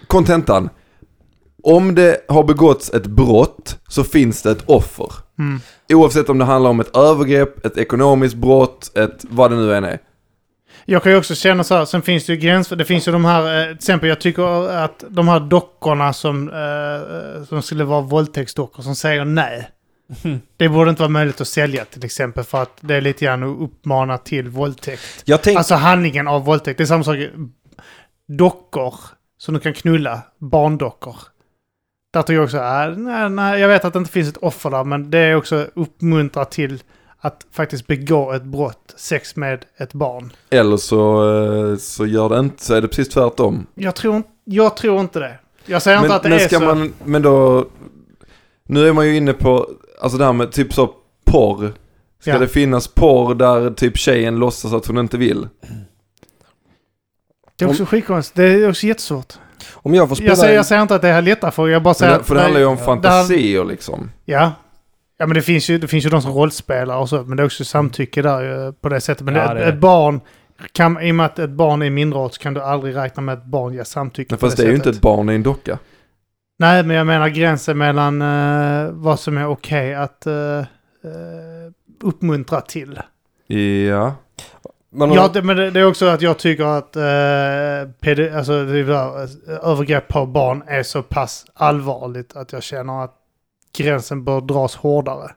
[0.08, 0.70] kontentan.
[1.64, 5.12] Om det har begåtts ett brott så finns det ett offer.
[5.40, 5.60] mm.
[5.94, 9.84] Oavsett om det handlar om ett övergrepp, ett ekonomiskt brott, ett vad det nu än
[9.84, 10.00] är.
[10.86, 12.76] Jag kan ju också känna så här, sen finns det ju gränser.
[12.76, 16.50] Det finns ju de här, eh, till exempel jag tycker att de här dockorna som,
[16.50, 19.70] eh, som skulle vara våldtäktsdockor som säger nej.
[20.58, 23.44] Det borde inte vara möjligt att sälja till exempel för att det är lite grann
[23.44, 25.02] att uppmana till våldtäkt.
[25.26, 25.58] Tänker...
[25.58, 26.78] Alltså handlingen av våldtäkt.
[26.78, 27.18] Det är samma sak.
[28.38, 28.96] Dockor
[29.38, 31.16] som du kan knulla, barndockor.
[32.12, 34.70] Där tycker jag också, äh, nej, nej, jag vet att det inte finns ett offer
[34.70, 36.84] där, men det är också uppmuntra till
[37.20, 40.32] att faktiskt begå ett brott, sex med ett barn.
[40.50, 41.30] Eller så,
[41.72, 43.66] eh, så gör det inte, så är det precis tvärtom.
[43.76, 45.40] Jag tror, inte- jag tror inte det.
[45.66, 46.66] Jag säger inte Men, att det men är ska så.
[46.66, 47.66] man, men då,
[48.68, 49.70] nu är man ju inne på,
[50.02, 50.94] alltså det här med typ så
[51.26, 51.74] porr.
[52.20, 52.40] Ska Ja.
[52.40, 55.48] det finnas porr där typ tjejen låtsas att hon inte vill?
[57.56, 58.36] Det är också skitkonstigt.
[58.38, 59.34] Det är också jättesvårt.
[59.74, 60.30] Om jag får spela...
[60.30, 62.20] Jag säger, jag säger inte att det är lättare för jag bara För säger det,
[62.20, 62.28] att...
[62.28, 64.12] för det handlar ju om det här- fantasier liksom.
[64.26, 64.52] Ja.
[65.18, 67.44] Ja men det finns ju, det finns ju de som rollspelar och så, men det
[67.44, 69.26] är också samtycke där ju på det sättet.
[69.26, 69.80] Men Ja, det, det ett det.
[69.80, 70.22] barn,
[70.72, 73.34] kan, i och med att ett barn är mindreårigt så kan du aldrig räkna med
[73.34, 75.36] att ett barn ger samtycke Men fast det är ju inte ett barn, det är
[75.36, 75.78] en docka.
[76.60, 80.64] Nej, men jag menar gränsen mellan eh, vad som är okej att eh, eh,
[82.04, 83.00] uppmuntra till.
[83.88, 84.16] Ja.
[85.00, 88.66] Har, Ja, det, men det, det är också att jag tycker att eh, pedi, alltså,
[88.66, 93.14] det där, eh, övergrepp på barn är så pass allvarligt att jag känner att
[93.78, 95.32] gränsen bör dras hårdare.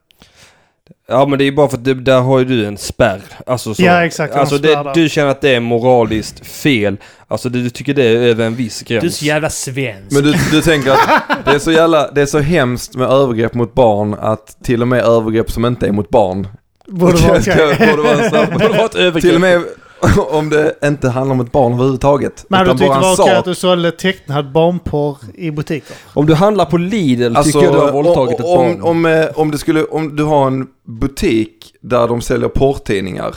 [1.08, 3.22] ja men det är bara för att det, där har ju du en spärr.
[3.46, 6.96] Alltså, så, Ja, exakt, Alltså det, du känner att det är moraliskt fel.
[7.28, 9.02] Alltså du, du tycker det är över en viss gräns.
[9.02, 10.12] Du är så jävla svensk.
[10.12, 13.54] Men du, du tänker att det är så jävla, det är så hemskt med övergrepp
[13.54, 16.48] mot barn att till och med övergrepp som inte är mot barn.
[16.86, 17.76] Borde vara okej.
[17.90, 18.50] borde vara en straff.
[18.52, 19.22] Borde vara ett övergrepp.
[19.22, 19.62] Till och med
[20.30, 22.46] om det inte handlar om ett barn överhuvudtaget.
[22.48, 25.96] Men du utan tyckte bara det var okej att du sålde tecknad barnporr i butiker?
[26.14, 28.82] Om du handlar på Lidl Alltså, tycker jag du har våldtagit ett om, barn.
[28.82, 33.34] Om, eh, om, det skulle, om du har en butik där de säljer porrtidningar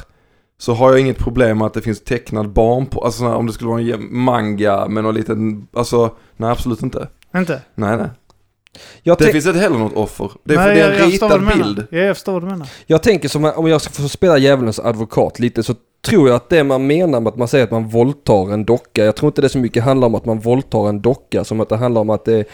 [0.59, 3.05] så har jag inget problem med att det finns tecknad barnporr.
[3.05, 7.07] Alltså om det skulle vara en manga med någon liten, alltså nej absolut inte.
[7.35, 7.61] Inte?
[7.75, 8.07] Nej nej.
[9.03, 10.31] Jag, Det finns inte heller något offer.
[10.43, 11.87] Det är, Nej, för det är en jag ritad bild.
[11.91, 12.67] Ja, jag förstår vad du menar.
[12.85, 15.75] jag tänker som om jag ska få spela djävulens advokat lite så
[16.05, 19.05] tror jag att det man menar med att man säger att man våldtar en docka.
[19.05, 21.69] Jag tror inte det så mycket handlar om att man våldtar en docka som att
[21.69, 22.45] det handlar om att det är,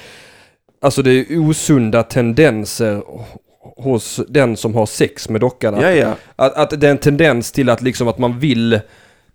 [0.82, 3.04] alltså det är osunda tendenser
[3.78, 5.76] hos den som har sex med dockan.
[5.76, 6.16] Att, Ja ja.
[6.36, 8.80] att, att det är en tendens till att liksom att man vill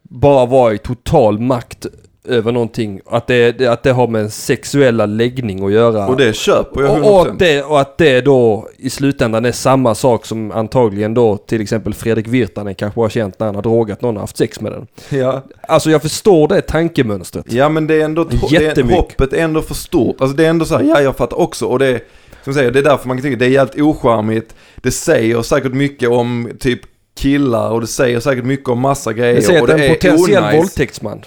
[0.03, 1.87] bara vara i total makt
[2.25, 3.01] över någonting.
[3.07, 6.07] Att det, att det har med en sexuella läggning att göra.
[6.07, 7.03] Och det köper jag 100%.
[7.03, 11.15] Och, och, att det, och att det då i slutändan är samma sak som antagligen
[11.15, 14.37] då till exempel Fredrik Virtanen kanske har känt när han har drogat någon och haft
[14.37, 14.87] sex med den.
[15.09, 15.43] ja.
[15.69, 17.53] Alltså jag förstår det tankemönstret.
[17.53, 20.21] ja men det är ändå, det är, hoppet är ändå för stort.
[20.21, 21.67] Alltså det är ändå så här, ja jag fattar också.
[21.67, 22.01] Och det
[22.45, 24.55] som säger, det är därför man kan tycka det är jävligt ocharmigt.
[24.77, 26.81] Det säger säkert mycket om typ
[27.19, 29.35] killar och det säger säkert mycket om massa grejer.
[29.35, 30.59] Det säger att det en är potentiell onajs.
[30.59, 31.23] våldtäktsman.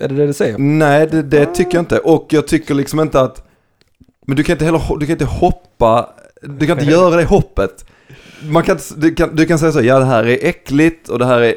[0.00, 0.58] Är det det det säger?
[0.58, 1.98] Nej, det, det tycker jag inte.
[1.98, 3.42] Och jag tycker liksom inte att...
[4.26, 6.10] Men du kan inte heller du kan inte hoppa...
[6.42, 7.84] Du kan inte göra det hoppet.
[8.42, 11.26] Man kan, du, kan, du kan säga så, ja det här är äckligt och det
[11.26, 11.54] här är,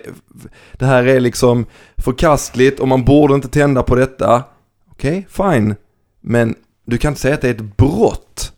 [0.73, 1.65] det här är liksom
[1.97, 4.43] förkastligt och man borde inte tända på detta.
[4.91, 5.75] Okej, fine.
[6.21, 8.53] Men du kan inte säga att det är ett brott.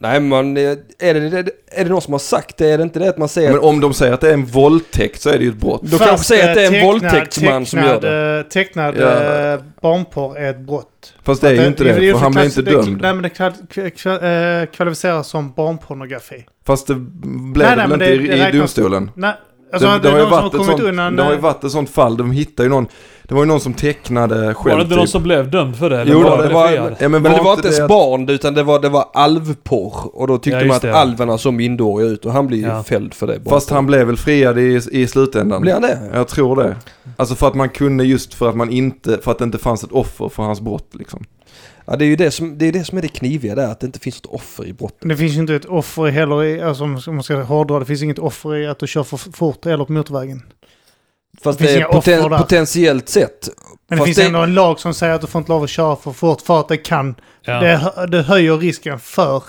[0.00, 2.70] Nej men är det, är det någon som har sagt det?
[2.70, 4.34] Är det inte det att man säger Men att om de säger att det är
[4.34, 5.82] en våldtäkt så är det ju ett brott.
[5.82, 8.38] Då kan jag Fast, säga att det är en eh, tecknad- våldtäktsman som gör tecknad,
[8.38, 9.52] eh, Tecknad Ja.
[9.54, 11.14] eh, barnporr är ett brott.
[11.22, 13.00] Fast det är ju inte det, för han blir inte det- dömd.
[13.02, 13.52] Nej men det kval,
[13.96, 14.18] kval,
[14.66, 16.44] kvalificeras som barnpornografi.
[16.66, 19.10] Fast det blev Nej, nej, det väl men inte det- i, det i domstolen?
[19.14, 19.32] Nej,
[19.74, 21.16] alltså det, det, har ju någon som har varit ett kommit sånt, undan...
[21.16, 22.86] det har ju eh, varit ett sånt fall, de hittade ju någon,
[23.28, 25.10] det var ju någon som tecknade Var själv det inte någon typ.
[25.12, 26.00] som blev dömd för det?
[26.00, 26.70] eller Jo, var det det var?
[26.72, 28.88] Ja, men, men det var var inte ens det att- barn utan det var, det
[28.88, 29.94] var alvporr.
[30.12, 30.94] Och då tyckte Ja, man att det.
[30.96, 32.82] alverna såg minderåriga ut och han blir ju Ja.
[32.82, 33.38] fälld för det.
[33.48, 35.60] Fast han blev väl friad i, i slutändan?
[35.62, 35.98] Blir han det?
[36.14, 36.76] Jag tror det.
[37.16, 39.84] Alltså för att man kunde just för att man inte, för att det inte fanns
[39.84, 41.24] ett offer för hans brott liksom.
[41.86, 43.80] Ja, det är ju det som, det är det som är det kniviga där, att
[43.80, 45.08] det inte finns ett offer i brotten.
[45.08, 48.02] Det finns ju inte ett offer heller i, alltså om man ska hårdra, det finns
[48.02, 50.42] inget offer i att du kör för fort eller på motorvägen.
[51.42, 52.38] Fast Det det, är poten, där.
[52.38, 53.48] potentiellt sett.
[53.88, 55.70] Men det finns det- ändå en lag som säger att du får inte lov att
[55.70, 57.60] köra för fort för att det kan, Ja.
[57.60, 59.42] det, det höjer risken för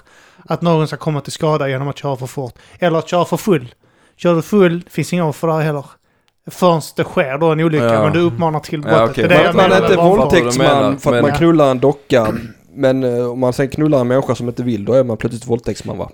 [0.45, 2.53] att någon ska komma till skada genom att köra för fort.
[2.79, 3.75] Eller att köra för full.
[4.17, 5.85] Kör du full, finns inga offer där heller.
[6.51, 8.03] Förrän det sker då en olycka, Ja.
[8.03, 9.09] men du uppmanar till Ja, brottet.
[9.11, 9.27] okej.
[9.27, 11.79] Det är det Man, jag man är inte våldtäktsman för att men- man knullar en
[11.79, 12.27] docka.
[12.73, 15.47] Men eh, om man sen knullar en människa som inte vill, då är man plötsligt
[15.47, 16.09] våldtäktsman va?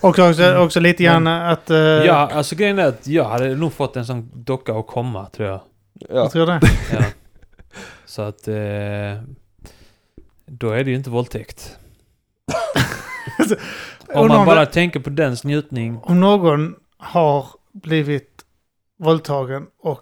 [0.00, 1.70] Och också, också lite grann att...
[1.70, 5.26] eh, Ja, alltså grejen är att jag hade nog fått en sån docka att komma,
[5.26, 5.60] tror jag.
[6.00, 6.06] Ja.
[6.16, 6.60] Jag tror det.
[6.92, 7.04] Ja.
[8.06, 8.48] Så att...
[8.48, 8.54] Eh,
[10.46, 11.76] då är det ju inte våldtäkt.
[14.14, 15.98] Om man bara tänker på dens njutning.
[16.02, 18.31] Om någon har blivit
[19.02, 20.00] våldtagen och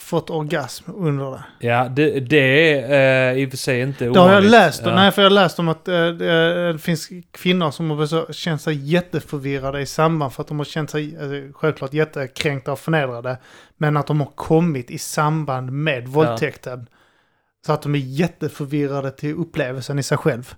[0.00, 1.44] fått orgasm under det.
[1.66, 4.50] Ja, det, det är eh, i och för sig inte Det har jag ovanligt.
[4.50, 4.82] läst.
[4.84, 4.94] Ja.
[4.94, 8.62] Nej, för jag har läst om att eh, det, det finns kvinnor som har känt
[8.62, 13.36] sig jätteförvirrade i samband för att de har känt sig eh, självklart jättekränkta och förnedrade.
[13.76, 16.86] Men att de har kommit i samband med våldtäkten.
[17.66, 20.54] Så att de är jätteförvirrade till upplevelsen i sig själv.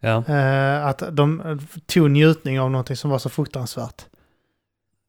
[0.00, 1.56] Ja, Eh, att de eh,
[1.86, 4.02] tog njutning av någonting som var så fruktansvärt.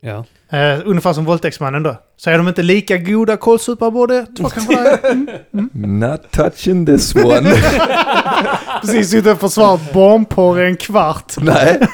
[0.01, 0.25] Ja.
[0.49, 1.95] Eh, ungefär som våldtäktsmannen då.
[2.17, 5.11] Så är de inte lika goda kålsupare båda två kanske är.
[5.53, 5.69] Mm.
[5.99, 7.51] Not touching this one.
[8.81, 11.33] Precis suttit och försvarat barnporr i en kvart.
[11.37, 11.79] Nej,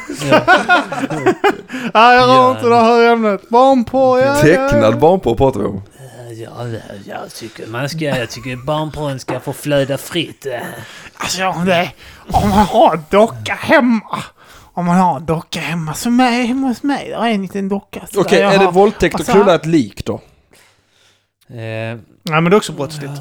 [1.94, 2.52] Nej, jag rör Ja.
[2.52, 3.50] inte det här ämnet.
[3.50, 5.82] Barnporr, ja, tecknad barnporr pratar vi om.
[6.36, 6.68] Ja,
[7.06, 10.46] jag tycker man ska, jag tycker barnporren ska få flöda fritt.
[11.18, 11.92] Alltså, ja, det,
[12.32, 14.24] om man har en docka hemma.
[14.74, 17.10] Om man har en docka hemma som är hemma hos mig.
[17.10, 18.02] Där är en liten docka.
[18.16, 20.14] Okej, där jag är det har- våldtäkt att knulla ett lik då?
[20.14, 20.20] Eh,
[21.50, 23.12] Nej, men det är också brottsligt.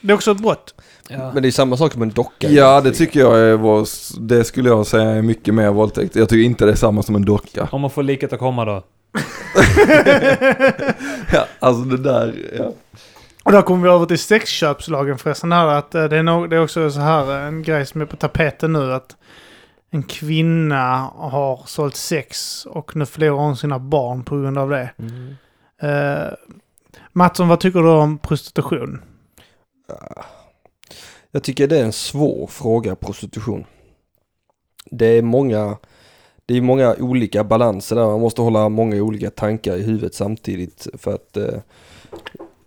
[0.00, 0.74] Det är också ett brott.
[1.08, 1.30] ja.
[1.34, 2.48] Men det är samma sak som en docka.
[2.48, 3.86] Ja, det tycker jag är, var,
[4.20, 6.16] det skulle jag säga är mycket mer våldtäkt.
[6.16, 7.68] Jag tycker inte det är samma som en docka.
[7.72, 8.82] Om man får liket att komma då.
[11.32, 12.72] Ja, alltså det där, ja.
[13.42, 15.52] Och då kommer vi över till sexköpslagen förresten.
[15.52, 18.00] Här, att eh, det, är nog, det är också så här eh, en grej som
[18.00, 18.92] är på tapeten nu.
[18.92, 19.16] Att
[19.90, 24.90] en kvinna har sålt sex och nu förlorar hon sina barn på grund av det.
[24.98, 25.34] Mm.
[25.84, 26.32] Uh,
[27.12, 29.02] Mattsson, vad tycker du om prostitution?
[31.30, 33.64] Jag tycker det är en svår fråga, prostitution.
[34.90, 35.76] Det är många,
[36.46, 38.06] det är många olika balanser där.
[38.06, 40.86] Man måste hålla många olika tankar i huvudet samtidigt.
[40.98, 41.60] För att eh,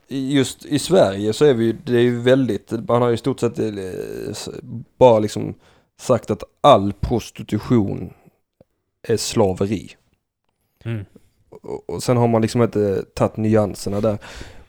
[0.08, 3.18] i- just i Sverige så är vi det är ju väldigt, man har ju i
[3.18, 3.66] stort sett eh,
[4.98, 5.54] bara liksom
[6.00, 8.14] sagt att all prostitution
[9.08, 9.92] är slaveri.
[10.84, 11.06] Mm.
[11.50, 14.18] Och, och sen har man liksom inte tagit nyanserna där.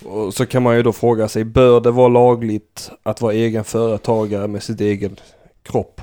[0.05, 3.65] Och så kan man ju då fråga sig, bör det vara lagligt att vara egen
[3.65, 5.17] företagare med sitt egen
[5.63, 6.01] kropp?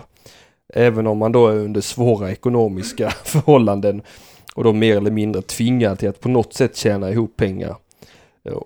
[0.74, 4.02] Även om man då är under svåra ekonomiska förhållanden
[4.56, 7.76] och då mer eller mindre tvingad till att på något sätt tjäna ihop pengar.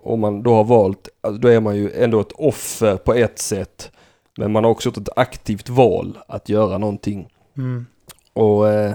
[0.02, 3.38] Om man då har valt, alltså då är man ju ändå ett offer på ett
[3.38, 3.90] sätt.
[4.36, 7.28] Men man har också gjort ett aktivt val att göra någonting.
[7.56, 7.86] Mm.
[8.32, 8.92] Och, eh,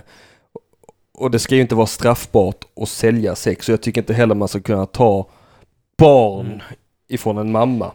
[1.14, 3.70] och det ska ju inte vara straffbart att sälja sex.
[3.70, 5.28] Och jag tycker inte heller man ska kunna ta
[5.98, 6.60] barn Mm.
[7.08, 7.92] ifrån en mamma.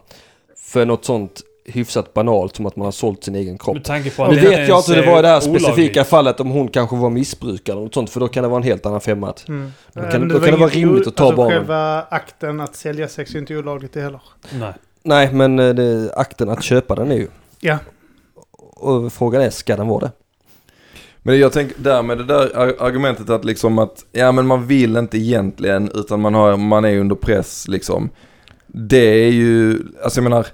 [0.57, 3.75] För något sånt hyfsat banalt som att man har sålt sin egen kropp.
[3.75, 5.63] Nu det vet jag inte hur det var i det här är olagligt.
[5.63, 8.09] specifika fallet om hon kanske var missbrukare eller något sånt.
[8.09, 9.33] För då kan det vara en helt annan femma.
[9.47, 9.71] Mm.
[9.93, 11.57] Då kan- men då kan det vara rimligt att ta alltså, barnen.
[11.57, 14.21] Själva akten att sälja sex är inte olagligt det heller.
[14.59, 14.73] Nej.
[15.07, 17.27] Nej men eh, det, akten att köpa den är ju.
[17.59, 17.77] Ja.
[18.75, 20.11] Och frågan är, ska den vara det?
[21.17, 24.67] Men jag tänker där med det där ar- argumentet att liksom att, ja men man
[24.67, 28.09] vill inte egentligen utan man, har, man är under press liksom.
[28.67, 30.47] Det är ju, alltså jag menar,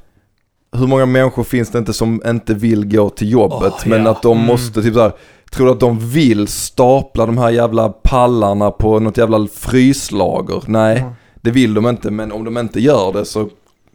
[0.75, 4.11] hur många människor finns det inte som inte vill gå till jobbet Åh, men ja.
[4.11, 4.47] att de Mm.
[4.47, 5.11] måste typ såhär,
[5.51, 10.63] tror du att de vill stapla de här jävla pallarna på något jävla fryslager?
[10.67, 11.13] Nej, Mm.
[11.41, 13.49] det vill de inte men om de inte gör det så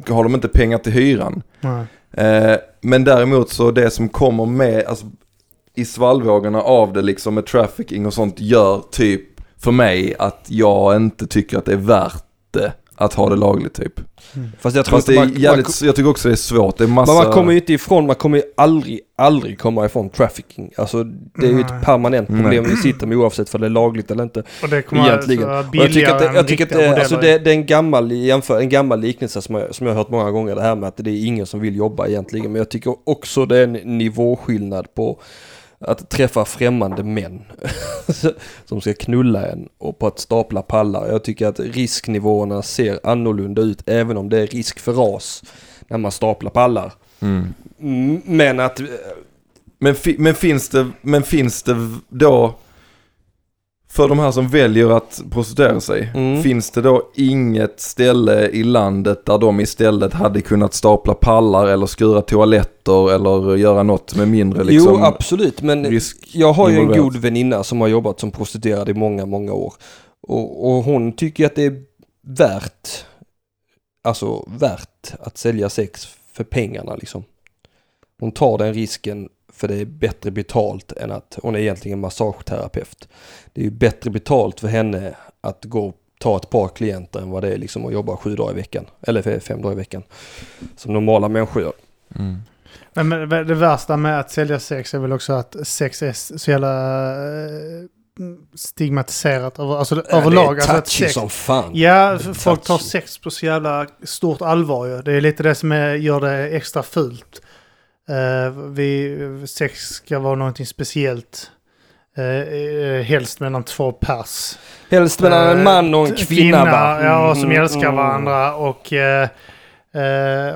[0.08, 1.42] har de inte pengar till hyran.
[2.12, 5.06] Eh, men däremot så det som kommer med, alltså
[5.74, 9.22] i svallvågorna av det liksom med trafficking och sånt gör typ
[9.58, 13.74] för mig att jag inte tycker att det är värt det att ha det lagligt
[13.74, 14.00] typ.
[14.60, 16.36] Fast jag tror Fast att det är man, man, jävligt, jag tycker också det är
[16.36, 16.78] svårt.
[16.78, 17.12] Det är massa...
[17.12, 20.72] men man kommer ju inte ifrån, man kommer ju aldrig, aldrig komma ifrån trafficking.
[20.76, 24.10] Alltså det är ju ett permanent problem vi sitter med oavsett för det är lagligt
[24.10, 24.42] eller inte.
[24.62, 25.50] Och det kommer Egentligen.
[25.50, 28.12] alltså jag tycker att det, jag tycker att det, alltså det, det är en gammal,
[28.12, 30.54] jämför, en gammal liknelse som jag, som jag har hört många gånger.
[30.54, 32.52] Det här med att det är ingen som vill jobba egentligen.
[32.52, 35.20] Men jag tycker också det är en nivåskillnad på
[35.80, 37.42] att träffa främmande män
[38.64, 41.08] som ska knulla en och på att stapla pallar.
[41.08, 45.42] Jag tycker att risknivåerna ser annorlunda ut även om det är risk för ras
[45.88, 46.92] när man staplar pallar.
[47.20, 47.52] Mm.
[48.24, 48.80] Men att...
[49.80, 51.76] Men, men, finns det, men finns det
[52.08, 52.54] då,
[53.90, 56.42] för de här som väljer att prostituera sig, Mm.
[56.42, 61.86] finns det då inget ställe i landet där de istället hade kunnat stapla pallar eller
[61.86, 65.62] skura toaletter eller göra något med mindre liksom jo, absolut.
[65.62, 66.00] Men
[66.32, 69.74] jag har ju en god väninna som har jobbat som prostituerad i många, många år.
[70.20, 71.82] Och, och hon tycker att det är
[72.26, 73.04] värt,
[74.04, 77.24] alltså värt att sälja sex för pengarna liksom.
[78.20, 79.28] Hon tar den risken
[79.58, 83.08] för det är bättre betalt än att hon är egentligen massageterapeut.
[83.52, 87.30] Det är ju bättre betalt för henne att gå och ta ett par klienter än
[87.30, 88.86] vad det är liksom att jobba sju dagar i veckan.
[89.00, 90.02] Eller fem dagar i veckan.
[90.76, 91.72] Som normala människor gör.
[92.18, 92.38] Mm.
[92.94, 96.50] Men, men det värsta med att sälja sex är väl också att sex är så
[96.50, 97.84] jävla eh,
[98.54, 100.56] stigmatiserat över, alltså, överlag.
[100.56, 101.70] Det Alltså är att touchy sex, som fan.
[101.74, 102.88] Ja, f- folk tar touchy.
[102.90, 105.02] sex på så jävla stort allvar ju.
[105.02, 107.42] Det är lite det som är, gör det extra fult.
[108.10, 111.50] Uh, vi, sex ska vara någonting speciellt.
[112.18, 114.58] Uh, helst mellan två pers.
[114.90, 117.04] Helst mellan en man och en t- kvinna, va?
[117.04, 117.96] Ja, som Mm, älskar mm.
[117.96, 118.92] varandra och,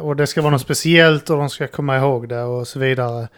[0.08, 3.28] och det ska vara något speciellt och de ska komma ihåg det och så vidare.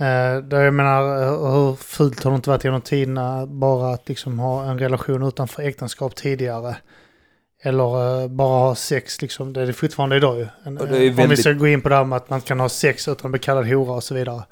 [0.00, 4.64] Uh, jag menar, hur fult har det inte varit genom tiderna bara att liksom ha
[4.64, 6.76] en relation utanför äktenskap tidigare?
[7.66, 10.46] Eller eh, bara ha sex liksom, det är det fortfarande idag ju.
[10.64, 12.30] En, det är eh, Om vi väldigt- ska gå in på det här med att
[12.30, 14.42] man kan ha sex utan att bli kallad hora och så vidare.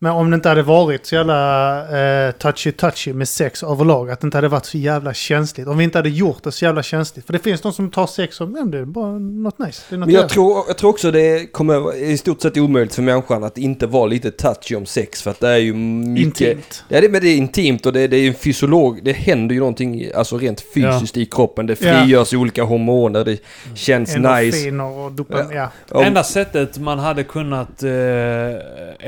[0.00, 4.24] Men om det inte hade varit så jävla eh, touchy-touchy med sex överlag, att det
[4.26, 5.66] inte hade varit så jävla känsligt.
[5.66, 7.26] Om vi inte hade gjort det så jävla känsligt.
[7.26, 9.82] För det finns de som tar sex som, ja, det är bara något nice.
[9.88, 12.94] Det är något Men jag tror, jag tror också det kommer i stort sett omöjligt
[12.94, 15.22] för människan att inte vara lite touchy om sex.
[15.22, 16.40] För att det är ju mycket...
[16.40, 16.84] Intimt.
[16.88, 19.00] Ja, det, men det är intimt och det, det är ju en fysiolog.
[19.04, 21.66] Det händer ju någonting alltså rent fysiskt i kroppen.
[21.66, 22.00] Det Ja.
[22.00, 23.24] frigörs olika hormoner.
[23.24, 23.38] Det
[23.74, 24.18] känns nice.
[24.18, 25.70] Endorfiner och dopamin, ja.
[25.90, 27.90] Om- Enda sättet man hade kunnat eh,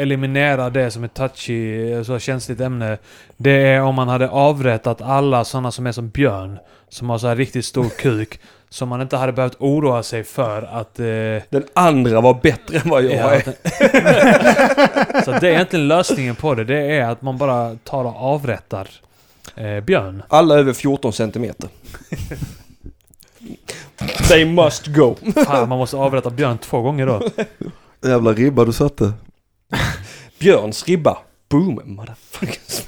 [0.01, 2.99] eliminera det som ett touchy, så känsligt ämne,
[3.37, 6.59] det är om man hade avrättat alla sådana som är som Björn,
[6.89, 10.63] som har så här riktigt stor kuk, som man inte hade behövt oroa sig för
[10.63, 11.01] att...
[11.01, 13.43] Eh, Den andra var bättre än vad jag ja, är.
[15.25, 18.89] så det är egentligen lösningen på det, det är att man bara tar och avrättar
[19.55, 20.23] eh, Björn.
[20.29, 21.69] Alla över 14 centimeter.
[24.29, 25.17] They must go.
[25.47, 27.23] Fan, man måste avrätta Björn två gånger då.
[28.09, 29.13] Jävla ribba du satte.
[30.41, 31.19] Björns ribba.
[31.49, 32.87] Boom, motherfuckers.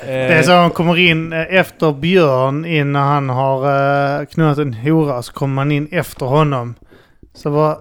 [0.00, 3.66] Det är så Eh, han kommer in eh, efter Björn, in när han har
[4.20, 6.74] uh, knullat en hora, så kommer man in efter honom.
[7.34, 7.78] Så var,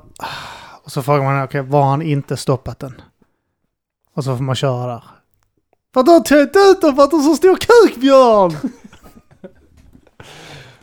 [0.84, 3.02] och så frågar man, okej, var har han inte stoppat den?
[4.16, 5.04] Och så får man köra där.
[5.94, 8.56] För att du har töjt ut den för att du har så stor kuk, Björn!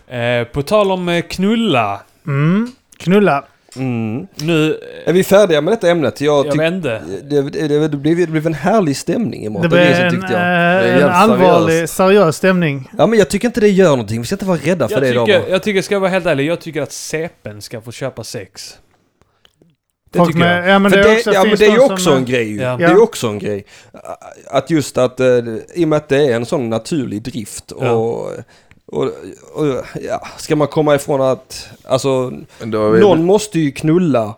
[0.07, 2.01] eh, på tal om eh, knulla.
[2.27, 3.45] Mm, knulla.
[3.77, 4.27] Mm.
[4.35, 4.81] Nu...
[5.07, 6.21] Är vi färdiga med detta ämnet?
[6.21, 7.03] Jag, Jag inte.
[7.23, 9.71] det, det, det, det, blev, det blev en härlig stämning imorgon.
[9.71, 10.43] Det Det, blev det en, tyckte jag.
[10.43, 11.95] eh, är en allvarlig, seriöst.
[11.95, 12.91] seriös stämning.
[12.99, 14.21] Ja men jag tycker inte det gör någonting.
[14.21, 16.11] Vi ska inte vara rädda för Jag det idag tycker, jag tycker, ska jag vara
[16.11, 18.79] helt ärlig, jag tycker att CPn ska få köpa sex.
[20.13, 20.63] Det Folk tycker jag.
[20.65, 22.17] med, ja, men För det, det, är också, ja men det är ju också som,
[22.17, 22.57] en grej.
[22.57, 22.77] Ja.
[22.77, 23.65] Det är ju också en grej.
[24.51, 25.27] Att just att, eh,
[25.75, 27.91] i och med att det är en sån naturlig drift Ja.
[27.91, 28.31] och,
[28.93, 29.05] och,
[29.55, 32.33] och ja, ska man komma ifrån att, alltså
[32.65, 34.35] någon måste ju knulla.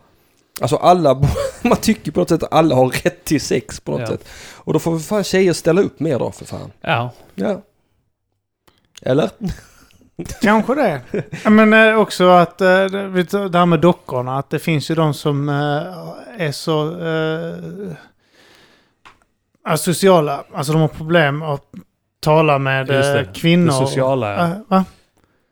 [0.61, 1.14] Alltså alla,
[1.62, 4.07] man tycker på något sätt att alla har rätt till sex på något Ja.
[4.07, 4.28] sätt.
[4.55, 6.70] Och då får för fan tjejer ställa upp mer då för fan.
[6.80, 7.11] Ja.
[7.34, 7.62] Ja.
[9.03, 9.30] Eller?
[10.42, 11.00] Kanske det.
[11.50, 15.48] Men eh, också att eh, det här med dockorna, att det finns ju de som
[15.48, 16.96] eh, är så
[19.64, 20.44] asociala.
[20.55, 21.64] Alltså de har problem att
[22.23, 23.20] tala med Just det.
[23.20, 23.66] eh, kvinnor.
[23.81, 24.45] Det sociala, ja.
[24.47, 24.85] Eh, va?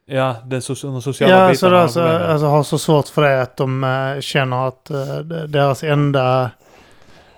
[0.07, 1.77] Ja, det so de sociala Ja, så bitarna.
[1.77, 5.47] har alltså, alltså har så svårt för det att de eh, känner att eh, d-
[5.47, 6.51] deras enda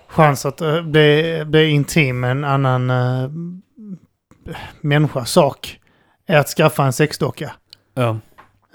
[0.07, 3.29] chans att eh, bli, bli intim med en annan uh,
[4.81, 5.79] människa, sak,
[6.27, 7.51] är att skaffa en sexdocka.
[7.95, 8.09] Ja.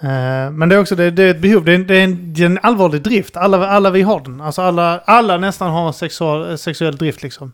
[0.01, 2.03] Eh, men det är också det, det är ett behov, det är, en- det, är
[2.03, 3.37] en, det är en allvarlig drift.
[3.37, 4.41] Alla, alla vi har den.
[4.41, 7.53] Alltså alla, alla nästan har en sexual, sexuell drift liksom.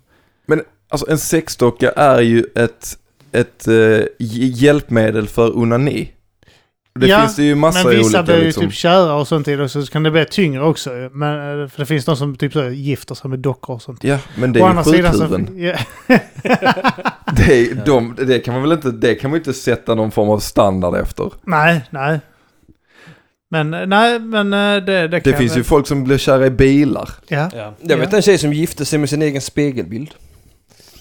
[0.90, 2.98] Alltså en sexdocka är ju ett,
[3.32, 4.08] ett eh, hj-
[4.54, 6.12] hjälpmedel för onani.
[7.00, 8.64] Det Ja, finns det ju massa Men vissa olika blir ju liksom.
[8.64, 10.90] typ kära och sånt i det, så kan det bli tyngre också.
[11.12, 14.04] Men, eh, för det finns de som typ så gifter sig med dockor och sånt.
[14.04, 15.20] Ja, men det är ju andra sidan så...
[15.20, 15.58] sjukhuven.
[15.58, 15.78] Ja,
[17.38, 20.30] Det, är, de, det kan man väl inte, det kan man inte sätta någon form
[20.30, 21.32] av standard efter.
[21.44, 22.20] nej, nej.
[23.50, 26.18] Men eh, nej, men eh, det, det, Det kan finns väl- ju folk som blir
[26.18, 27.10] kära i bilar.
[27.28, 27.74] Ja, Ja.
[27.82, 30.10] Jag vet en tjej som gifte sig med sin egen spegelbild.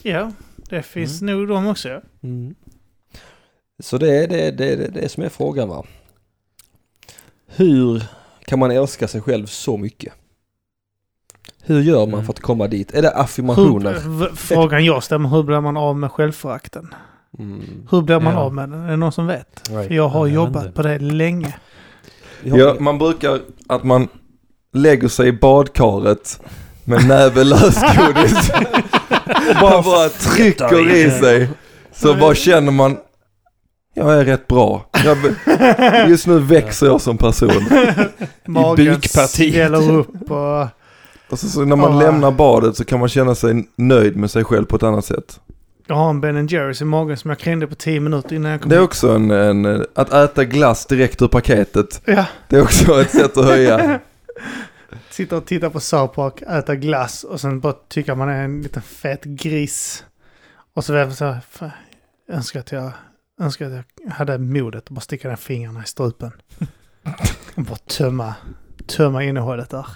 [0.05, 0.33] Ja,
[0.69, 1.89] det finns nog de också.
[1.89, 2.01] Ja.
[3.83, 5.85] Så det är det, det, det, det som är frågan va.
[7.47, 8.03] Hur
[8.47, 10.13] kan man älska sig själv så mycket?
[11.63, 12.25] Hur gör man Mm.
[12.27, 12.95] för att komma dit?
[12.95, 13.93] Är det affirmationer?
[14.01, 16.95] Hur, frågan jag stämmer, hur blir man av med självförakten?
[17.39, 17.63] Mm.
[17.91, 18.39] Hur blir man Ja.
[18.41, 18.83] av med den?
[18.85, 19.71] Är det någon som vet?
[19.71, 19.87] Nej.
[19.89, 21.55] För jag har Jag jobbat på det länge.
[22.43, 24.09] Ja, man brukar att man
[24.73, 26.41] lägger sig i badkaret
[26.85, 28.51] med näve lösgodis
[29.49, 31.49] och bara, bara trycker i sig.
[31.93, 32.97] Så bara känner man,
[33.95, 34.87] jag är rätt bra.
[35.05, 35.19] Jag,
[36.09, 37.65] just nu växer jag som person.
[38.47, 39.55] Magen bukpartiet.
[39.55, 40.67] sväller upp och...
[41.31, 42.01] Och så, så när man Ja.
[42.01, 45.41] lämnar badet så kan man känna sig nöjd med sig själv på ett annat sätt.
[45.87, 48.61] Jag har en Ben Jerrys i magen som jag krängde på 10 minuter innan jag
[48.61, 48.89] kom Det är hit.
[48.89, 52.01] också en, en, att äta glass direkt ur paketet.
[52.05, 54.01] Ja, Det är också ett sätt att höja.
[55.11, 58.63] sitta och titta på South Park, äta glass och sen bara tycka man är en
[58.63, 60.05] liten fet gris.
[60.75, 61.71] Och så väl så här, fan,
[62.29, 62.93] jag önskar att jag,
[63.41, 66.31] önskar att jag hade modet att bara sticka ner fingrarna i strupen.
[67.55, 68.35] Och bara tömma,
[68.87, 69.87] tömma innehållet där.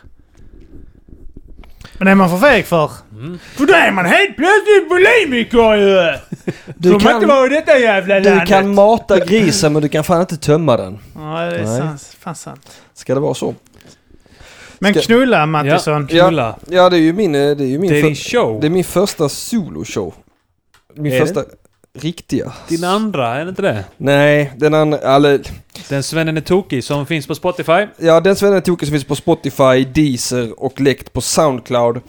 [1.99, 2.91] Men det är man för feg för.
[3.13, 3.39] Mm.
[3.39, 6.19] För då är man helt plötsligt bulimiker ju!
[6.77, 8.49] Du man inte kan, vara i detta jävla du landet?
[8.49, 10.99] kan mata grisen men du kan fan inte tömma den.
[11.15, 11.79] Ja, det är Nej.
[11.79, 12.83] sant, fan sant.
[12.95, 13.55] Ska det vara så?
[14.79, 16.09] Men Ska- knulla Mattisson.
[16.11, 16.57] Ja, knulla.
[16.71, 18.61] Ja det är ju min, eh, det är ju min, Det är för, din show.
[18.61, 20.15] det är min första soloshow.
[20.95, 21.27] Min Är det?
[21.27, 21.45] första
[21.99, 22.53] riktiga.
[22.69, 23.85] Din andra, är det inte det?
[23.97, 25.41] Nej, den andra, eller,
[25.89, 27.87] Den Svennen är tokig som finns på Spotify.
[27.97, 32.01] ja den svennen tokig som finns på Spotify, Deezer och läckt på Soundcloud.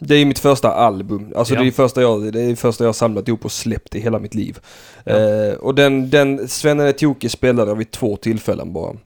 [0.00, 1.32] Det är mitt första album.
[1.36, 1.60] Alltså Ja.
[1.60, 3.94] det är det första jag, det är det första jag har samlat ihop och släppt
[3.94, 4.58] i hela mitt liv.
[5.04, 5.12] Ja.
[5.12, 8.96] Eh, och den, den Svennen är tokig spelade jag vid två tillfällen bara.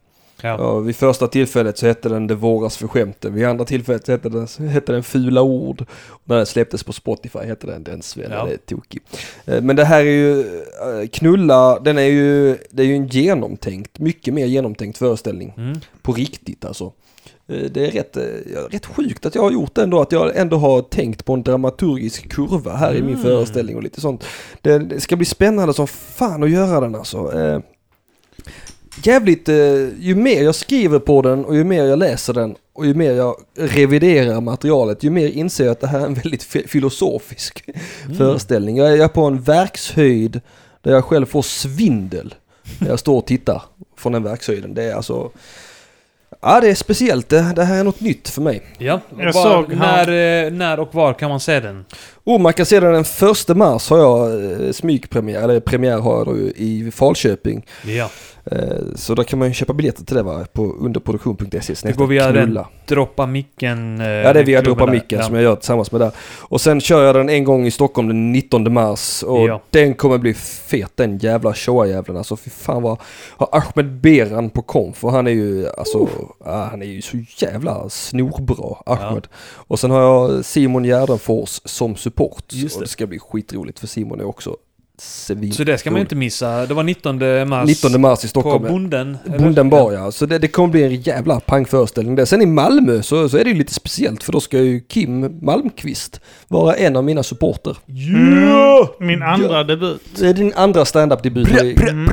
[0.45, 0.55] Ja.
[0.59, 3.33] Ja, vid första tillfället så hette den Det våras för skämten.
[3.33, 5.85] Vid andra tillfället så hette den, så hette den Fula ord.
[6.07, 8.47] Och när den släpptes på Spotify hette den Den Svennen Ja.
[8.49, 9.01] är tokig.
[9.45, 13.07] Eh, Men det här är ju, eh, Knulla, den är ju, det är ju en
[13.07, 15.53] genomtänkt, mycket mer genomtänkt föreställning.
[15.57, 15.79] Mm.
[16.01, 16.91] På riktigt alltså.
[17.47, 18.17] Eh, Det är rätt,
[18.73, 21.43] rätt sjukt att jag har gjort det ändå, att jag ändå har tänkt på en
[21.43, 23.21] dramaturgisk kurva här i min Mm.
[23.23, 24.23] föreställning och lite sånt.
[24.61, 27.31] Det, det ska bli spännande som fan att göra den alltså.
[29.03, 29.55] Jävligt, eh,
[29.99, 33.11] ju mer jag skriver på den och ju mer jag läser den och ju mer
[33.11, 37.63] jag reviderar materialet, ju mer inser jag att det här är en väldigt fi- filosofisk
[38.05, 38.17] Mm.
[38.17, 38.77] föreställning.
[38.77, 40.41] Jag är jag är på en verkshöjd
[40.81, 42.33] där jag själv får svindel
[42.79, 43.61] när jag står och tittar
[43.97, 44.73] från den verkshöjden.
[44.73, 45.29] Det är alltså,
[46.41, 47.29] ja det är speciellt.
[47.29, 48.61] Det, det här är något nytt för mig.
[48.77, 48.99] Ja.
[49.17, 51.85] Jag Var, såg när, eh, när och var kan man se den?
[52.23, 56.17] Och man kan se den den första mars har jag eh, smygpremiär, eller premiär har
[56.17, 57.65] jag då i Falköping.
[57.85, 58.09] Ja.
[58.45, 58.57] Eh,
[58.95, 62.31] Så då kan man ju köpa biljetter till det va, på underproduktion.se Det går via
[62.31, 62.61] knulla.
[62.61, 64.01] den Droppa micken.
[64.01, 64.93] eh, Ja det är via klubben Droppa där.
[64.99, 65.25] Micken Ja.
[65.25, 66.11] som jag gör tillsammans med där.
[66.39, 69.61] Och sen kör jag den en gång i Stockholm den 19 mars och Ja.
[69.69, 72.35] den kommer bli fet den jävla showjäveln alltså.
[72.35, 72.97] Fy fan vad...
[73.29, 76.07] Har Ahmed Beran på konf och han är ju alltså...
[76.45, 79.27] ja, han är ju så jävla snorbra Ahmed.
[79.55, 82.43] Och sen har jag Simon Gärdenfors som support.
[82.51, 82.85] Just Och det.
[82.85, 84.55] det ska bli skitroligt för Simon är också
[84.99, 85.53] svin.
[85.53, 86.65] Så det ska man inte missa.
[86.65, 87.67] Det var 19 mars.
[87.67, 88.63] 19 mars i På Stockholm.
[88.65, 88.71] ja.
[88.71, 89.17] Bonden.
[89.25, 89.39] eller?
[89.39, 92.25] Bonden bar ja, så det, det kommer bli en jävla pangföreställning där.
[92.25, 95.39] Sen i Malmö så, så är det ju lite speciellt för då ska ju Kim
[95.41, 97.77] Malmqvist vara en av mina supporter.
[97.89, 100.01] Mm, min andra debut.
[100.19, 101.47] Det är din andra standup-debut.
[101.49, 102.09] Mm.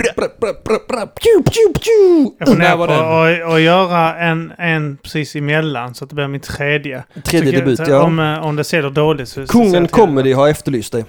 [2.38, 7.04] Jag funderar på att, göra en, en precis emellan så att det blir min tredje.
[7.24, 8.02] Tredje Så- debut så ja.
[8.02, 9.46] Om, eh, om det ser dåligt så...
[9.46, 11.04] Kungen Comedy har efterlyst dig.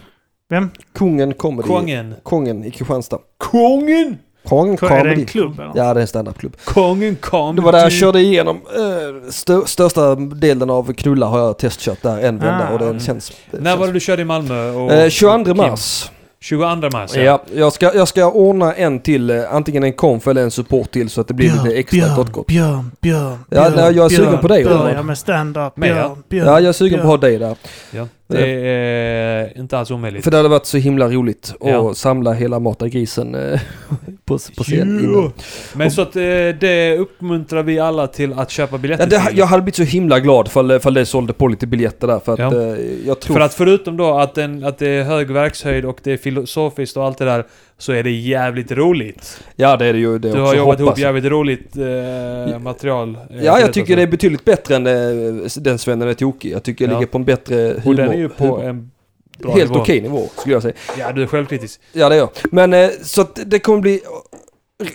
[0.52, 0.70] Vem?
[0.96, 1.68] Kungen Comedy.
[1.68, 2.16] Kungen.
[2.26, 3.18] Kungen i Kristianstad.
[3.52, 4.18] Kungen!
[4.50, 4.86] Kungen det.
[4.86, 5.22] Är det Comedy.
[5.22, 5.72] en klubb eller?
[5.76, 6.56] Ja det är en standup-klubb.
[6.66, 7.56] Kungen kom.
[7.56, 12.02] Det var där jag körde igenom eh, stö, största delen av Knulla har jag testkört
[12.02, 12.74] där en vända Ah.
[12.74, 13.32] och den känns...
[13.52, 14.70] När var det du körde i Malmö?
[14.72, 16.04] Och, Eh, 22 och mars.
[16.04, 16.14] Kim?
[16.44, 20.42] 22 mars Ja, jag, ska, jag ska ordna en till, eh, antingen en konf eller
[20.44, 22.48] en support till så att det blir lite extra Björn, gott gott.
[22.48, 25.76] Björn, Björn, Ja, Björn, nej, jag är sugen Björn, på dig, Börja med stand-up.
[25.76, 26.18] Björn, ja.
[26.30, 27.56] Björn, Ja, jag är sugen på att ha dig där.
[27.92, 28.08] Ja.
[28.32, 30.24] Det är inte alls omöjligt.
[30.24, 31.94] För det hade varit så himla roligt att Ja.
[31.94, 33.60] samla hela Mata grisen eh,
[34.26, 35.32] på, på scen.
[35.74, 36.22] Men så att eh,
[36.60, 40.20] det uppmuntrar vi alla till att köpa biljetter Ja, det, jag hade blivit så himla
[40.20, 42.62] glad fall, fall det sålde på lite biljetter där för att Ja.
[42.62, 42.78] eh,
[43.08, 43.34] jag tror...
[43.36, 46.98] För att förutom då att, den, att det är hög verkshöjd och det är filosofiskt
[46.98, 47.46] och allt det där
[47.82, 49.44] Så är det jävligt roligt.
[49.56, 51.00] ja det är det ju det Du har jobbat ihop jag.
[51.00, 53.16] jävligt roligt eh, material.
[53.16, 53.96] eh, Ja, jag detta, tycker så.
[53.96, 56.52] det är betydligt bättre än eh, den Svennen är tokig.
[56.52, 57.00] Jag tycker det Ja.
[57.00, 57.82] ligger på en bättre humor.
[57.86, 58.64] Och den är ju på humor.
[58.64, 58.92] en
[59.40, 60.74] bra Helt okej nivå skulle jag säga.
[61.00, 61.80] Ja, du är självkritisk.
[61.94, 62.30] Ja det är jag.
[62.52, 64.02] Men eh, så att det kommer bli...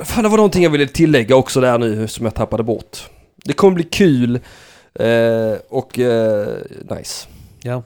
[0.05, 2.99] Fan det var någonting jag ville tillägga också där nu som jag tappade bort.
[3.45, 4.35] Det kommer bli kul
[4.95, 6.47] eh, och eh,
[6.91, 7.29] nice.
[7.63, 7.83] Ja.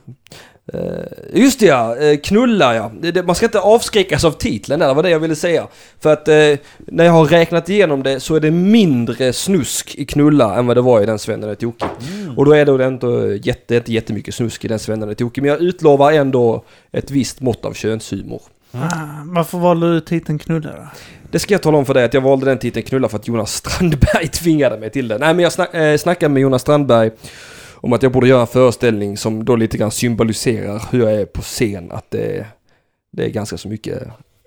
[0.72, 2.92] Eh, just det ja, eh, knulla ja.
[3.24, 5.66] Man ska inte avskräckas av titeln där, det var det jag ville säga.
[6.00, 6.34] För att eh,
[6.76, 10.76] när jag har räknat igenom det så är det mindre snusk i knulla än vad
[10.76, 11.88] det var i den Svennen är tokig.
[12.36, 15.42] Och då är det ändå jätte, inte jättemycket snusk i den Svennen är tokig.
[15.42, 18.42] Men jag utlovar ändå ett visst mått av könshumor.
[18.72, 18.88] Ah,
[19.24, 20.88] varför valde du titeln knulla då?
[21.30, 23.28] Det ska jag tala om för dig att jag valde den titeln knulla för att
[23.28, 25.18] Jonas Strandberg tvingade mig till det.
[25.18, 27.10] Nej men jag snack, eh, snackade med Jonas Strandberg
[27.82, 31.26] om att jag borde göra en föreställning som då lite grann symboliserar hur jag är
[31.26, 31.90] på scen.
[31.92, 32.46] Att det,
[33.12, 34.02] det är ganska så mycket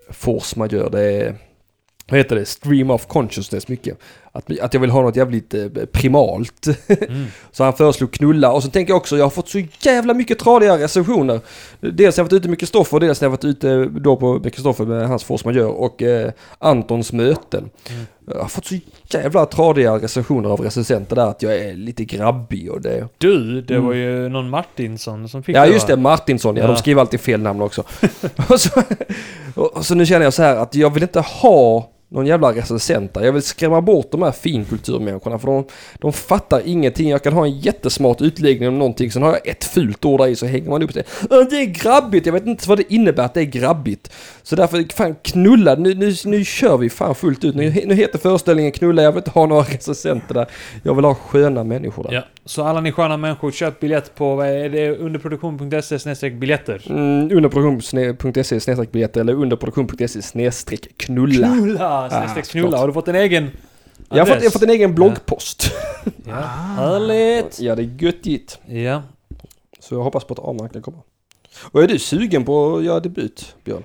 [0.09, 0.89] force man gör.
[0.89, 1.35] Det är,
[2.09, 3.97] vad heter det, stream of consciousness mycket.
[4.31, 6.67] Att, att jag vill ha något jävligt eh, primalt.
[6.87, 7.25] Mm.
[7.51, 10.39] Så han föreslog knulla och så tänker jag också, jag har fått så jävla mycket
[10.39, 11.39] tradiga recensioner.
[11.79, 14.39] Dels har jag varit ute med Kristoffer och dels har jag varit ute då på
[14.39, 17.69] med Kristoffer med hans force majeure och eh, Antons möten.
[17.89, 18.05] Mm.
[18.27, 18.75] Jag har fått så
[19.09, 23.07] jävla tradiga recensioner av recensenter där att jag är lite grabbig och det...
[23.17, 23.85] Du, det Mm.
[23.85, 26.61] var ju någon Martinsson som fick Ja det just det, Martinsson ja.
[26.63, 26.67] Ja.
[26.67, 27.83] De skriver alltid fel namn också.
[28.49, 28.81] och, så,
[29.55, 33.13] och så nu känner jag så här att jag vill inte ha någon jävla recensent
[33.13, 33.21] där.
[33.23, 35.65] Jag vill skrämma bort de här finkulturmänniskorna för de,
[35.99, 37.09] de fattar ingenting.
[37.09, 40.27] Jag kan ha en jättesmart utläggning om någonting, sen har jag ett fult ord där
[40.27, 40.99] i så hänger man upp det.
[40.99, 44.11] "Äh, Det är grabbigt, jag vet inte vad det innebär att det är grabbigt.
[44.43, 47.55] Så därför, fan knulla, nu, nu, nu kör vi fan fullt ut.
[47.55, 50.47] Nu, nu heter föreställningen knulla, jag vill inte ha några recensenter där.
[50.83, 52.11] Jag vill ha sköna människor där.
[52.13, 56.81] Ja, så alla ni sköna människor, köp biljett på, vad är det, underproduktion.se snedstreck biljetter.
[56.89, 61.47] Mm, underproduktion.se snedstreck biljetter eller underproduktion.se snedstreck knulla.
[61.47, 62.02] Knulla!
[62.09, 62.77] Snedstreck knulla.
[62.77, 63.51] Har du fått en egen
[64.09, 65.71] Jag har, fått, jag har fått en egen bloggpost.
[66.25, 66.35] Ja.
[66.35, 67.59] Härligt!
[67.59, 68.59] Ja, det är göttigt.
[68.65, 69.01] Ja.
[69.79, 70.97] Så jag hoppas på att Arman kan komma.
[71.61, 73.83] Och är du sugen på att göra debut, Björn?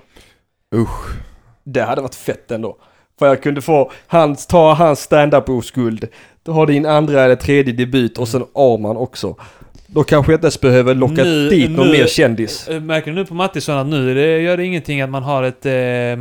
[0.75, 1.15] Usch.
[1.63, 2.77] Det hade varit fett ändå.
[3.19, 6.07] För jag kunde få hans, ta hans stand-up-oskuld,
[6.45, 9.35] ha din andra eller tredje debut och sen Arman också.
[9.91, 12.67] Då kanske jag inte ens behöver locka Nu- dit någon nu- mer kändis.
[12.67, 15.43] Eh, Märker du nu på Mattisson att nu det gör det ingenting att man har
[15.43, 15.71] ett eh,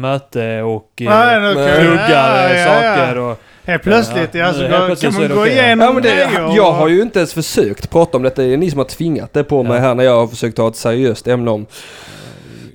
[0.00, 2.96] möte och eh, nu kan- pluggar ja, eh, ja, ja.
[2.96, 3.40] saker och...
[3.64, 5.52] Helt plötsligt, Ja, ja, så nu går, helt plötsligt kan man gå okej.
[5.52, 8.42] igenom Ja, men det, grejer jag och- har ju inte ens försökt prata om detta.
[8.42, 9.80] Det är ni som har tvingat det på mig Ja.
[9.80, 11.66] här när jag har försökt ha ett seriöst ämne om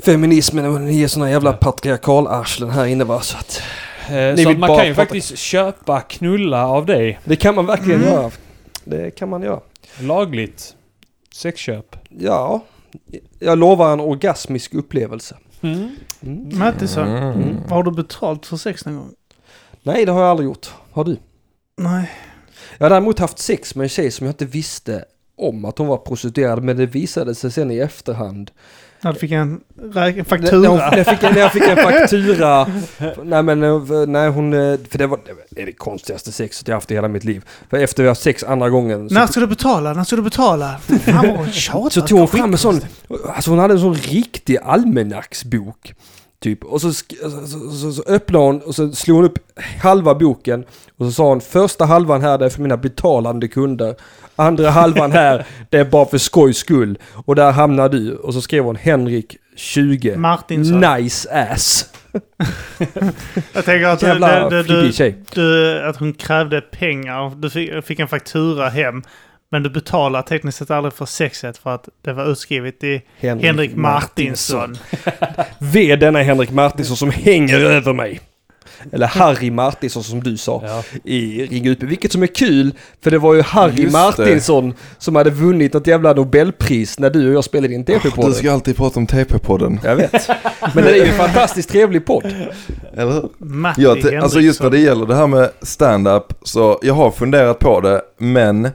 [0.05, 3.21] feminismen och ni är såna jävla patriarkalarslen här inne va.
[3.21, 3.61] Så att
[4.09, 7.19] Eh, Ni så vill att man bara kan ju prata- faktiskt köpa knulla av dig.
[7.23, 8.13] det kan man verkligen Mm.
[8.13, 8.31] göra.
[8.83, 9.59] Det kan man göra.
[9.99, 10.73] Lagligt.
[11.33, 11.95] Sexköp.
[12.09, 12.65] Ja,
[13.39, 15.37] jag lovar en orgasmisk upplevelse.
[15.61, 15.89] Mm.
[16.21, 16.59] Mm.
[16.59, 17.57] Mattisson, Mm.
[17.69, 19.13] har du betalt för sex någon gång?
[19.83, 20.73] Nej, det har jag aldrig gjort.
[20.91, 21.17] Har du?
[21.77, 22.11] Nej.
[22.77, 25.05] Jag har däremot haft sex med en tjej som jag inte visste
[25.37, 28.51] om att hon var prostituerad men det visade sig sen i efterhand.
[29.03, 30.59] När du fick en När, faktura?
[30.59, 32.67] när, hon, när, jag fick, när jag fick en faktura.
[33.23, 36.75] nej men eh, nej, hon, eh, för det var det är det konstigaste sexet jag
[36.75, 37.45] haft i hela mitt liv.
[37.69, 39.93] För efter vi har sex andra gången så, När ska du betala?
[39.93, 40.77] När ska du betala?
[41.05, 41.89] Fan vad hon tjatar.
[41.89, 42.81] så tog hon fram en sån,
[43.35, 45.93] alltså hon hade en sån riktig almanacksbok.
[46.39, 46.63] Typ.
[46.63, 47.03] Och så, så,
[47.81, 49.39] så, så öppnade hon och så slog hon upp
[49.81, 50.65] halva boken.
[50.97, 53.95] Och så sa hon första halvan här det är för mina betalande kunder.
[54.35, 56.97] Andra halvan här det är bara för skojs skull.
[57.25, 58.15] Och där hamnar du.
[58.15, 60.17] Och så skrev hon Henrik 20.
[60.17, 60.79] Martinsson.
[60.79, 61.89] Nice ass.
[63.53, 65.15] Jag tänker att, du, Jävla du, du, tjej.
[65.33, 67.35] du, att hon krävde pengar.
[67.35, 69.03] Du fick, fick en faktura hem.
[69.51, 73.75] Men du betalar tekniskt sett aldrig för sexet för att det var utskrivet i Henrik
[73.75, 74.77] Martinsson.
[75.59, 78.19] Ve denna Henrik Martinsson som hänger över mig.
[78.91, 80.83] Eller Harry Martinsson som du sa Ja.
[81.03, 81.85] i Ring Utby.
[81.85, 82.71] Vilket som är kul,
[83.01, 83.99] för det var ju Harry Just det.
[84.23, 88.27] Martinsson som hade vunnit något jävla Nobelpris när du och jag spelade in TP-podden.
[88.27, 90.27] Du ska alltid prata om TP-podden, Jag vet.
[90.75, 92.25] Men det är ju en fantastiskt trevlig podd.
[92.97, 93.29] eller hur?
[93.37, 97.59] Matti te- alltså just när det gäller det här med stand-up så jag har funderat
[97.59, 98.69] på det men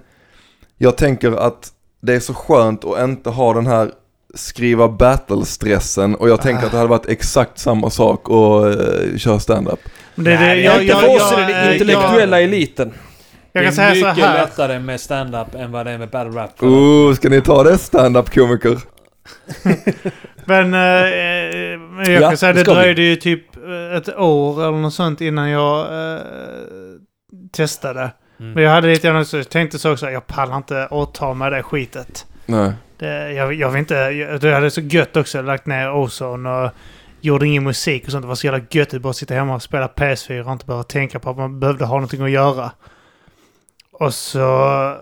[0.78, 1.68] jag tänker att
[2.02, 3.90] det är så skönt att inte ha den här
[4.38, 8.76] skriva battle-stressen och jag tänker att det hade varit exakt samma sak att
[9.12, 9.80] uh, köra stand-up.
[10.14, 11.64] Men det, Nej, det, det är jag, Inte jag, för oss är det jag, den
[11.66, 12.92] jag, intellektuella eliten.
[13.52, 14.34] jag det kan säga är mycket här.
[14.42, 16.62] lättare med stand-up än vad det är med battle rap.
[16.62, 18.78] Oh, ska ni ta det stand-up komiker?
[20.44, 22.80] Men eh, men jag Ja, kan säga det det ska vi.
[22.80, 25.80] dröjde ju typ eh, ett år eller något sånt innan jag
[26.14, 26.20] eh,
[27.52, 28.10] testade.
[28.40, 28.52] Mm.
[28.52, 31.50] Men jag hade lite grann också, jag tänkte så också, jag pallar inte åta mig
[31.50, 32.26] det skitet.
[32.46, 32.72] Nej.
[32.98, 36.70] Det, jag, jag vill inte, jag, det hade så gött också, lagt ner Ozone och
[37.20, 38.22] gjorde ingen musik och sånt.
[38.22, 40.82] Det var så jävla gött att bara sitta hemma och spela PS4 och inte behöva
[40.82, 42.70] tänka på att man behövde ha någonting att göra.
[43.92, 44.94] Och så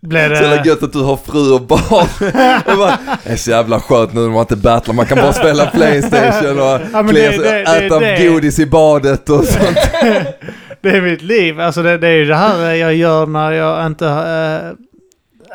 [0.00, 0.68] blev Så jävla det...
[0.68, 2.06] gött att du har fru och barn.
[2.66, 4.94] Det bara, det är så jävla skönt nu när man inte battlar.
[4.94, 9.30] Man kan bara spela Playstation och klä det- det- det- äta det- godis i badet
[9.30, 9.76] och sånt.
[10.80, 11.60] Det är mitt liv.
[11.60, 14.76] Alltså det, det är ju det här jag gör när jag inte, eh,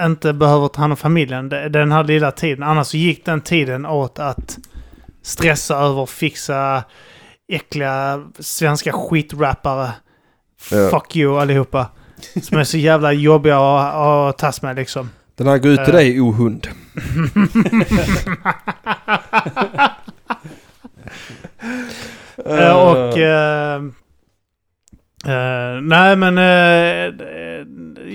[0.01, 1.49] inte behöver ta hand om familjen.
[1.49, 2.63] Den här lilla tiden.
[2.63, 4.57] Annars så gick den tiden åt att
[5.21, 6.83] stressa över fixa
[7.51, 9.91] äckliga svenska skitrappare.
[10.71, 10.89] Ja.
[10.89, 11.87] Fuck you allihopa.
[12.41, 15.09] Som är så jävla jobbiga att, att tas med liksom.
[15.35, 15.97] Den här går ut till Eh.
[15.97, 16.67] dig, ohund.
[22.45, 23.17] Eh, och...
[23.17, 23.81] eh,
[25.81, 26.37] nej men...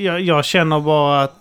[0.02, 1.34] jag, jag känner bara att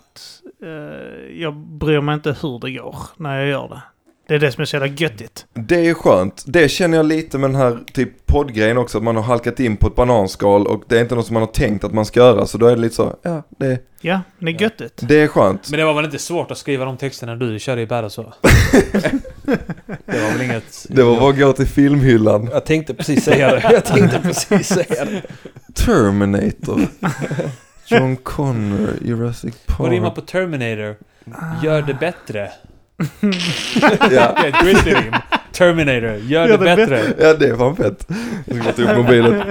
[1.39, 3.81] jag bryr mig inte hur det går när jag gör det.
[4.27, 5.45] Det är det som är så jävla göttigt.
[5.53, 6.43] Det är skönt.
[6.47, 8.97] Det känner jag lite med den här typ poddgrejen också.
[8.97, 11.41] Att man har halkat in på ett bananskal och det är inte något som man
[11.41, 12.45] har tänkt att man ska göra.
[12.45, 14.99] Så då är det lite så, ja det, Ja, det är göttigt.
[15.07, 15.69] det är skönt.
[15.69, 18.21] Men det var väl inte svårt att skriva de texterna du körde i Battle så?
[20.05, 20.85] det var väl inget...
[20.89, 22.49] Det var bara att gå till filmhyllan.
[22.51, 23.69] Jag tänkte precis säga det.
[23.71, 25.21] Jag tänkte precis säga det.
[25.73, 26.79] Terminator.
[27.91, 30.15] John Connor, Jurassic Och rimmar Park.
[30.15, 30.95] på Terminator.
[31.63, 32.51] Gör det bättre.
[34.11, 34.35] Ja.
[34.41, 35.13] Det är ett rim.
[35.51, 36.15] Terminator.
[36.15, 37.01] Gör det Gör det bättre.
[37.19, 38.07] Ja det är fan fett.
[38.45, 39.43] Jag ska ta upp mobilen.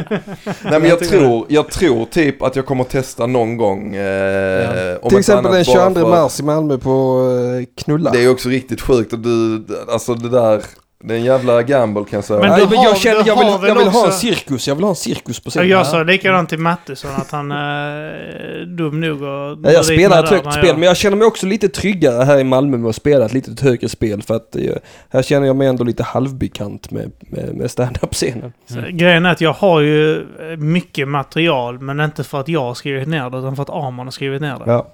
[0.64, 3.94] Nej men jag tror, jag tror typ att jag kommer att testa någon gång.
[3.96, 7.22] Eh, om Till exempel den bara 22 för mars i Malmö på
[7.60, 8.10] eh, Knulla.
[8.10, 10.62] Det är också riktigt sjukt och du, alltså det där,
[11.04, 12.40] det är en jävla gamble kan jag säga.
[12.40, 14.68] Men Nej, men har- jag känner, jag vill, väl jag vill ha en cirkus.
[14.68, 15.68] Jag vill ha en cirkus på scenen.
[15.68, 19.58] jag sa likadant till Mattisson att han är dum nog att...
[19.62, 22.38] Ja, jag spelar ett högt spel, jag- men jag känner mig också lite tryggare här
[22.38, 24.62] i Malmö med att spela ett lite högre spel för att eh,
[25.10, 28.52] här känner jag mig ändå lite halvbekant med, med, med stand-up-scenen.
[28.66, 32.60] Så, Grejen är att jag har ju eh, mycket material, men inte för att jag
[32.60, 34.70] har skrivit ner det, utan för att Arman har skrivit ner det.
[34.72, 34.86] Ja.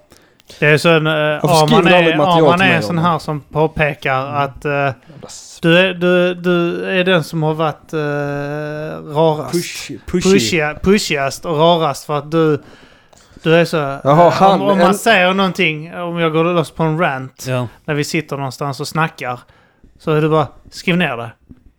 [0.58, 1.06] Det är så en...
[1.06, 4.90] Uh, Arman du aldrig är, Arman är en sån om här som påpekar att eh,
[5.62, 9.52] du, är, du, du är den som har varit uh, rarast.
[9.52, 10.30] Push, pushy.
[10.32, 12.62] Pushiga, pushigast och rarast för att du...
[13.42, 13.76] Du är så...
[13.76, 16.98] Jaha, eh, han- om, om man en- säger någonting, om jag går loss på en
[16.98, 17.68] rant, Ja.
[17.84, 19.40] när vi sitter någonstans och snackar,
[19.98, 21.30] så är det bara skriv ner det.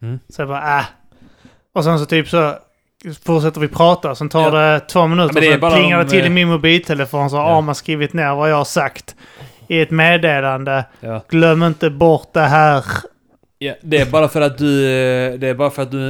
[0.02, 0.20] Mm.
[0.30, 0.86] Så jag bara äh.
[1.76, 2.56] Och sen så typ så
[3.26, 4.50] fortsätter vi prata, sen tar Ja.
[4.74, 7.38] det två minuter, men det är så plingar det till i eh, min mobiltelefon så
[7.38, 7.58] har Ja.
[7.58, 9.16] Arman skrivit ner vad jag har sagt.
[9.68, 10.86] I ett meddelande.
[11.00, 11.24] Ja.
[11.30, 12.84] Glöm inte bort det här.
[13.60, 16.10] Ja, det är bara för att du, eh, det är bara för att du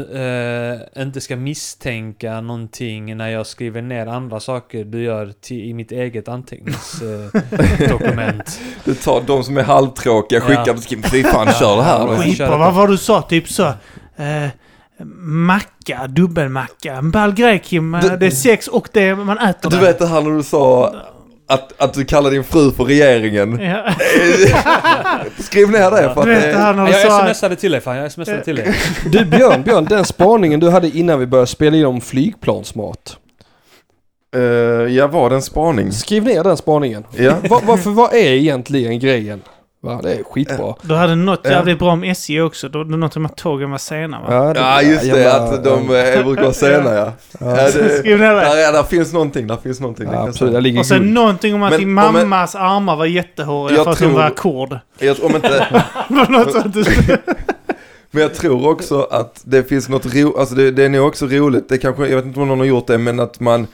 [0.96, 5.74] eh, inte ska misstänka någonting när jag skriver ner andra saker du gör till, i
[5.74, 7.80] mitt eget anteckningsdokument.
[7.82, 8.60] Eh, dokument.
[8.86, 10.74] Du tar de som är halvtråkiga, skickar Ja.
[10.74, 12.40] och skriver fy fan kör det här Ja, skit.
[12.40, 13.22] Vad var du sa?
[13.22, 13.64] Typ så.
[14.16, 14.48] Eh,
[15.06, 16.94] macka, dubbelmacka.
[16.94, 17.98] En ball grej Kim.
[18.02, 19.82] Du- det är sex och det man äter Du det.
[19.86, 20.96] vet det här när du sa
[21.50, 23.60] att, att du kallar din fru för regeringen.
[23.60, 23.92] Ja.
[25.40, 27.28] Skriv ner det för att vet det här när du Jag sa...
[27.34, 28.76] smsade till dig fan, jag smsade till dig.
[29.12, 33.18] Du Björn, Björn, den spaningen du hade innan vi började spela in om flygplansmat.
[34.36, 34.42] Eh,
[34.96, 35.92] ja, var det en spaning?
[35.92, 37.04] Skriv ner den spaningen.
[37.18, 37.36] Ja.
[37.50, 39.42] Va, varför, vad är egentligen grejen?
[39.88, 40.76] Va, det är skitbra.
[40.82, 41.50] Du hade något Ja.
[41.52, 42.70] jävligt bra om SJ också.
[42.70, 44.54] Då, då något om att tågen var sena va?
[44.56, 45.08] Ja, just det.
[45.08, 47.14] jävla- Att de eh, brukar vara sena ja.
[47.40, 48.42] ja det, Skriv ner det.
[48.42, 50.06] där, är, där finns någonting, där finns någonting.
[50.10, 51.14] det Ja, absolut, där ligger Och sen guld.
[51.14, 54.80] någonting om att Men din mammas armar var jättehåriga för att hon var.
[55.00, 55.68] Jag, om inte,
[56.10, 56.76] Något sånt.
[58.12, 61.26] men jag tror också att det finns något ro, alltså det, det är nog också
[61.26, 63.68] roligt, det kanske, jag vet inte om någon har gjort det, men att man,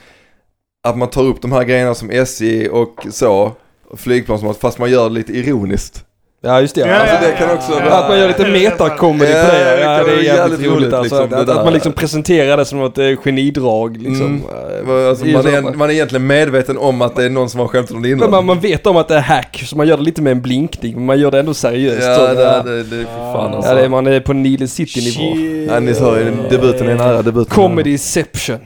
[0.87, 3.51] att man tar upp de här grejerna som SJ och så,
[3.97, 6.05] flygplansmat, fast man gör det lite ironiskt.
[6.45, 6.81] Ja, just det.
[6.81, 9.43] Ja, Alltså ja, det kan ja, också ja, vara- Att man gör lite metakomedy Ja,
[9.45, 9.57] på det.
[9.63, 11.21] det Ja, det är jävligt jävligt roligt roligt, alltså.
[11.21, 14.25] liksom, det att, att man liksom presenterar det som ett eh, genidrag liksom.
[14.25, 15.07] Mm.
[15.09, 17.59] Alltså, det är man, är, man är egentligen medveten om att det är någon som
[17.59, 18.31] har skämtat om det Men innan.
[18.31, 20.41] man, man vet om att det är hack, så man gör det lite med en
[20.41, 22.03] blinkning, men man gör det ändå seriöst.
[22.07, 22.61] Ja, så, det, ja.
[22.63, 23.71] det, det, fy fan alltså.
[23.71, 25.35] ja, det är, man är på Nile City-nivå.
[25.73, 27.55] Ja, ni hör ju, debuten är nära, debuten är.
[27.55, 28.59] Comedyception.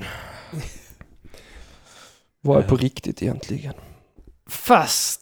[2.41, 3.73] Vad är på riktigt egentligen?
[4.49, 5.21] Fast...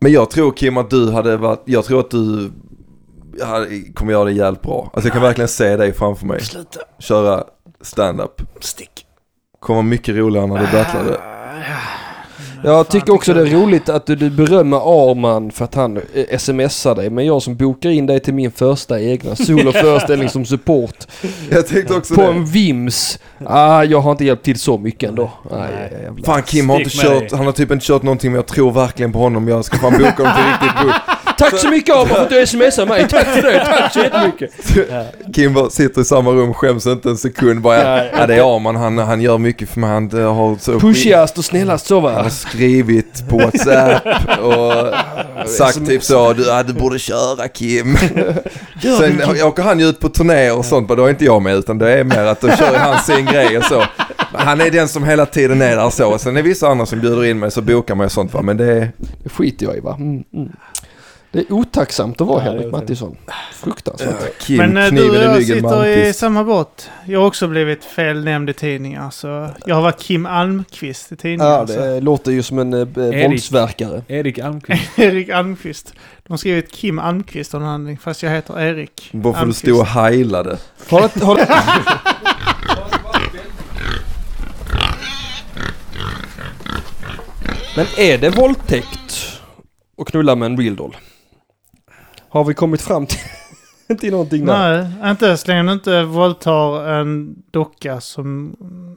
[0.00, 2.52] Men jag tror Kim att du hade varit, jag tror att du
[3.42, 4.90] hade- kommer göra det jävligt bra.
[4.94, 6.40] Alltså jag kan verkligen se dig framför mig.
[6.40, 6.80] Sluta.
[6.98, 7.44] Köra
[7.80, 8.42] stand-up.
[8.60, 9.06] Stick.
[9.60, 11.20] Kommer mycket roligare när du battlade.
[12.64, 14.76] Jag Fan, tycker också det är roligt att du, du berömmer
[15.10, 17.10] Arman för att han eh, smsar dig.
[17.10, 20.94] Men jag som bokar in dig till min första egna soloföreställning som support
[21.50, 22.26] Jag tänkte också på det.
[22.28, 23.18] en Vims.
[23.46, 25.30] Ah, jag har inte hjälpt till så mycket ändå.
[25.50, 26.00] Nej, Nej.
[26.02, 26.24] jävlar.
[26.24, 27.36] Fan Kim har inte Stick med kört, dig.
[27.38, 29.48] han har typ inte kört någonting men jag tror verkligen på honom.
[29.48, 30.92] Jag ska fan boka honom till riktigt bull.
[31.38, 33.08] Tack så mycket Arman för att du smsar mig.
[33.08, 33.64] Tack för det.
[33.64, 34.50] Tack så jättemycket.
[35.34, 37.60] Kim sitter i samma rum, skäms inte en sekund.
[37.60, 39.90] Bara, ja, det är Arman, han, han gör mycket för mig.
[39.90, 42.30] Han har så Pushigast och snällast så Han har va?
[42.30, 44.02] skrivit på WhatsApp
[44.42, 47.96] och sagt typ så, du, ja, du borde köra Kim.
[48.98, 51.56] Sen åker han ju ut på turné och sånt, men då är inte jag med
[51.56, 53.84] utan det är mer att då kör han sin grej och så.
[54.32, 56.18] Han är den som hela tiden är där så.
[56.18, 58.42] Sen är vissa andra som bjuder in mig så bokar man och sånt va.
[58.42, 58.92] Men det är,
[59.22, 59.96] Det skiter jag i va?
[59.98, 60.48] Mm, mm.
[61.34, 62.72] Det är otacksamt att vara Ja, Henrik.
[62.72, 63.16] Mattisson.
[63.52, 64.40] Fruktansvärt.
[64.42, 66.90] Kim, Men eh, du och i jag sitter i samma båt.
[67.06, 69.10] Jag har också blivit felnämnd i tidningar.
[69.10, 71.52] Så jag har varit Kim Almqvist i tidningar.
[71.52, 71.72] Ja, så.
[71.72, 73.26] det låter ju som en eh, Erik.
[73.30, 74.02] våldsverkare.
[74.08, 74.82] Erik Almqvist.
[74.98, 75.94] Erik Almqvist.
[76.26, 79.58] De har skrivit Kim Almqvist av någon anledning, fast jag heter Erik Varför du Almqvist.
[79.60, 80.58] stod och heilade.
[80.90, 81.46] Har det, har det,
[87.76, 89.40] Men är det våldtäkt
[89.98, 90.96] att knulla med en real doll?
[92.34, 93.18] Har vi kommit fram till,
[93.98, 94.88] till någonting där?
[95.00, 98.56] Nej, inte så länge du inte våldtar en docka som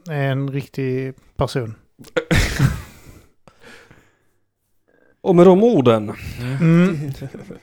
[0.10, 1.76] är en riktig person.
[5.22, 6.14] Och med de orden.
[6.62, 7.12] Mm.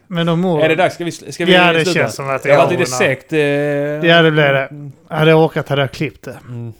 [0.06, 0.64] Men de orden.
[0.64, 0.94] Är det dags?
[0.94, 1.98] Ska vi, ska vi Ja, det sluta?
[2.00, 2.98] känns som att det Det har är varit lite orden.
[3.16, 3.32] segt.
[3.32, 3.38] Eh...
[4.10, 4.90] Ja, det blev det.
[5.08, 6.38] Hade jag orkat hade jag klippt det.
[6.48, 6.72] Mm.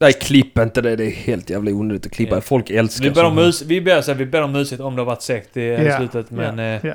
[0.00, 0.96] Nej, klipp inte det.
[0.96, 2.34] Det är helt jävla onödigt att klippa.
[2.34, 2.40] Ja.
[2.40, 4.96] Folk älskar Vi ber om, mus- vi, ber, så här, vi ber om ursäkt om
[4.96, 6.58] det har varit segt i Ja, slutet, men...
[6.58, 6.88] eh, ja.
[6.88, 6.94] eh,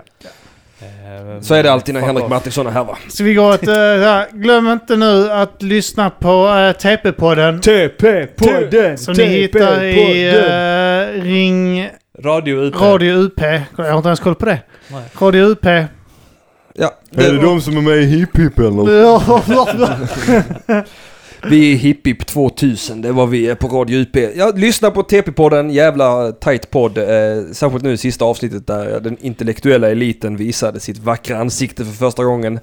[1.42, 2.28] Så är det alltid när Henrik.
[2.28, 2.98] Mattisson är här va?
[3.10, 3.68] Så vi går ett...
[4.02, 7.62] Ja, glöm inte nu att lyssna på uh, TP-podden.
[7.62, 8.96] TP-podden!
[8.96, 11.90] Som ni hittar i uh, Ring
[12.20, 12.82] Radio UP.
[12.82, 13.42] Radio UP.
[13.78, 14.60] Jag har inte ens koll på det.
[14.88, 15.04] Nej.
[15.20, 15.66] Radio UP.
[16.74, 18.84] Ja, Är det de som är med i Hipp Hipp eller?
[21.44, 23.02] vi är hippip 2000.
[23.02, 24.16] Det var vi är på Radio UP.
[24.36, 25.72] Ja, lyssna på TP-podden.
[25.72, 26.98] Jävla tight podd.
[26.98, 27.06] Eh,
[27.52, 32.24] särskilt nu i sista avsnittet där den intellektuella eliten visade sitt vackra ansikte för första
[32.24, 32.60] gången.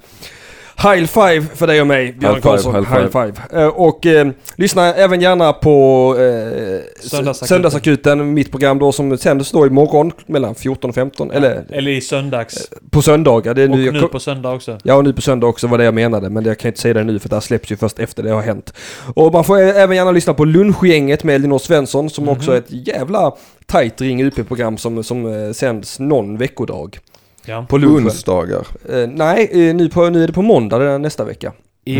[0.83, 2.75] High five för dig och mig, Björn High five, Karlsson.
[2.75, 3.61] high High five.
[3.61, 7.47] Eh, och eh, lyssna även gärna på eh, Söndagsakuten.
[7.47, 11.31] Söndagsakuten, mitt program då som sänds då imorgon mellan 14 och 15.
[11.31, 12.69] Eller Eller i söndags.
[12.89, 13.53] på söndagar.
[13.53, 14.77] Det är Och nu, jag nu på söndag också.
[14.83, 16.93] Ja, och nu på söndag också var det jag menade, men jag kan inte säga
[16.93, 18.73] det nu för det här släpps ju först efter det har hänt.
[19.13, 22.87] Och man får även gärna lyssna på Lunchgänget med Elinor Svensson som också är ett
[22.87, 23.31] jävla
[23.65, 26.99] tight Ring UP-program som, som eh, sänds någon veckodag.
[27.47, 27.65] Ja.
[27.69, 28.05] På lunchen.
[28.07, 28.67] Onsdagar.
[28.89, 31.53] Eh, nej, eh, nu, på, nu är det på måndag det är nästa vecka.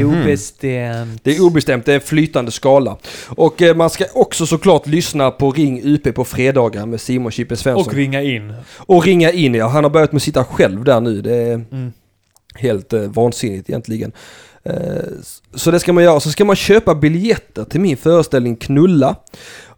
[0.06, 1.24] Obestämt.
[1.24, 2.98] Det är obestämt, det är en flytande skala.
[3.28, 7.56] Och eh, man ska också såklart lyssna på Ring UP på fredagar med Simon Chippe
[7.56, 7.88] Svensson.
[7.88, 8.54] Och ringa in.
[8.78, 11.22] Och ringa in ja, han har börjat med att sitta själv där nu.
[11.22, 11.92] Det är Mm.
[12.56, 14.12] helt eh, vansinnigt egentligen.
[14.70, 15.04] Eh,
[15.56, 16.20] så det ska man göra.
[16.20, 19.16] Så ska man köpa biljetter till min föreställning Knulla.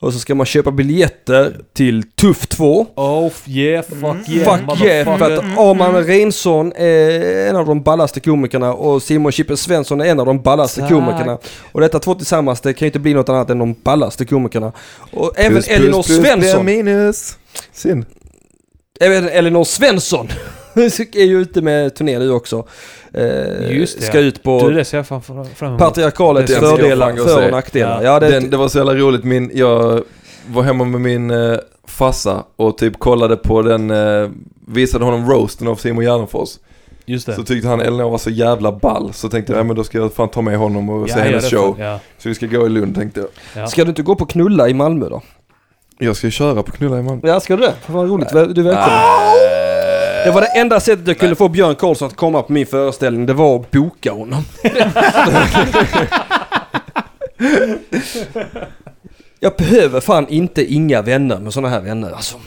[0.02, 2.88] Och så ska man köpa biljetter till Tuff 2.
[2.96, 4.68] Oh yeah, fuck yeah.
[4.70, 9.58] Fuck yeah, för att Arman Reinsson är en av de ballaste komikerna och Simon Chippen
[9.58, 10.90] Svensson är en av de ballaste Tack.
[10.90, 11.38] komikerna.
[11.72, 14.72] Och detta två tillsammans, det kan ju inte bli något annat än de ballaste komikerna.
[15.12, 16.66] Och även Plus, plus, Elinor plus, Svensson.
[16.66, 17.38] blir minus.
[17.74, 18.06] Synd.
[19.00, 20.28] Även Elinor Svensson
[20.86, 22.66] är ju ute med turné nu också.
[23.14, 25.80] Eh, Just det, Ska ut på Du, det ser jag fram fram emot.
[25.80, 27.46] patriarkalets fördelar, för se.
[27.46, 28.04] och nackdelar.
[28.04, 28.14] Ja.
[28.14, 30.04] Ja, det, Den, det var så jävla roligt, min, jag
[30.48, 31.58] var hemma med min eh,
[31.88, 34.30] farsa och typ kollade på den, eh,
[34.68, 36.50] visade honom roasten av Simon Gärdenfors.
[37.06, 37.34] Just det.
[37.36, 39.98] Så tyckte han Elinor var så jävla ball, så tänkte jag, ja men då ska
[39.98, 41.76] jag fan ta med honom och se Ja, hennes det är show.
[41.80, 42.00] Ja.
[42.18, 43.30] Så vi ska gå i Lund tänkte jag.
[43.64, 43.68] Ja.
[43.68, 45.22] Ska du inte gå på knulla i Malmö då?
[46.02, 47.22] Jag ska köra på Knulla imorgon.
[47.24, 47.74] Ja, ska du det?
[47.88, 48.30] Vad roligt.
[48.30, 49.59] Du är välkommen.
[50.26, 53.26] Det var det enda sättet jag kunde få Björn Karlsson att komma på min föreställning.
[53.26, 54.44] Det var att boka honom.
[59.40, 62.38] jag behöver fan inte inga vänner med sådana här vänner alltså.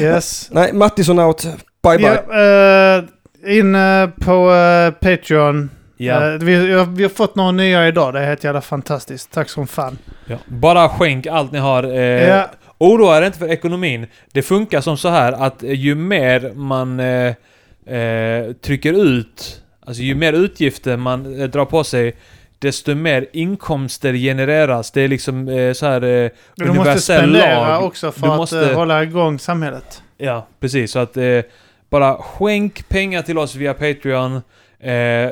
[0.00, 0.48] Yes.
[0.50, 1.42] Nej, Mattisson out.
[1.82, 2.22] Bye bye.
[2.28, 5.70] Ja, eh, in eh, på eh, Patreon.
[5.96, 6.26] Ja.
[6.26, 6.56] Eh, vi,
[6.88, 8.14] vi har fått några nya idag.
[8.14, 9.30] Det är helt jävla fantastiskt.
[9.32, 9.98] Tack som fan.
[10.26, 10.36] Ja.
[10.46, 11.82] Bara skänk allt ni har.
[11.82, 12.50] Eh, Ja.
[12.78, 14.06] Oroa er inte för ekonomin.
[14.32, 17.34] Det funkar som så här att eh, ju mer man eh,
[17.96, 22.14] eh, trycker ut, alltså ju mer utgifter man eh, drar på sig,
[22.58, 24.90] desto mer inkomster genereras.
[24.90, 27.84] Det är liksom eh, så här eh, Du måste spendera lag.
[27.86, 30.02] också för Du att måste- eh, hålla igång samhället.
[30.18, 30.90] Ja, precis.
[30.92, 31.40] Så att eh,
[31.90, 34.34] bara skänk pengar till oss via Patreon.
[34.80, 35.30] Eh,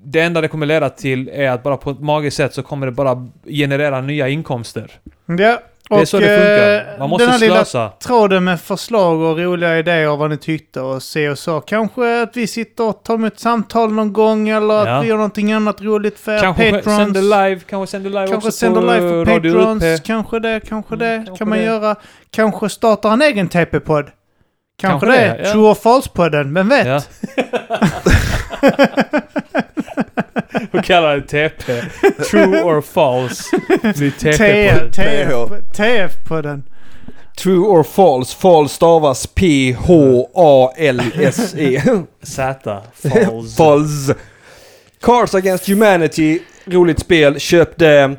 [0.00, 2.86] det enda det kommer leda till är att bara på ett magiskt sätt så kommer
[2.86, 4.90] det bara generera nya inkomster.
[5.38, 6.98] Ja, Det är så det eh, funkar.
[6.98, 7.88] Man måste den här lilla slösa.
[8.04, 11.60] tråden med förslag och roliga idéer och vad ni tyckte och se och så.
[11.60, 14.96] Kanske att vi sitter och tar emot samtal någon gång eller Ja.
[14.98, 16.96] att vi gör någonting annat roligt för Kanske patrons.
[16.96, 19.82] sänder live, kanske sänder live Kanske också sänder på live för Radio patrons.
[19.84, 20.04] UP.
[20.04, 21.06] Kanske det, kanske det.
[21.06, 21.64] Mm, kanske kan man det.
[21.64, 21.96] göra.
[22.30, 24.06] Kanske starta en egen TP-podd.
[24.80, 25.28] Kanske, Kanske det.
[25.36, 25.52] det, ja.
[25.52, 26.86] True or false-podden, vem vet?
[26.86, 27.00] Ja.
[30.72, 31.82] Och kallar det TP.
[32.30, 33.56] True or false.
[33.96, 36.62] Blir TP på TF, TF-podden.
[37.36, 38.36] True or false.
[38.36, 40.22] False stavas P-H-A-L-S-E.
[42.22, 42.82] Z.
[43.02, 43.56] False.
[43.56, 44.14] false.
[45.00, 46.38] Cars Against Humanity.
[46.64, 47.40] Roligt spel.
[47.40, 48.16] Köp det.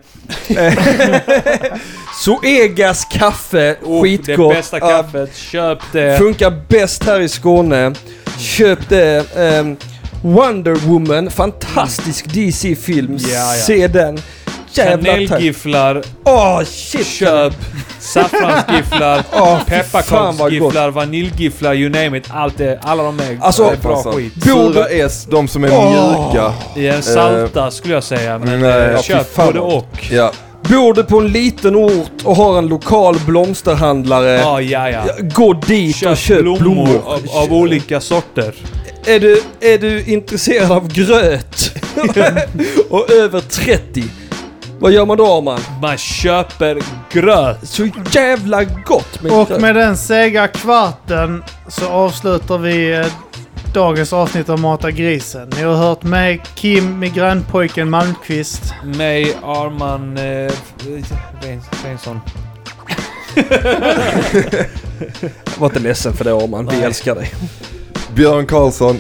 [2.24, 3.76] Zoegas kaffe.
[3.84, 4.50] Oh, Skitgott.
[4.50, 5.36] Det bästa kaffet.
[5.36, 6.18] Köp det.
[6.18, 7.94] Funkar bäst här i Skåne.
[8.40, 9.36] Köp det.
[9.36, 9.78] Ehm,
[10.22, 13.18] Wonder Woman, fantastisk DC-film.
[13.20, 13.62] Ja, ja.
[13.62, 14.20] Se den.
[14.76, 16.02] Kanelgifflar.
[16.24, 17.06] Åh shit!
[17.08, 17.54] Köp.
[18.00, 19.24] Saffransgifflar.
[19.38, 19.66] Gott.
[19.68, 20.90] Pepparkaksgifflar.
[20.92, 21.74] Vaniljgifflar.
[21.74, 22.24] You name it.
[22.30, 22.80] Allt det.
[22.82, 24.34] Alla de är, Alltså, är bra Alltså, skit.
[24.44, 26.26] Sura S, de som är Åh.
[26.32, 26.54] mjuka.
[26.76, 28.40] I en salta skulle jag säga.
[28.40, 30.08] Men Nej, eh, ja, fy köp fan både och.
[30.12, 30.32] Ja,
[30.62, 34.30] Bor du på en liten ort och har en lokal blomsterhandlare.
[34.40, 35.04] Ja, ja, ja.
[35.08, 36.60] ja, Gå dit Köp, och köp blommor.
[36.60, 38.54] blommor, av, av olika sorter.
[39.08, 41.72] Är, du, är du intresserad av gröt
[42.90, 44.04] och över 30.
[44.80, 45.60] Vad gör man då Arman?
[45.82, 46.80] Man köper
[47.12, 47.70] gröt.
[47.70, 49.62] Så jävla gott med Och gröt.
[49.62, 53.06] med den sega kvarten så avslutar vi eh,
[53.74, 55.50] dagens avsnitt av Mata grisen.
[55.56, 58.62] Ni har hört mig, Kim, migränpojken Malmqvist.
[58.84, 60.18] Mig, Arman...
[60.18, 60.52] Eh,
[61.42, 62.20] Reins- Reinsson.
[65.58, 67.32] Var inte ledsen för det Arman, vi älskar dig.
[68.18, 69.00] Björn Karlsson.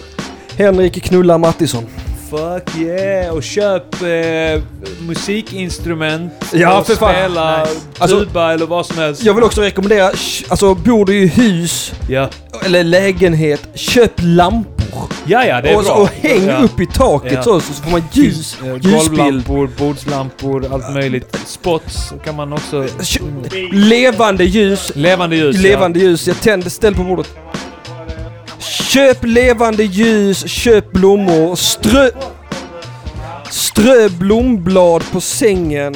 [0.58, 1.86] Henrik Knulla Mattisson.
[2.30, 3.34] Fuck yeah!
[3.36, 4.62] Och köp eh,
[5.08, 6.34] musikinstrument.
[6.54, 7.14] Ja, och för fan.
[7.14, 7.76] spela Nice.
[7.98, 9.24] Alltså, tuba eller vad som helst.
[9.24, 10.12] Jag vill också rekommendera,
[10.48, 12.30] alltså bor du i hus Ja,
[12.66, 15.10] eller lägenhet, köp lampor.
[15.26, 15.94] ja, ja det är och, bra.
[15.94, 16.58] och häng ja.
[16.58, 17.44] upp i taket Ja.
[17.44, 18.92] så, så får man ljus, Eh, ljusbild.
[19.18, 21.38] Golvlampor, bordslampor, allt möjligt.
[21.46, 22.88] Spots kan man också...
[23.04, 23.24] Kö-
[23.72, 24.92] Levande ljus.
[24.96, 25.58] Levande ljus.
[25.58, 26.28] Levande ljus.
[26.28, 27.30] Jag tänder, ställ på bordet.
[28.68, 32.10] Köp levande ljus, köp blommor, strö...
[33.50, 35.96] Strö blomblad på sängen.